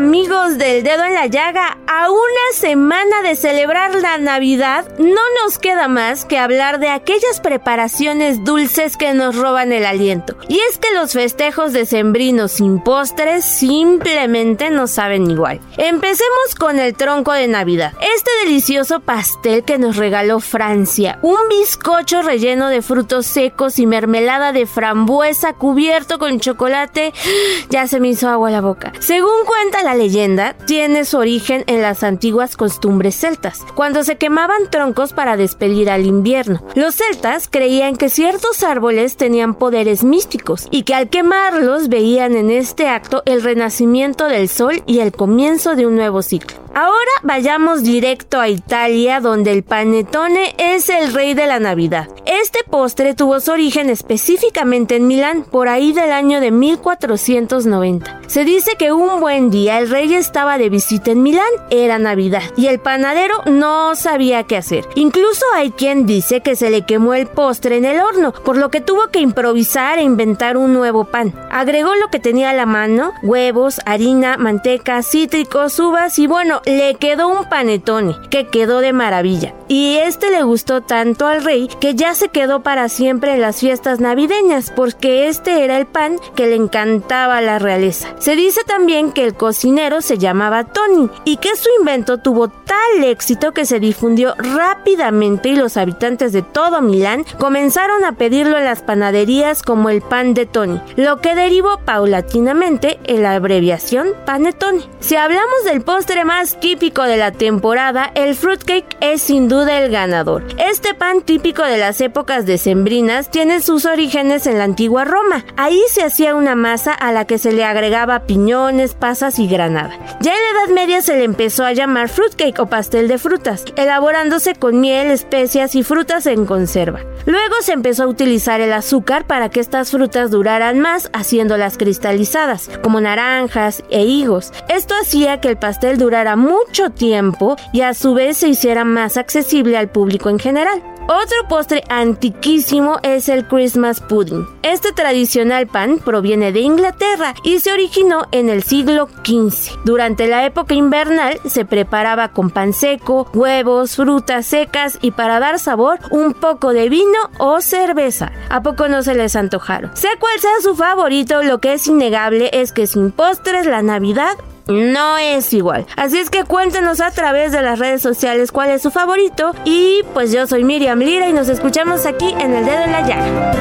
Amigos 0.00 0.56
del 0.56 0.82
dedo 0.82 1.04
en 1.04 1.12
la 1.12 1.26
llaga? 1.26 1.76
A 1.86 2.10
una 2.10 2.52
semana 2.54 3.20
de 3.22 3.36
celebrar 3.36 3.94
la 3.96 4.16
Navidad, 4.16 4.86
no 4.98 5.20
nos 5.42 5.58
queda 5.58 5.88
más 5.88 6.24
que 6.24 6.38
hablar 6.38 6.80
de 6.80 6.88
aquellas 6.88 7.40
preparaciones 7.40 8.42
dulces 8.42 8.96
que 8.96 9.12
nos 9.12 9.36
roban 9.36 9.72
el 9.72 9.84
aliento. 9.84 10.38
Y 10.48 10.58
es 10.70 10.78
que 10.78 10.94
los 10.94 11.12
festejos 11.12 11.74
decembrinos 11.74 12.52
sin 12.52 12.82
postres 12.82 13.44
simplemente 13.44 14.70
no 14.70 14.86
saben 14.86 15.30
igual. 15.30 15.60
Empecemos 15.76 16.54
con 16.58 16.78
el 16.78 16.94
tronco 16.94 17.32
de 17.32 17.48
Navidad. 17.48 17.92
Este 18.00 18.30
delicioso 18.44 19.00
pastel 19.00 19.64
que 19.64 19.76
nos 19.76 19.96
regaló 19.96 20.40
Francia, 20.40 21.18
un 21.20 21.36
bizcocho 21.50 22.22
relleno 22.22 22.68
de 22.70 22.80
frutos 22.80 23.26
secos 23.26 23.78
y 23.78 23.86
mermelada 23.86 24.52
de 24.52 24.64
frambuesa 24.64 25.52
cubierto 25.52 26.18
con 26.18 26.40
chocolate, 26.40 27.12
ya 27.68 27.86
se 27.86 28.00
me 28.00 28.08
hizo 28.08 28.30
agua 28.30 28.50
la 28.50 28.62
boca. 28.62 28.92
Según 29.00 29.44
cuenta 29.44 29.82
la 29.82 29.89
leyenda, 29.94 30.56
tiene 30.66 31.04
su 31.04 31.18
origen 31.18 31.64
en 31.66 31.82
las 31.82 32.02
antiguas 32.02 32.56
costumbres 32.56 33.14
celtas, 33.14 33.60
cuando 33.74 34.04
se 34.04 34.16
quemaban 34.16 34.70
troncos 34.70 35.12
para 35.12 35.36
despedir 35.36 35.90
al 35.90 36.06
invierno. 36.06 36.62
Los 36.74 36.96
celtas 36.96 37.48
creían 37.48 37.96
que 37.96 38.08
ciertos 38.08 38.62
árboles 38.62 39.16
tenían 39.16 39.54
poderes 39.54 40.04
místicos 40.04 40.68
y 40.70 40.82
que 40.82 40.94
al 40.94 41.08
quemarlos 41.08 41.88
veían 41.88 42.36
en 42.36 42.50
este 42.50 42.88
acto 42.88 43.22
el 43.26 43.42
renacimiento 43.42 44.26
del 44.26 44.48
sol 44.48 44.82
y 44.86 45.00
el 45.00 45.12
comienzo 45.12 45.76
de 45.76 45.86
un 45.86 45.96
nuevo 45.96 46.22
ciclo. 46.22 46.56
Ahora 46.74 47.10
vayamos 47.24 47.82
directo 47.82 48.38
a 48.38 48.48
Italia 48.48 49.20
donde 49.20 49.50
el 49.50 49.64
panettone 49.64 50.54
es 50.56 50.88
el 50.88 51.12
rey 51.12 51.34
de 51.34 51.46
la 51.46 51.58
Navidad. 51.58 52.08
Este 52.26 52.60
postre 52.62 53.14
tuvo 53.14 53.40
su 53.40 53.50
origen 53.50 53.90
específicamente 53.90 54.94
en 54.94 55.08
Milán 55.08 55.42
por 55.42 55.68
ahí 55.68 55.92
del 55.92 56.12
año 56.12 56.40
de 56.40 56.52
1490. 56.52 58.20
Se 58.28 58.44
dice 58.44 58.76
que 58.78 58.92
un 58.92 59.18
buen 59.20 59.50
día 59.50 59.80
el 59.80 59.90
rey 59.90 60.14
estaba 60.14 60.58
de 60.58 60.68
visita 60.68 61.10
en 61.10 61.24
Milán, 61.24 61.50
era 61.70 61.98
Navidad, 61.98 62.42
y 62.56 62.68
el 62.68 62.78
panadero 62.78 63.34
no 63.46 63.96
sabía 63.96 64.44
qué 64.44 64.56
hacer. 64.56 64.84
Incluso 64.94 65.44
hay 65.56 65.72
quien 65.72 66.06
dice 66.06 66.40
que 66.40 66.54
se 66.54 66.70
le 66.70 66.86
quemó 66.86 67.14
el 67.14 67.26
postre 67.26 67.78
en 67.78 67.84
el 67.84 67.98
horno, 67.98 68.32
por 68.32 68.56
lo 68.56 68.70
que 68.70 68.80
tuvo 68.80 69.08
que 69.08 69.18
improvisar 69.18 69.98
e 69.98 70.02
inventar 70.02 70.56
un 70.56 70.72
nuevo 70.72 71.06
pan. 71.06 71.34
Agregó 71.50 71.96
lo 71.96 72.08
que 72.08 72.20
tenía 72.20 72.50
a 72.50 72.54
la 72.54 72.66
mano, 72.66 73.12
huevos, 73.24 73.80
harina, 73.84 74.36
manteca, 74.36 75.02
cítricos, 75.02 75.80
uvas 75.80 76.16
y 76.20 76.28
bueno, 76.28 76.59
le 76.64 76.94
quedó 76.94 77.28
un 77.28 77.48
panetone 77.48 78.16
que 78.30 78.46
quedó 78.46 78.80
de 78.80 78.92
maravilla. 78.92 79.54
Y 79.68 79.96
este 79.98 80.30
le 80.30 80.42
gustó 80.42 80.80
tanto 80.80 81.26
al 81.26 81.44
rey 81.44 81.68
que 81.80 81.94
ya 81.94 82.14
se 82.14 82.28
quedó 82.28 82.62
para 82.62 82.88
siempre 82.88 83.34
en 83.34 83.40
las 83.40 83.60
fiestas 83.60 84.00
navideñas 84.00 84.72
porque 84.74 85.28
este 85.28 85.64
era 85.64 85.78
el 85.78 85.86
pan 85.86 86.16
que 86.34 86.46
le 86.46 86.56
encantaba 86.56 87.38
a 87.38 87.40
la 87.40 87.58
realeza. 87.58 88.08
Se 88.18 88.36
dice 88.36 88.62
también 88.64 89.12
que 89.12 89.24
el 89.24 89.34
cocinero 89.34 90.00
se 90.00 90.18
llamaba 90.18 90.64
Tony 90.64 91.08
y 91.24 91.36
que 91.36 91.54
su 91.56 91.68
invento 91.78 92.18
tuvo 92.18 92.48
tal 92.48 93.04
éxito 93.04 93.52
que 93.52 93.64
se 93.64 93.80
difundió 93.80 94.34
rápidamente 94.38 95.50
y 95.50 95.56
los 95.56 95.76
habitantes 95.76 96.32
de 96.32 96.42
todo 96.42 96.82
Milán 96.82 97.24
comenzaron 97.38 98.04
a 98.04 98.12
pedirlo 98.12 98.58
en 98.58 98.64
las 98.64 98.82
panaderías 98.82 99.62
como 99.62 99.88
el 99.88 100.02
pan 100.02 100.34
de 100.34 100.46
Tony, 100.46 100.80
lo 100.96 101.20
que 101.20 101.34
derivó 101.34 101.78
paulatinamente 101.84 102.98
en 103.04 103.22
la 103.22 103.34
abreviación 103.34 104.08
panettone. 104.26 104.82
Si 105.00 105.16
hablamos 105.16 105.64
del 105.64 105.82
postre 105.82 106.24
más 106.24 106.49
típico 106.58 107.02
de 107.02 107.16
la 107.16 107.32
temporada, 107.32 108.10
el 108.14 108.34
fruitcake 108.34 108.96
es 109.00 109.22
sin 109.22 109.48
duda 109.48 109.80
el 109.80 109.90
ganador. 109.90 110.44
Este 110.58 110.94
pan 110.94 111.22
típico 111.22 111.62
de 111.62 111.78
las 111.78 112.00
épocas 112.00 112.46
decembrinas 112.46 113.30
tiene 113.30 113.60
sus 113.60 113.84
orígenes 113.84 114.46
en 114.46 114.58
la 114.58 114.64
antigua 114.64 115.04
Roma. 115.04 115.44
Ahí 115.56 115.80
se 115.90 116.02
hacía 116.02 116.34
una 116.34 116.54
masa 116.54 116.92
a 116.94 117.12
la 117.12 117.26
que 117.26 117.38
se 117.38 117.52
le 117.52 117.64
agregaba 117.64 118.20
piñones, 118.20 118.94
pasas 118.94 119.38
y 119.38 119.46
granada. 119.46 119.96
Ya 120.20 120.32
en 120.32 120.38
la 120.40 120.60
Edad 120.62 120.74
Media 120.74 121.02
se 121.02 121.16
le 121.16 121.24
empezó 121.24 121.64
a 121.64 121.72
llamar 121.72 122.08
fruitcake 122.08 122.58
o 122.58 122.66
pastel 122.66 123.06
de 123.06 123.18
frutas, 123.18 123.64
elaborándose 123.76 124.54
con 124.54 124.80
miel, 124.80 125.10
especias 125.10 125.74
y 125.74 125.82
frutas 125.82 126.26
en 126.26 126.46
conserva. 126.46 127.00
Luego 127.26 127.56
se 127.60 127.72
empezó 127.72 128.04
a 128.04 128.08
utilizar 128.08 128.60
el 128.60 128.72
azúcar 128.72 129.26
para 129.26 129.50
que 129.50 129.60
estas 129.60 129.90
frutas 129.90 130.30
duraran 130.30 130.80
más, 130.80 131.10
haciéndolas 131.12 131.76
cristalizadas, 131.76 132.70
como 132.82 133.00
naranjas 133.00 133.84
e 133.90 134.04
higos. 134.04 134.52
Esto 134.68 134.94
hacía 135.00 135.40
que 135.40 135.48
el 135.48 135.58
pastel 135.58 135.98
durara 135.98 136.36
mucho 136.40 136.90
tiempo 136.90 137.56
y 137.72 137.82
a 137.82 137.94
su 137.94 138.14
vez 138.14 138.38
se 138.38 138.48
hiciera 138.48 138.84
más 138.84 139.16
accesible 139.16 139.76
al 139.76 139.90
público 139.90 140.30
en 140.30 140.38
general. 140.38 140.82
Otro 141.12 141.48
postre 141.48 141.82
antiquísimo 141.88 142.98
es 143.02 143.28
el 143.28 143.44
Christmas 143.48 144.00
pudding. 144.00 144.46
Este 144.62 144.92
tradicional 144.92 145.66
pan 145.66 145.98
proviene 145.98 146.52
de 146.52 146.60
Inglaterra 146.60 147.34
y 147.42 147.58
se 147.58 147.72
originó 147.72 148.28
en 148.30 148.48
el 148.48 148.62
siglo 148.62 149.08
XV. 149.24 149.80
Durante 149.84 150.28
la 150.28 150.46
época 150.46 150.74
invernal 150.74 151.40
se 151.46 151.64
preparaba 151.64 152.28
con 152.28 152.50
pan 152.50 152.72
seco, 152.72 153.28
huevos, 153.34 153.96
frutas 153.96 154.46
secas 154.46 154.98
y 155.02 155.10
para 155.10 155.40
dar 155.40 155.58
sabor 155.58 155.98
un 156.12 156.32
poco 156.32 156.72
de 156.72 156.88
vino 156.88 157.18
o 157.38 157.60
cerveza. 157.60 158.30
¿A 158.48 158.62
poco 158.62 158.86
no 158.86 159.02
se 159.02 159.16
les 159.16 159.34
antojaron? 159.34 159.96
Sea 159.96 160.16
cual 160.20 160.38
sea 160.38 160.60
su 160.62 160.76
favorito, 160.76 161.42
lo 161.42 161.58
que 161.58 161.72
es 161.72 161.88
innegable 161.88 162.50
es 162.52 162.72
que 162.72 162.86
sin 162.86 163.10
postres 163.10 163.66
la 163.66 163.82
Navidad 163.82 164.36
no 164.72 165.18
es 165.18 165.52
igual. 165.52 165.86
Así 165.96 166.18
es 166.18 166.30
que 166.30 166.44
cuéntenos 166.44 167.00
a 167.00 167.10
través 167.10 167.52
de 167.52 167.62
las 167.62 167.78
redes 167.78 168.02
sociales 168.02 168.52
cuál 168.52 168.70
es 168.70 168.82
su 168.82 168.90
favorito. 168.90 169.52
Y 169.64 170.02
pues 170.14 170.32
yo 170.32 170.46
soy 170.46 170.64
Miriam 170.64 170.98
Lira 170.98 171.28
y 171.28 171.32
nos 171.32 171.48
escuchamos 171.48 172.06
aquí 172.06 172.34
en 172.38 172.54
El 172.54 172.64
Dedo 172.64 172.82
en 172.84 172.92
la 172.92 173.06
Llaga. 173.06 173.52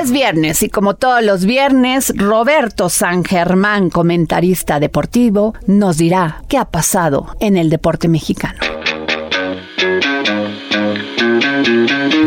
Es 0.00 0.10
viernes 0.10 0.62
y 0.62 0.70
como 0.70 0.94
todos 0.94 1.22
los 1.22 1.44
viernes, 1.44 2.12
Roberto 2.16 2.88
San 2.88 3.22
Germán, 3.22 3.90
comentarista 3.90 4.80
deportivo, 4.80 5.54
nos 5.66 5.98
dirá 5.98 6.42
qué 6.48 6.58
ha 6.58 6.64
pasado 6.64 7.28
en 7.38 7.56
el 7.56 7.68
deporte 7.68 8.08
mexicano. 8.08 8.58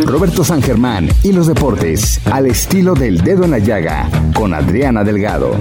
Roberto 0.06 0.44
San 0.44 0.62
Germán 0.62 1.10
y 1.24 1.32
los 1.32 1.48
deportes 1.48 2.22
al 2.32 2.46
estilo 2.46 2.94
del 2.94 3.22
dedo 3.22 3.44
en 3.44 3.52
la 3.52 3.60
llaga 3.60 4.10
con 4.34 4.54
Adriana 4.54 5.04
Delgado. 5.04 5.56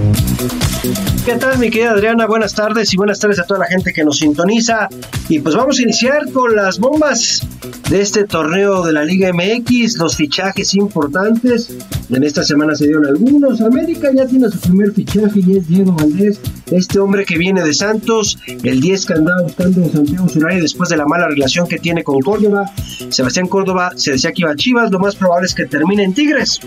¿Qué 1.25 1.35
tal 1.35 1.59
mi 1.59 1.69
querida 1.69 1.91
Adriana? 1.91 2.25
Buenas 2.25 2.53
tardes 2.53 2.93
y 2.93 2.97
buenas 2.97 3.19
tardes 3.19 3.39
a 3.39 3.43
toda 3.43 3.59
la 3.59 3.65
gente 3.65 3.91
que 3.91 4.03
nos 4.03 4.19
sintoniza. 4.19 4.87
Y 5.27 5.39
pues 5.39 5.55
vamos 5.55 5.79
a 5.79 5.81
iniciar 5.81 6.31
con 6.31 6.55
las 6.55 6.79
bombas 6.79 7.45
de 7.89 8.01
este 8.01 8.23
torneo 8.23 8.85
de 8.85 8.93
la 8.93 9.03
Liga 9.03 9.31
MX, 9.33 9.97
los 9.97 10.15
fichajes 10.15 10.73
importantes. 10.75 11.75
En 12.09 12.23
esta 12.23 12.43
semana 12.43 12.75
se 12.75 12.85
dieron 12.85 13.05
algunos. 13.05 13.59
América 13.59 14.09
ya 14.15 14.25
tiene 14.25 14.49
su 14.49 14.59
primer 14.59 14.93
fichaje 14.93 15.41
y 15.45 15.57
es 15.57 15.67
Diego 15.67 15.91
Valdés, 15.91 16.39
este 16.71 16.99
hombre 16.99 17.25
que 17.25 17.37
viene 17.37 17.61
de 17.61 17.73
Santos, 17.73 18.37
el 18.47 18.79
10 18.79 19.05
que 19.05 19.13
andaba 19.13 19.41
buscando 19.41 19.81
en 19.81 19.91
Santiago 19.91 20.29
Solari 20.29 20.61
después 20.61 20.89
de 20.89 20.97
la 20.97 21.05
mala 21.05 21.27
relación 21.27 21.67
que 21.67 21.79
tiene 21.79 22.03
con 22.03 22.19
Córdoba. 22.21 22.71
Sebastián 23.09 23.47
Córdoba 23.47 23.91
se 23.95 24.11
decía 24.11 24.31
que 24.31 24.43
iba 24.43 24.51
a 24.51 24.55
Chivas, 24.55 24.91
lo 24.91 24.99
más 24.99 25.15
probable 25.15 25.47
es 25.47 25.53
que 25.53 25.65
termine 25.65 26.03
en 26.03 26.13
Tigres. 26.13 26.61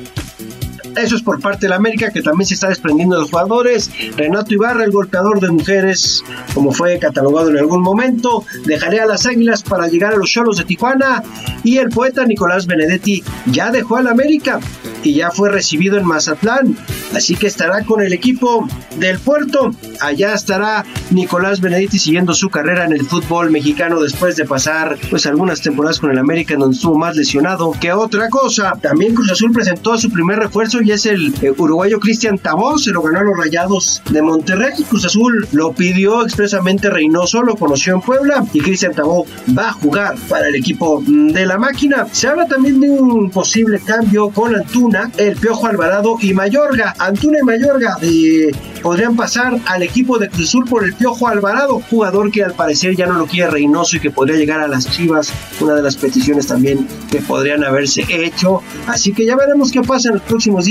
Eso 0.97 1.17
es 1.17 1.23
por 1.23 1.41
parte 1.41 1.67
de 1.67 1.71
la 1.71 1.77
América, 1.77 2.11
que 2.11 2.23
también 2.23 2.47
se 2.47 2.55
está 2.55 2.69
desprendiendo 2.69 3.17
de 3.17 3.23
los 3.23 3.31
jugadores. 3.31 3.91
Renato 4.17 4.55
Ibarra, 4.55 4.85
el 4.85 4.91
golpeador 4.91 5.41
de 5.41 5.51
mujeres, 5.51 6.25
como 6.55 6.73
fue 6.73 6.99
catalogado 6.99 7.51
en 7.51 7.59
algún 7.59 7.83
momento. 7.83 8.45
Dejaré 8.65 9.01
a 9.01 9.07
las 9.07 9.27
Águilas 9.27 9.63
para 9.63 9.89
llegar 9.89 10.15
a 10.15 10.17
los 10.17 10.31
Cholos 10.31 10.57
de 10.57 10.65
Tijuana. 10.65 11.23
Y 11.63 11.79
el 11.79 11.91
poeta 11.91 12.25
Nicolás 12.25 12.67
Benedetti 12.67 13.23
ya 13.47 13.71
dejó 13.71 13.97
a 13.97 14.03
la 14.03 14.11
América 14.11 14.61
y 15.03 15.15
ya 15.15 15.31
fue 15.31 15.51
recibido 15.51 15.99
en 15.99 16.05
Mazatlán. 16.05 16.77
Así 17.15 17.35
que 17.35 17.47
estará 17.47 17.85
con 17.85 18.03
el 18.03 18.13
equipo 18.13 18.69
del 18.99 19.19
puerto. 19.19 19.71
Allá 20.01 20.35
estará 20.35 20.85
Nicolás 21.11 21.61
Benedetti 21.61 21.99
siguiendo 21.99 22.35
su 22.35 22.51
carrera 22.51 22.85
en 22.85 22.93
el 22.93 23.05
fútbol 23.05 23.51
mexicano 23.51 24.01
después 24.01 24.37
de 24.37 24.45
pasar 24.45 24.97
pues 25.09 25.27
algunas 25.27 25.61
temporadas 25.61 25.99
con 25.99 26.11
el 26.11 26.19
América 26.19 26.55
en 26.55 26.61
donde 26.61 26.77
estuvo 26.77 26.97
más 26.97 27.17
lesionado 27.17 27.73
que 27.81 27.93
otra 27.93 28.29
cosa. 28.29 28.73
También 28.81 29.15
Cruz 29.15 29.31
Azul 29.31 29.53
presentó 29.53 29.93
a 29.93 29.99
su 29.99 30.11
primer 30.11 30.39
refuerzo 30.39 30.80
y 30.83 30.93
es 30.93 31.07
el 31.07 31.35
eh, 31.43 31.53
uruguayo 31.57 32.01
Cristian 32.01 32.39
Tabó, 32.39 32.79
se 32.79 32.91
lo 32.91 33.03
ganó 33.03 33.21
a 33.21 33.23
los 33.23 33.37
Rayados 33.37 34.03
de 34.11 34.23
Monterrey. 34.23 34.83
Cruz 34.89 35.05
Azul 35.05 35.47
lo 35.53 35.73
pidió 35.73 36.23
expresamente 36.23 36.91
Reynoso, 36.91 37.43
lo 37.43 37.57
conoció 37.57 37.95
en 37.95 38.01
Puebla 38.01 38.45
y 38.53 38.61
Cristian 38.61 38.95
Tabó 38.95 39.27
va 39.57 39.71
a 39.71 39.73
jugar 39.73 40.17
para 40.29 40.49
el 40.49 40.55
equipo 40.55 41.03
de 41.07 41.47
la 41.47 41.59
máquina. 41.59 42.07
Se 42.13 42.29
habla 42.29 42.47
también 42.47 42.81
de 42.81 42.91
un 42.91 43.31
posible 43.31 43.81
cambio 43.81 44.31
con 44.31 44.55
Antuna, 44.55 45.11
el 45.17 45.37
Piojo 45.37 45.67
Alvarado 45.67 46.17
y 46.21 46.33
Mayorga. 46.33 46.95
Antuna 46.99 47.39
y 47.41 47.43
Mayorga 47.43 47.99
eh, 48.03 48.51
podrían 48.83 49.17
pasar 49.17 49.59
al 49.67 49.83
equipo 49.83 50.19
de 50.19 50.29
Cruz 50.29 50.49
Azul 50.49 50.65
por 50.65 50.85
el 50.85 50.95
Piojo 50.95 51.29
Alvarado, 51.29 51.83
jugador 51.91 52.31
que 52.31 52.45
al 52.45 52.55
parecer 52.55 52.97
ya 52.97 53.07
no 53.07 53.15
lo 53.15 53.27
quiere 53.27 53.51
Reynoso 53.51 53.97
y 53.97 54.01
que 54.01 54.11
podría 54.11 54.37
llegar 54.37 54.61
a 54.61 54.69
las 54.69 54.91
Chivas, 54.91 55.33
una 55.61 55.75
de 55.75 55.83
las 55.83 55.97
peticiones 55.97 56.47
también 56.47 56.87
que 57.11 57.21
podrían 57.21 57.65
haberse 57.65 58.05
hecho. 58.09 58.63
Así 58.87 59.13
que 59.13 59.27
ya 59.27 59.37
veremos 59.37 59.71
qué 59.73 59.83
pasa 59.83 60.09
en 60.09 60.15
los 60.15 60.23
próximos 60.23 60.65
días 60.65 60.70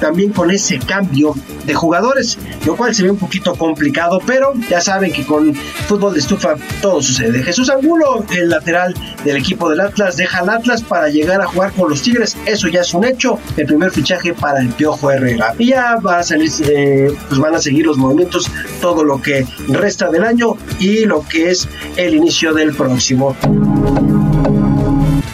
también 0.00 0.32
con 0.32 0.50
ese 0.50 0.78
cambio 0.78 1.34
de 1.64 1.74
jugadores, 1.74 2.38
lo 2.66 2.76
cual 2.76 2.94
se 2.94 3.02
ve 3.02 3.10
un 3.10 3.18
poquito 3.18 3.54
complicado, 3.54 4.20
pero 4.26 4.52
ya 4.68 4.80
saben 4.80 5.12
que 5.12 5.24
con 5.24 5.54
fútbol 5.54 6.14
de 6.14 6.20
estufa 6.20 6.54
todo 6.80 7.02
sucede. 7.02 7.42
Jesús 7.42 7.70
Angulo, 7.70 8.24
el 8.30 8.48
lateral 8.48 8.94
del 9.24 9.36
equipo 9.36 9.68
del 9.68 9.80
Atlas, 9.80 10.16
deja 10.16 10.38
al 10.40 10.50
Atlas 10.50 10.82
para 10.82 11.08
llegar 11.08 11.40
a 11.40 11.46
jugar 11.46 11.72
con 11.72 11.90
los 11.90 12.02
Tigres, 12.02 12.36
eso 12.46 12.68
ya 12.68 12.80
es 12.80 12.94
un 12.94 13.04
hecho. 13.04 13.38
el 13.56 13.66
primer 13.66 13.90
fichaje 13.90 14.34
para 14.34 14.60
el 14.60 14.68
Piojo 14.68 15.10
Herrera. 15.10 15.54
Y 15.58 15.68
ya 15.68 15.96
va 15.96 16.18
a 16.18 16.22
salir, 16.22 16.50
eh, 16.66 17.12
pues 17.28 17.40
van 17.40 17.54
a 17.54 17.60
seguir 17.60 17.86
los 17.86 17.98
movimientos 17.98 18.50
todo 18.80 19.04
lo 19.04 19.20
que 19.20 19.46
resta 19.68 20.10
del 20.10 20.24
año 20.24 20.56
y 20.78 21.04
lo 21.04 21.22
que 21.22 21.50
es 21.50 21.68
el 21.96 22.14
inicio 22.14 22.52
del 22.52 22.74
próximo. 22.74 23.36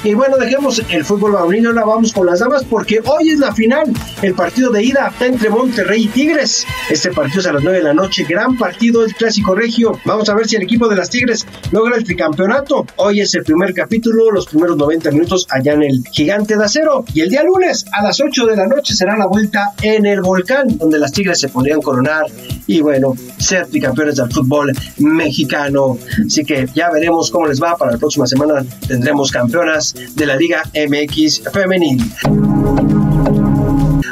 Y 0.05 0.15
bueno, 0.15 0.37
dejemos 0.37 0.81
el 0.91 1.05
fútbol 1.05 1.33
varonil, 1.33 1.67
ahora 1.67 1.85
vamos 1.85 2.13
con 2.13 2.25
las 2.25 2.39
damas 2.39 2.63
porque 2.65 3.01
hoy 3.05 3.31
es 3.31 3.41
la 3.41 3.53
final, 3.53 3.93
el 4.23 4.33
partido 4.33 4.71
de 4.71 4.85
ida 4.85 5.13
entre 5.19 5.51
Monterrey 5.51 6.05
y 6.05 6.09
Tigres. 6.09 6.65
Este 6.89 7.11
partido 7.11 7.41
es 7.41 7.47
a 7.49 7.53
las 7.53 7.65
9 7.65 7.79
de 7.79 7.85
la 7.85 7.95
noche, 7.95 8.25
gran 8.29 8.57
partido, 8.57 9.05
el 9.05 9.13
clásico 9.13 9.57
regio. 9.57 9.99
Vamos 10.05 10.29
a 10.29 10.35
ver 10.37 10.47
si 10.47 10.55
el 10.55 10.63
equipo 10.63 10.87
de 10.89 10.95
las 10.95 11.11
Tigres 11.11 11.45
logra 11.73 11.97
el 11.97 12.05
tricampeonato. 12.05 12.87
Hoy 12.97 13.21
es 13.21 13.35
el 13.35 13.43
primer 13.43 13.75
capítulo, 13.75 14.31
los 14.31 14.47
primeros 14.47 14.77
90 14.77 15.11
minutos 15.11 15.49
allá 15.51 15.73
en 15.73 15.83
el 15.83 16.05
Gigante 16.13 16.57
de 16.57 16.65
Acero. 16.65 17.05
Y 17.13 17.23
el 17.23 17.31
día 17.31 17.43
lunes 17.43 17.85
a 17.93 18.03
las 18.03 18.21
8 18.21 18.47
de 18.47 18.57
la 18.57 18.69
noche 18.69 18.95
será 18.95 19.17
la 19.17 19.27
vuelta 19.27 19.73
en 19.83 20.07
el 20.07 20.21
Volcán, 20.21 20.79
donde 20.79 21.01
las 21.01 21.11
Tigres 21.11 21.41
se 21.41 21.49
podrían 21.49 21.83
coronar 21.83 22.25
y 22.69 22.83
bueno, 22.83 23.15
ser 23.39 23.67
tricampeones 23.67 24.17
del 24.17 24.31
fútbol 24.31 24.73
mexicano. 24.99 25.99
Así 26.25 26.45
que 26.45 26.69
ya 26.73 26.91
veremos 26.91 27.31
cómo 27.33 27.47
les 27.47 27.61
va. 27.61 27.77
Para 27.77 27.93
la 27.93 27.99
próxima 27.99 28.27
semana 28.27 28.65
tendremos 28.87 29.33
campeonas 29.33 29.88
de 29.95 30.27
la 30.27 30.37
Liga 30.37 30.63
MX 30.75 31.43
Femenil. 31.53 33.18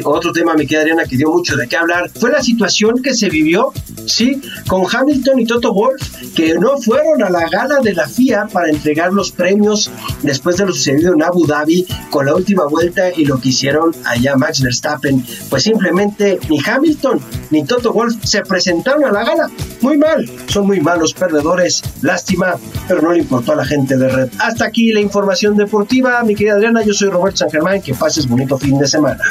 Otro 0.05 0.33
tema, 0.33 0.55
mi 0.55 0.67
querida 0.67 0.83
Adriana, 0.83 1.05
que 1.05 1.17
dio 1.17 1.31
mucho 1.31 1.57
de 1.57 1.67
qué 1.69 1.77
hablar, 1.77 2.11
fue 2.19 2.31
la 2.31 2.43
situación 2.43 3.03
que 3.03 3.15
se 3.15 3.29
vivió, 3.29 3.73
¿sí? 4.07 4.41
Con 4.69 4.85
Hamilton 4.91 5.41
y 5.41 5.47
Toto 5.47 5.73
Wolf, 5.73 6.35
que 6.35 6.55
no 6.55 6.79
fueron 6.79 7.23
a 7.23 7.31
la 7.31 7.49
gala 7.49 7.81
de 7.81 7.95
la 7.95 8.09
FIA 8.09 8.47
para 8.53 8.69
entregar 8.69 9.13
los 9.13 9.33
premios 9.33 9.91
después 10.23 10.57
de 10.57 10.67
lo 10.67 10.73
sucedido 10.73 11.15
en 11.15 11.23
Abu 11.23 11.47
Dhabi 11.47 11.87
con 12.11 12.27
la 12.27 12.35
última 12.35 12.67
vuelta 12.67 13.11
y 13.15 13.25
lo 13.25 13.41
que 13.41 13.51
hicieron 13.51 13.95
allá 14.05 14.37
Max 14.37 14.63
Verstappen. 14.63 15.25
Pues 15.49 15.65
simplemente 15.65 16.39
ni 16.49 16.59
Hamilton 16.65 17.21
ni 17.51 17.65
Toto 17.65 17.93
Wolf 17.93 18.17
se 18.25 18.43
presentaron 18.43 19.05
a 19.05 19.13
la 19.13 19.25
gala. 19.25 19.51
Muy 19.81 19.99
mal, 19.99 20.29
son 20.47 20.67
muy 20.67 20.81
malos 20.81 21.15
perdedores, 21.15 21.83
lástima, 22.03 22.57
pero 22.89 23.03
no 23.03 23.13
le 23.13 23.21
importó 23.21 23.53
a 23.53 23.57
la 23.57 23.65
gente 23.65 23.97
de 23.97 24.09
Red. 24.09 24.29
Hasta 24.39 24.67
aquí 24.67 24.93
la 24.93 25.01
información 25.01 25.57
deportiva, 25.57 26.23
mi 26.23 26.35
querida 26.35 26.55
Adriana, 26.55 26.83
yo 26.83 26.93
soy 26.93 27.09
Roberto 27.09 27.39
San 27.39 27.51
Germán, 27.51 27.83
que 27.83 27.95
pases 27.95 28.29
bonito 28.29 28.59
fin 28.59 28.79
de 28.79 28.87
semana. 28.87 29.23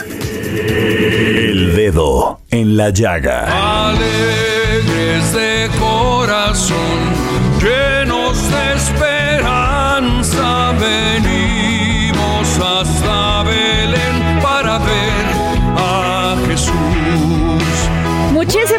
El 0.58 1.76
dedo 1.76 2.40
en 2.50 2.78
la 2.78 2.90
llaga. 2.90 3.90
Alegres 3.90 5.34
de 5.34 5.70
corazón, 5.80 7.15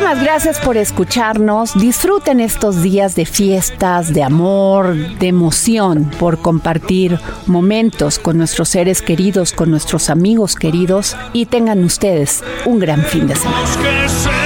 Muchísimas 0.07 0.25
gracias 0.25 0.61
por 0.61 0.77
escucharnos. 0.77 1.75
Disfruten 1.75 2.39
estos 2.39 2.81
días 2.81 3.17
de 3.17 3.27
fiestas, 3.27 4.15
de 4.15 4.23
amor, 4.23 4.95
de 5.19 5.27
emoción, 5.27 6.09
por 6.21 6.39
compartir 6.39 7.19
momentos 7.47 8.21
con 8.21 8.39
nuestros 8.39 8.69
seres 8.69 9.03
queridos, 9.03 9.53
con 9.53 9.69
nuestros 9.69 10.09
amigos 10.09 10.55
queridos 10.55 11.17
y 11.33 11.47
tengan 11.47 11.83
ustedes 11.83 12.45
un 12.67 12.79
gran 12.79 13.03
fin 13.03 13.27
de 13.27 13.35
semana. 13.35 14.46